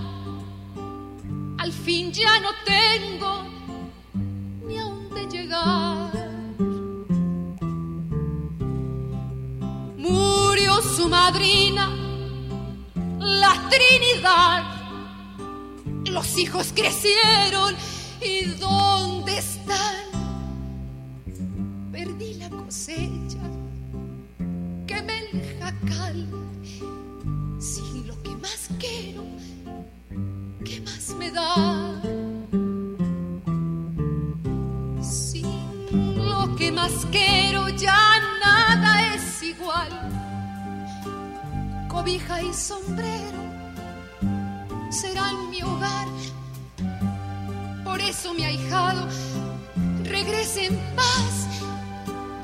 Al 1.58 1.72
fin 1.72 2.12
ya 2.12 2.40
no 2.40 2.50
tengo 2.64 3.44
ni 4.66 4.78
a 4.78 4.84
dónde 4.84 5.26
llegar. 5.26 6.12
Murió 9.98 10.80
su 10.82 11.08
madrina, 11.08 11.90
la 13.18 13.52
Trinidad. 13.68 14.64
Los 16.06 16.38
hijos 16.38 16.72
crecieron 16.74 17.74
y 18.22 18.44
¿dónde 18.58 19.19
Y 42.38 42.54
sombrero 42.54 43.42
serán 44.90 45.50
mi 45.50 45.62
hogar. 45.62 46.08
Por 47.84 48.00
eso 48.00 48.32
mi 48.32 48.44
ahijado 48.44 49.06
regrese 50.04 50.66
en 50.66 50.78
paz. 50.96 51.62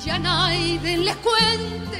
Ya 0.04 0.18
nadie 0.18 0.98
le 0.98 1.14
cuente 1.16 1.95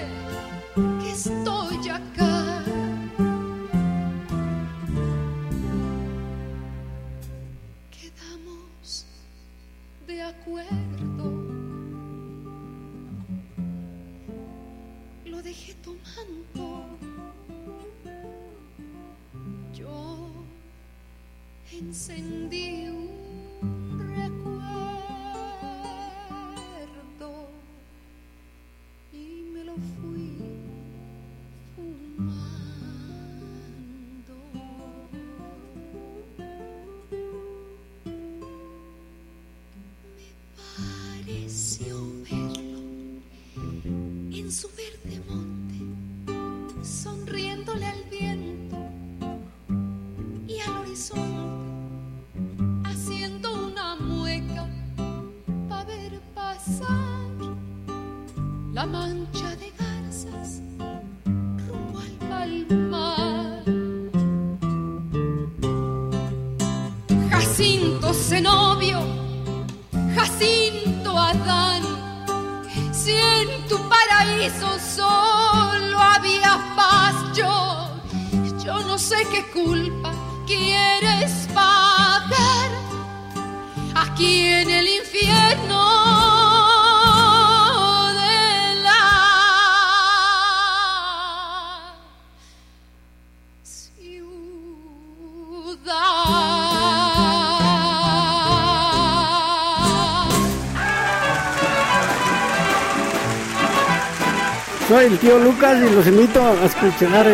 Y 105.67 105.91
los 105.91 106.07
invito 106.07 106.41
a 106.47 106.65
escuchar 106.65 107.27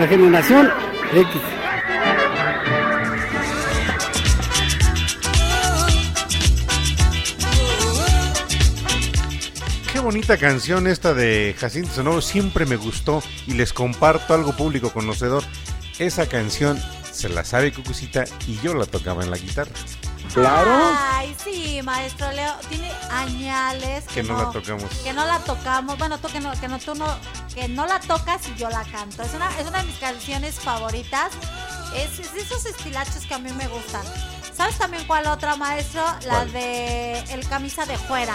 la 0.00 0.06
generación 0.08 0.68
X. 1.14 1.40
Qué 9.92 10.00
bonita 10.00 10.36
canción 10.38 10.88
esta 10.88 11.14
de 11.14 11.54
Jacinto 11.56 11.90
Sonoro, 11.92 12.20
siempre 12.20 12.66
me 12.66 12.74
gustó 12.74 13.22
y 13.46 13.54
les 13.54 13.72
comparto 13.72 14.34
algo 14.34 14.56
público 14.56 14.92
conocedor. 14.92 15.44
Esa 16.00 16.28
canción 16.28 16.80
se 17.12 17.28
la 17.28 17.44
sabe 17.44 17.72
Cucucita 17.72 18.24
y 18.48 18.58
yo 18.58 18.74
la 18.74 18.86
tocaba 18.86 19.22
en 19.22 19.30
la 19.30 19.38
guitarra. 19.38 19.70
Ay, 20.36 21.34
sí, 21.42 21.80
maestro 21.82 22.30
Leo. 22.32 22.54
Tiene 22.68 22.90
añales 23.10 24.04
Que 24.12 24.22
no 24.22 24.36
la 24.36 24.50
tocamos. 24.50 24.84
Que 25.02 25.12
no 25.12 25.24
la 25.26 25.38
tocamos. 25.40 25.98
Bueno, 25.98 26.18
tú 26.18 26.28
que 26.28 26.40
no, 26.40 26.52
que 26.60 26.68
no, 26.68 26.78
tú 26.78 26.94
no, 26.94 27.06
que 27.54 27.68
no 27.68 27.86
la 27.86 27.98
tocas 28.00 28.42
y 28.48 28.54
yo 28.58 28.68
la 28.70 28.84
canto. 28.84 29.22
Es 29.22 29.34
una, 29.34 29.48
es 29.58 29.66
una 29.66 29.78
de 29.80 29.84
mis 29.84 29.98
canciones 29.98 30.56
favoritas. 30.56 31.30
Es, 31.94 32.18
es 32.20 32.32
de 32.34 32.40
esos 32.40 32.66
estilachos 32.66 33.24
que 33.26 33.34
a 33.34 33.38
mí 33.38 33.50
me 33.52 33.66
gustan. 33.68 34.02
¿Sabes 34.54 34.76
también 34.78 35.04
cuál 35.06 35.26
otra, 35.26 35.56
maestro? 35.56 36.02
La 36.26 36.34
¿Cuál? 36.34 36.52
de 36.52 37.18
El 37.32 37.48
camisa 37.48 37.86
de 37.86 37.96
fuera. 37.96 38.34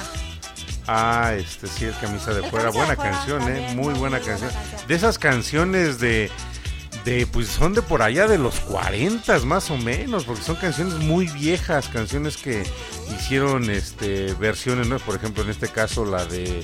Ah, 0.87 1.33
este 1.37 1.67
sí, 1.67 1.85
el 1.85 1.97
camisa 1.97 2.33
de 2.33 2.43
El 2.43 2.49
fuera, 2.49 2.65
Camisa 2.71 2.71
de 2.71 2.71
buena 2.71 2.95
Fuera 2.95 3.11
canción, 3.11 3.41
eh, 3.55 3.67
muy 3.75 3.75
muy 3.75 3.93
buena 3.99 3.99
buena 3.99 4.19
canción. 4.19 4.51
canción. 4.51 4.87
De 4.87 4.95
esas 4.95 5.17
canciones 5.17 5.99
de 5.99 6.29
de 7.05 7.27
pues 7.27 7.47
son 7.49 7.73
de 7.73 7.81
por 7.81 8.01
allá 8.01 8.27
de 8.27 8.37
los 8.37 8.59
40 8.61 9.39
más 9.39 9.69
o 9.71 9.77
menos, 9.77 10.23
porque 10.23 10.41
son 10.43 10.55
canciones 10.55 10.95
muy 10.95 11.27
viejas, 11.27 11.89
canciones 11.89 12.37
que 12.37 12.63
hicieron 13.17 13.69
este 13.69 14.33
versiones, 14.35 14.87
¿no? 14.87 14.99
Por 14.99 15.15
ejemplo, 15.15 15.43
en 15.43 15.49
este 15.49 15.67
caso 15.67 16.05
la 16.05 16.25
de 16.25 16.63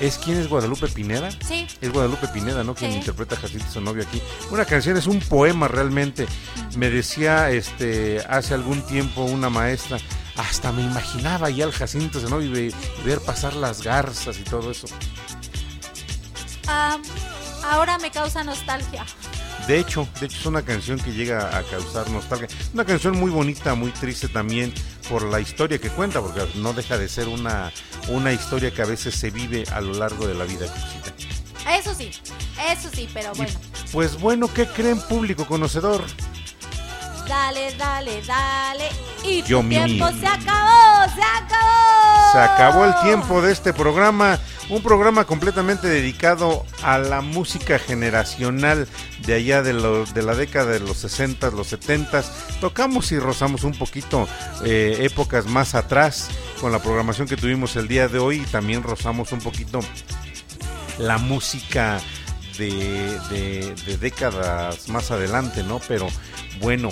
¿Es 0.00 0.18
quién 0.18 0.36
es 0.38 0.48
Guadalupe 0.48 0.88
Pineda? 0.88 1.30
Sí. 1.46 1.66
Es 1.80 1.92
Guadalupe 1.92 2.26
Pineda, 2.28 2.64
¿no? 2.64 2.74
Quien 2.74 2.90
Sí. 2.92 2.98
interpreta 2.98 3.36
a 3.36 3.38
Jacinto 3.38 3.66
su 3.70 3.80
novio 3.80 4.02
aquí. 4.02 4.20
Una 4.50 4.64
canción 4.64 4.96
es 4.96 5.06
un 5.06 5.20
poema 5.20 5.68
realmente. 5.68 6.26
Me 6.76 6.90
decía 6.90 7.50
este 7.50 8.20
hace 8.28 8.54
algún 8.54 8.82
tiempo 8.82 9.22
una 9.22 9.48
maestra, 9.50 9.98
hasta 10.36 10.72
me 10.72 10.82
imaginaba 10.82 11.50
ya 11.50 11.64
al 11.66 11.72
Jacinto 11.72 12.20
su 12.20 12.28
novio 12.28 12.48
y 12.48 12.52
ve- 12.70 12.74
ver 13.04 13.20
pasar 13.20 13.54
las 13.54 13.82
garzas 13.82 14.38
y 14.38 14.42
todo 14.42 14.70
eso. 14.72 14.86
Ah, 16.66 16.98
ahora 17.64 17.98
me 17.98 18.10
causa 18.10 18.42
nostalgia. 18.44 19.04
De 19.66 19.78
hecho, 19.78 20.08
de 20.18 20.26
hecho 20.26 20.38
es 20.38 20.46
una 20.46 20.62
canción 20.62 20.98
que 20.98 21.12
llega 21.12 21.56
a 21.56 21.62
causar 21.62 22.10
nostalgia. 22.10 22.48
Una 22.74 22.84
canción 22.84 23.18
muy 23.18 23.30
bonita, 23.30 23.74
muy 23.74 23.90
triste 23.92 24.28
también 24.28 24.72
por 25.08 25.22
la 25.22 25.40
historia 25.40 25.78
que 25.78 25.88
cuenta, 25.88 26.20
porque 26.20 26.40
no 26.56 26.72
deja 26.72 26.98
de 26.98 27.08
ser 27.08 27.28
una, 27.28 27.72
una 28.08 28.32
historia 28.32 28.72
que 28.72 28.82
a 28.82 28.86
veces 28.86 29.14
se 29.14 29.30
vive 29.30 29.64
a 29.72 29.80
lo 29.80 29.94
largo 29.94 30.26
de 30.26 30.34
la 30.34 30.44
vida. 30.44 30.66
Eso 31.70 31.94
sí, 31.94 32.10
eso 32.70 32.90
sí, 32.92 33.08
pero 33.14 33.32
bueno. 33.34 33.52
Pues 33.92 34.18
bueno, 34.18 34.52
¿qué 34.52 34.66
creen 34.66 35.00
público 35.00 35.46
conocedor? 35.46 36.04
Dale, 37.36 37.74
dale, 37.78 38.22
dale. 38.26 38.88
Y 39.24 39.42
Yo 39.44 39.58
tu 39.58 39.62
mi- 39.62 39.74
tiempo 39.76 40.06
se 40.20 40.26
acabó, 40.26 41.10
se 41.14 41.22
acabó. 41.22 42.32
Se 42.32 42.38
acabó 42.38 42.84
el 42.84 42.94
tiempo 43.02 43.40
de 43.40 43.52
este 43.52 43.72
programa, 43.72 44.38
un 44.68 44.82
programa 44.82 45.24
completamente 45.24 45.86
dedicado 45.88 46.66
a 46.82 46.98
la 46.98 47.22
música 47.22 47.78
generacional 47.78 48.86
de 49.20 49.34
allá 49.34 49.62
de, 49.62 49.72
de 50.12 50.22
la 50.22 50.34
década 50.34 50.72
de 50.72 50.80
los 50.80 50.98
60, 50.98 51.50
los 51.52 51.68
70. 51.68 52.22
Tocamos 52.60 53.10
y 53.12 53.18
rozamos 53.18 53.64
un 53.64 53.72
poquito 53.72 54.28
eh, 54.64 54.98
épocas 55.00 55.46
más 55.46 55.74
atrás 55.74 56.28
con 56.60 56.70
la 56.70 56.80
programación 56.80 57.26
que 57.28 57.36
tuvimos 57.38 57.76
el 57.76 57.88
día 57.88 58.08
de 58.08 58.18
hoy 58.18 58.42
y 58.42 58.50
también 58.50 58.82
rozamos 58.82 59.32
un 59.32 59.40
poquito 59.40 59.80
la 60.98 61.16
música 61.16 61.98
de, 62.58 63.18
de- 63.30 63.74
de 63.86 63.96
décadas 63.96 64.88
más 64.90 65.10
adelante, 65.10 65.62
¿no? 65.62 65.80
Pero 65.88 66.06
bueno, 66.62 66.90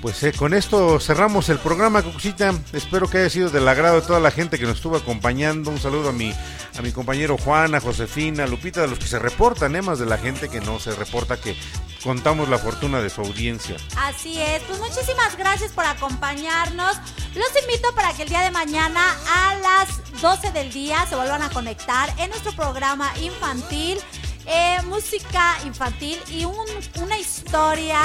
pues 0.00 0.22
eh, 0.22 0.32
con 0.32 0.54
esto 0.54 0.98
cerramos 0.98 1.48
el 1.50 1.58
programa, 1.58 2.02
Cucucita. 2.02 2.54
Espero 2.72 3.08
que 3.10 3.18
haya 3.18 3.28
sido 3.30 3.50
del 3.50 3.68
agrado 3.68 4.00
de 4.00 4.06
toda 4.06 4.20
la 4.20 4.30
gente 4.30 4.58
que 4.58 4.64
nos 4.64 4.76
estuvo 4.76 4.96
acompañando. 4.96 5.70
Un 5.70 5.78
saludo 5.78 6.08
a 6.08 6.12
mi, 6.12 6.32
a 6.78 6.82
mi 6.82 6.90
compañero 6.92 7.36
Juan, 7.36 7.74
a 7.74 7.80
Josefina, 7.80 8.44
a 8.44 8.46
Lupita, 8.46 8.80
de 8.80 8.88
los 8.88 8.98
que 8.98 9.06
se 9.06 9.18
reportan, 9.18 9.76
¿eh? 9.76 9.82
más 9.82 9.98
de 9.98 10.06
la 10.06 10.16
gente 10.16 10.48
que 10.48 10.60
no 10.60 10.78
se 10.80 10.92
reporta, 10.92 11.38
que 11.38 11.54
contamos 12.02 12.48
la 12.48 12.56
fortuna 12.58 13.02
de 13.02 13.10
su 13.10 13.20
audiencia. 13.20 13.76
Así 13.98 14.40
es, 14.40 14.62
pues 14.62 14.78
muchísimas 14.78 15.36
gracias 15.36 15.72
por 15.72 15.84
acompañarnos. 15.84 16.96
Los 17.34 17.62
invito 17.62 17.94
para 17.94 18.14
que 18.14 18.22
el 18.22 18.30
día 18.30 18.40
de 18.40 18.50
mañana 18.50 19.02
a 19.28 19.54
las 19.56 20.20
12 20.22 20.50
del 20.52 20.72
día 20.72 21.04
se 21.10 21.16
vuelvan 21.16 21.42
a 21.42 21.50
conectar 21.50 22.08
en 22.18 22.30
nuestro 22.30 22.52
programa 22.52 23.12
infantil. 23.20 23.98
eh, 24.46 24.78
música 24.86 25.58
infantil 25.66 26.18
y 26.28 26.44
un- 26.46 26.56
una 27.02 27.18
historia, 27.18 28.00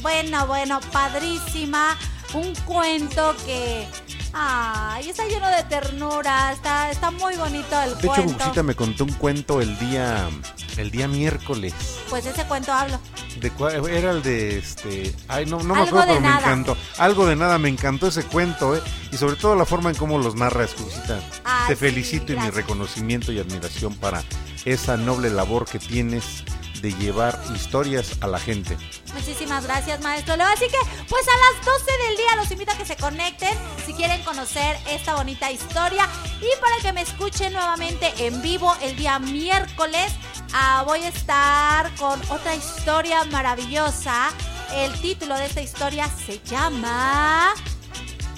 bueno, 0.00 0.46
bueno, 0.46 0.80
padrísima, 0.92 1.96
un 2.34 2.54
cuento 2.64 3.34
que, 3.44 3.86
ay, 4.32 5.08
está 5.08 5.26
lleno 5.26 5.48
de 5.48 5.62
ternura, 5.64 6.52
está, 6.52 6.90
está 6.90 7.10
muy 7.10 7.36
bonito 7.36 7.80
el 7.82 7.90
De 7.90 7.98
hecho, 7.98 8.08
cuento. 8.08 8.32
Cucucita 8.34 8.62
me 8.62 8.74
contó 8.74 9.04
un 9.04 9.12
cuento 9.14 9.60
el 9.60 9.78
día, 9.78 10.28
el 10.76 10.90
día 10.90 11.08
miércoles. 11.08 11.74
Pues 12.10 12.26
ese 12.26 12.44
cuento 12.44 12.72
hablo. 12.72 13.00
¿De 13.40 13.50
cuál? 13.50 13.86
Era 13.88 14.12
el 14.12 14.22
de 14.22 14.58
este. 14.58 15.14
Ay, 15.28 15.46
no, 15.46 15.58
no 15.62 15.74
me 15.74 15.80
Algo 15.82 15.98
acuerdo, 16.00 16.14
de 16.14 16.20
pero 16.20 16.34
me 16.34 16.40
encantó. 16.40 16.76
Algo 16.98 17.26
de 17.26 17.36
nada, 17.36 17.58
me 17.58 17.68
encantó 17.68 18.06
ese 18.08 18.22
cuento, 18.24 18.74
¿eh? 18.76 18.82
Y 19.12 19.16
sobre 19.16 19.36
todo 19.36 19.54
la 19.56 19.66
forma 19.66 19.90
en 19.90 19.96
cómo 19.96 20.18
los 20.18 20.34
narras, 20.34 20.72
Cucucita. 20.74 21.20
Ay, 21.44 21.68
Te 21.68 21.74
sí, 21.74 21.80
felicito 21.80 22.32
y 22.32 22.36
mi 22.36 22.50
reconocimiento 22.50 23.32
y 23.32 23.38
admiración 23.38 23.94
para 23.94 24.22
esa 24.64 24.96
noble 24.96 25.30
labor 25.30 25.66
que 25.66 25.78
tienes 25.78 26.44
de 26.86 26.92
llevar 26.98 27.36
historias 27.52 28.12
a 28.20 28.28
la 28.28 28.38
gente. 28.38 28.76
Muchísimas 29.12 29.64
gracias, 29.64 30.00
maestro 30.02 30.36
Leo. 30.36 30.46
Así 30.46 30.66
que, 30.66 30.78
pues 31.08 31.26
a 31.26 31.54
las 31.54 31.66
12 31.66 31.84
del 32.06 32.16
día 32.16 32.36
los 32.36 32.48
invito 32.52 32.70
a 32.70 32.78
que 32.78 32.86
se 32.86 32.96
conecten 32.96 33.52
si 33.84 33.92
quieren 33.92 34.22
conocer 34.22 34.76
esta 34.88 35.16
bonita 35.16 35.50
historia. 35.50 36.08
Y 36.40 36.60
para 36.60 36.76
que 36.80 36.92
me 36.92 37.00
escuchen 37.00 37.52
nuevamente 37.54 38.12
en 38.18 38.40
vivo 38.40 38.72
el 38.82 38.94
día 38.94 39.18
miércoles, 39.18 40.12
ah, 40.52 40.84
voy 40.86 41.00
a 41.02 41.08
estar 41.08 41.92
con 41.96 42.20
otra 42.30 42.54
historia 42.54 43.24
maravillosa. 43.24 44.28
El 44.72 44.92
título 45.00 45.34
de 45.34 45.46
esta 45.46 45.62
historia 45.62 46.08
se 46.24 46.40
llama 46.44 47.52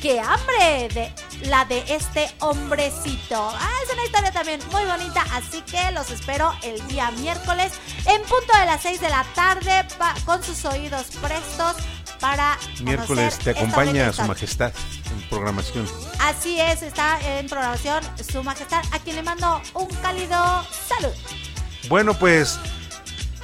¡Qué 0.01 0.21
hambre! 0.21 0.89
De, 0.95 1.13
la 1.49 1.65
de 1.65 1.83
este 1.89 2.31
hombrecito. 2.41 3.37
Ah, 3.37 3.71
es 3.85 3.93
una 3.93 4.05
historia 4.05 4.33
también 4.33 4.61
muy 4.71 4.85
bonita, 4.85 5.25
así 5.33 5.61
que 5.63 5.91
los 5.93 6.11
espero 6.11 6.53
el 6.63 6.87
día 6.87 7.11
miércoles 7.13 7.73
en 8.07 8.23
punto 8.23 8.59
de 8.59 8.67
las 8.67 8.83
6 8.83 9.01
de 9.01 9.09
la 9.09 9.25
tarde 9.35 9.87
con 10.25 10.43
sus 10.43 10.65
oídos 10.65 11.07
prestos 11.21 11.77
para 12.21 12.59
Miércoles 12.81 13.39
te 13.39 13.51
acompaña 13.51 14.13
Su. 14.13 14.23
Majestad 14.23 14.73
en 15.11 15.29
programación. 15.29 15.87
Así 16.21 16.61
es, 16.61 16.83
está 16.83 17.19
en 17.39 17.49
programación 17.49 18.03
Su 18.31 18.43
Majestad, 18.43 18.83
a 18.93 18.99
quien 18.99 19.17
le 19.17 19.23
mando 19.23 19.61
un 19.75 19.89
cálido 20.03 20.67
salud. 20.89 21.15
Bueno, 21.89 22.15
pues 22.15 22.59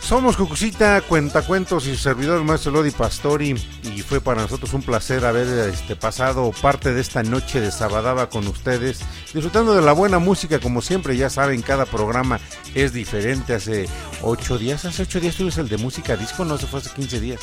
somos 0.04 0.36
Cucucita, 0.36 1.00
Cuentacuentos 1.00 1.86
y 1.86 1.96
su 1.96 2.02
servidor 2.02 2.44
maestro 2.44 2.72
Lodi 2.72 2.90
Pastori 2.90 3.54
y 3.82 4.02
fue 4.02 4.20
para 4.20 4.42
nosotros 4.42 4.74
un 4.74 4.82
placer 4.82 5.24
haber 5.24 5.70
este, 5.70 5.96
pasado 5.96 6.52
parte 6.60 6.92
de 6.92 7.00
esta 7.00 7.22
noche 7.22 7.60
de 7.60 7.70
Sabadaba 7.70 8.28
con 8.28 8.46
ustedes, 8.46 9.00
disfrutando 9.32 9.74
de 9.74 9.80
la 9.80 9.92
buena 9.92 10.18
música 10.18 10.58
como 10.58 10.82
siempre, 10.82 11.16
ya 11.16 11.30
saben, 11.30 11.62
cada 11.62 11.86
programa 11.86 12.38
es 12.74 12.92
diferente, 12.92 13.54
hace 13.54 13.88
ocho 14.20 14.58
días, 14.58 14.84
hace 14.84 15.02
ocho 15.02 15.20
días 15.20 15.36
tuvimos 15.36 15.56
el 15.56 15.68
de 15.70 15.78
música 15.78 16.16
disco, 16.16 16.44
no, 16.44 16.58
se 16.58 16.66
fue 16.66 16.80
hace 16.80 16.90
15 16.90 17.20
días. 17.20 17.40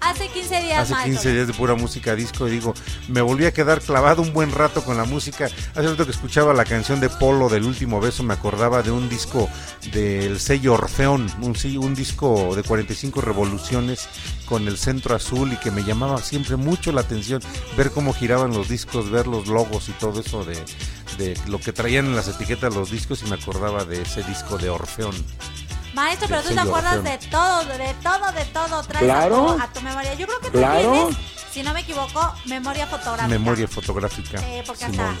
Hace 0.00 0.28
15 0.28 0.60
días, 0.60 0.78
Hace 0.80 0.92
maestro. 0.92 1.12
15 1.12 1.32
días 1.32 1.46
de 1.46 1.54
pura 1.54 1.74
música 1.74 2.14
disco 2.14 2.46
y 2.46 2.50
digo, 2.50 2.74
me 3.08 3.20
volví 3.20 3.46
a 3.46 3.52
quedar 3.52 3.80
clavado 3.80 4.22
un 4.22 4.32
buen 4.32 4.52
rato 4.52 4.84
con 4.84 4.96
la 4.96 5.04
música. 5.04 5.46
Hace 5.46 5.82
rato 5.88 6.04
que 6.04 6.10
escuchaba 6.10 6.52
la 6.54 6.64
canción 6.64 7.00
de 7.00 7.08
Polo 7.08 7.48
del 7.48 7.64
último 7.64 8.00
beso, 8.00 8.22
me 8.22 8.34
acordaba 8.34 8.82
de 8.82 8.90
un 8.90 9.08
disco 9.08 9.48
del 9.92 10.38
sello 10.40 10.74
Orfeón, 10.74 11.26
un, 11.40 11.56
un 11.78 11.94
disco 11.94 12.54
de 12.54 12.62
45 12.62 13.20
revoluciones 13.20 14.08
con 14.46 14.68
el 14.68 14.78
centro 14.78 15.14
azul 15.14 15.52
y 15.52 15.56
que 15.56 15.70
me 15.70 15.82
llamaba 15.82 16.18
siempre 16.18 16.56
mucho 16.56 16.92
la 16.92 17.00
atención 17.00 17.40
ver 17.76 17.90
cómo 17.90 18.12
giraban 18.12 18.52
los 18.52 18.68
discos, 18.68 19.10
ver 19.10 19.26
los 19.26 19.48
logos 19.48 19.88
y 19.88 19.92
todo 19.92 20.20
eso 20.20 20.44
de, 20.44 20.56
de 21.18 21.36
lo 21.48 21.58
que 21.58 21.72
traían 21.72 22.06
en 22.06 22.16
las 22.16 22.28
etiquetas 22.28 22.74
los 22.74 22.90
discos 22.90 23.22
y 23.22 23.30
me 23.30 23.36
acordaba 23.36 23.84
de 23.84 24.02
ese 24.02 24.22
disco 24.22 24.58
de 24.58 24.70
Orfeón. 24.70 25.14
Maestro, 25.96 26.28
pero 26.28 26.42
tú 26.42 26.54
te 26.54 26.60
acuerdas 26.60 27.02
de 27.02 27.16
todo, 27.30 27.64
de 27.64 27.94
todo, 28.02 28.32
de 28.32 28.44
todo. 28.44 28.82
Traes 28.82 29.04
Claro. 29.04 29.50
a, 29.52 29.56
tu, 29.56 29.62
a 29.62 29.66
tu 29.72 29.80
memoria. 29.80 30.12
Yo 30.14 30.26
creo 30.26 30.40
que 30.40 30.50
tú 30.50 30.58
Claro. 30.58 30.92
tienes, 30.92 31.16
si 31.50 31.62
no 31.62 31.72
me 31.72 31.80
equivoco, 31.80 32.34
memoria 32.44 32.86
fotográfica. 32.86 33.26
Memoria 33.28 33.66
fotográfica. 33.66 34.38
Eh, 34.42 34.62
porque 34.66 34.84
hasta. 34.84 35.14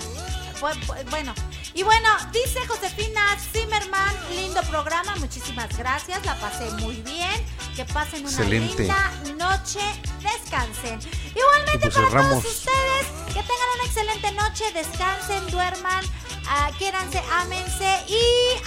bu- 0.60 0.86
bu- 0.86 1.10
Bueno, 1.10 1.34
y 1.72 1.82
bueno, 1.82 2.08
dice 2.30 2.60
Josefina 2.66 3.22
Zimmerman, 3.52 4.14
lindo 4.34 4.60
programa, 4.64 5.14
muchísimas 5.16 5.68
gracias, 5.78 6.24
la 6.26 6.34
pasé 6.40 6.70
muy 6.72 6.96
bien, 7.02 7.44
que 7.74 7.84
pasen 7.86 8.20
una 8.20 8.30
Excelente. 8.30 8.82
linda 8.84 9.12
noche, 9.38 9.80
descansen. 10.22 10.98
Igualmente 11.34 11.78
pues 11.80 11.94
para 11.94 12.08
cerramos. 12.08 12.42
todos 12.42 12.54
ustedes, 12.54 13.06
que 13.28 13.42
tengan 13.42 13.68
una 13.76 13.84
excelente 13.84 14.32
noche, 14.32 14.64
descansen, 14.74 15.46
duerman, 15.50 16.04
ah, 16.48 16.70
quiéranse, 16.78 17.22
ámense 17.32 18.04
y 18.08 18.22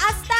hasta 0.10 0.36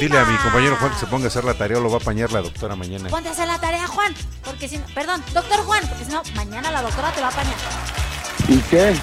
Dile 0.00 0.18
a 0.18 0.24
mi 0.24 0.36
compañero 0.38 0.76
Juan 0.76 0.92
que 0.92 0.98
se 0.98 1.06
ponga 1.06 1.24
a 1.26 1.28
hacer 1.28 1.44
la 1.44 1.54
tarea 1.54 1.78
o 1.78 1.80
lo 1.80 1.90
va 1.90 1.96
a 1.98 2.00
apañar 2.00 2.32
la 2.32 2.40
doctora 2.42 2.74
mañana. 2.76 3.08
Ponte 3.08 3.28
a 3.28 3.32
hacer 3.32 3.46
la 3.46 3.58
tarea, 3.60 3.86
Juan, 3.86 4.14
porque 4.44 4.68
si 4.68 4.78
no, 4.78 4.84
perdón, 4.94 5.22
doctor 5.32 5.60
Juan, 5.64 5.86
porque 5.88 6.04
si 6.04 6.10
no, 6.12 6.22
mañana 6.34 6.70
la 6.70 6.82
doctora 6.82 7.12
te 7.12 7.20
va 7.20 7.28
a 7.28 7.30
apañar. 7.30 7.54
¿Y 8.48 8.58
qué? 8.62 8.94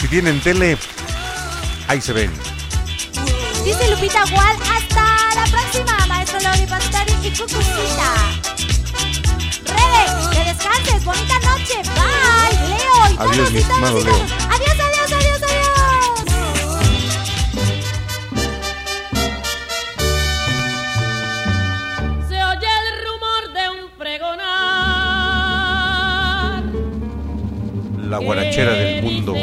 Si 0.00 0.08
tienen 0.08 0.40
tele, 0.40 0.76
ahí 1.88 2.00
se 2.00 2.12
ven. 2.12 2.32
Dice 3.64 3.90
Lupita 3.92 4.24
Gual, 4.30 4.56
hasta 4.76 5.34
la 5.36 5.44
próxima, 5.50 6.06
maestro 6.08 6.40
Lori 6.40 6.66
Pastori 6.66 7.12
y 7.22 7.30
Cucucita. 7.30 8.14
Rebe, 9.66 10.32
que 10.32 10.44
descanses, 10.52 11.04
bonita 11.04 11.34
noche, 11.38 11.76
bye, 11.94 12.68
Leo 12.68 13.10
y 13.10 13.16
Adiós, 13.18 13.36
todos 13.36 13.52
mi 13.52 13.58
y 13.60 13.62
todos 13.62 13.70
estimado 13.70 14.00
Leo. 14.00 14.14
adiós, 14.50 14.71
La 28.12 28.18
guarachera 28.18 28.74
del 28.74 29.02
mundo. 29.02 29.34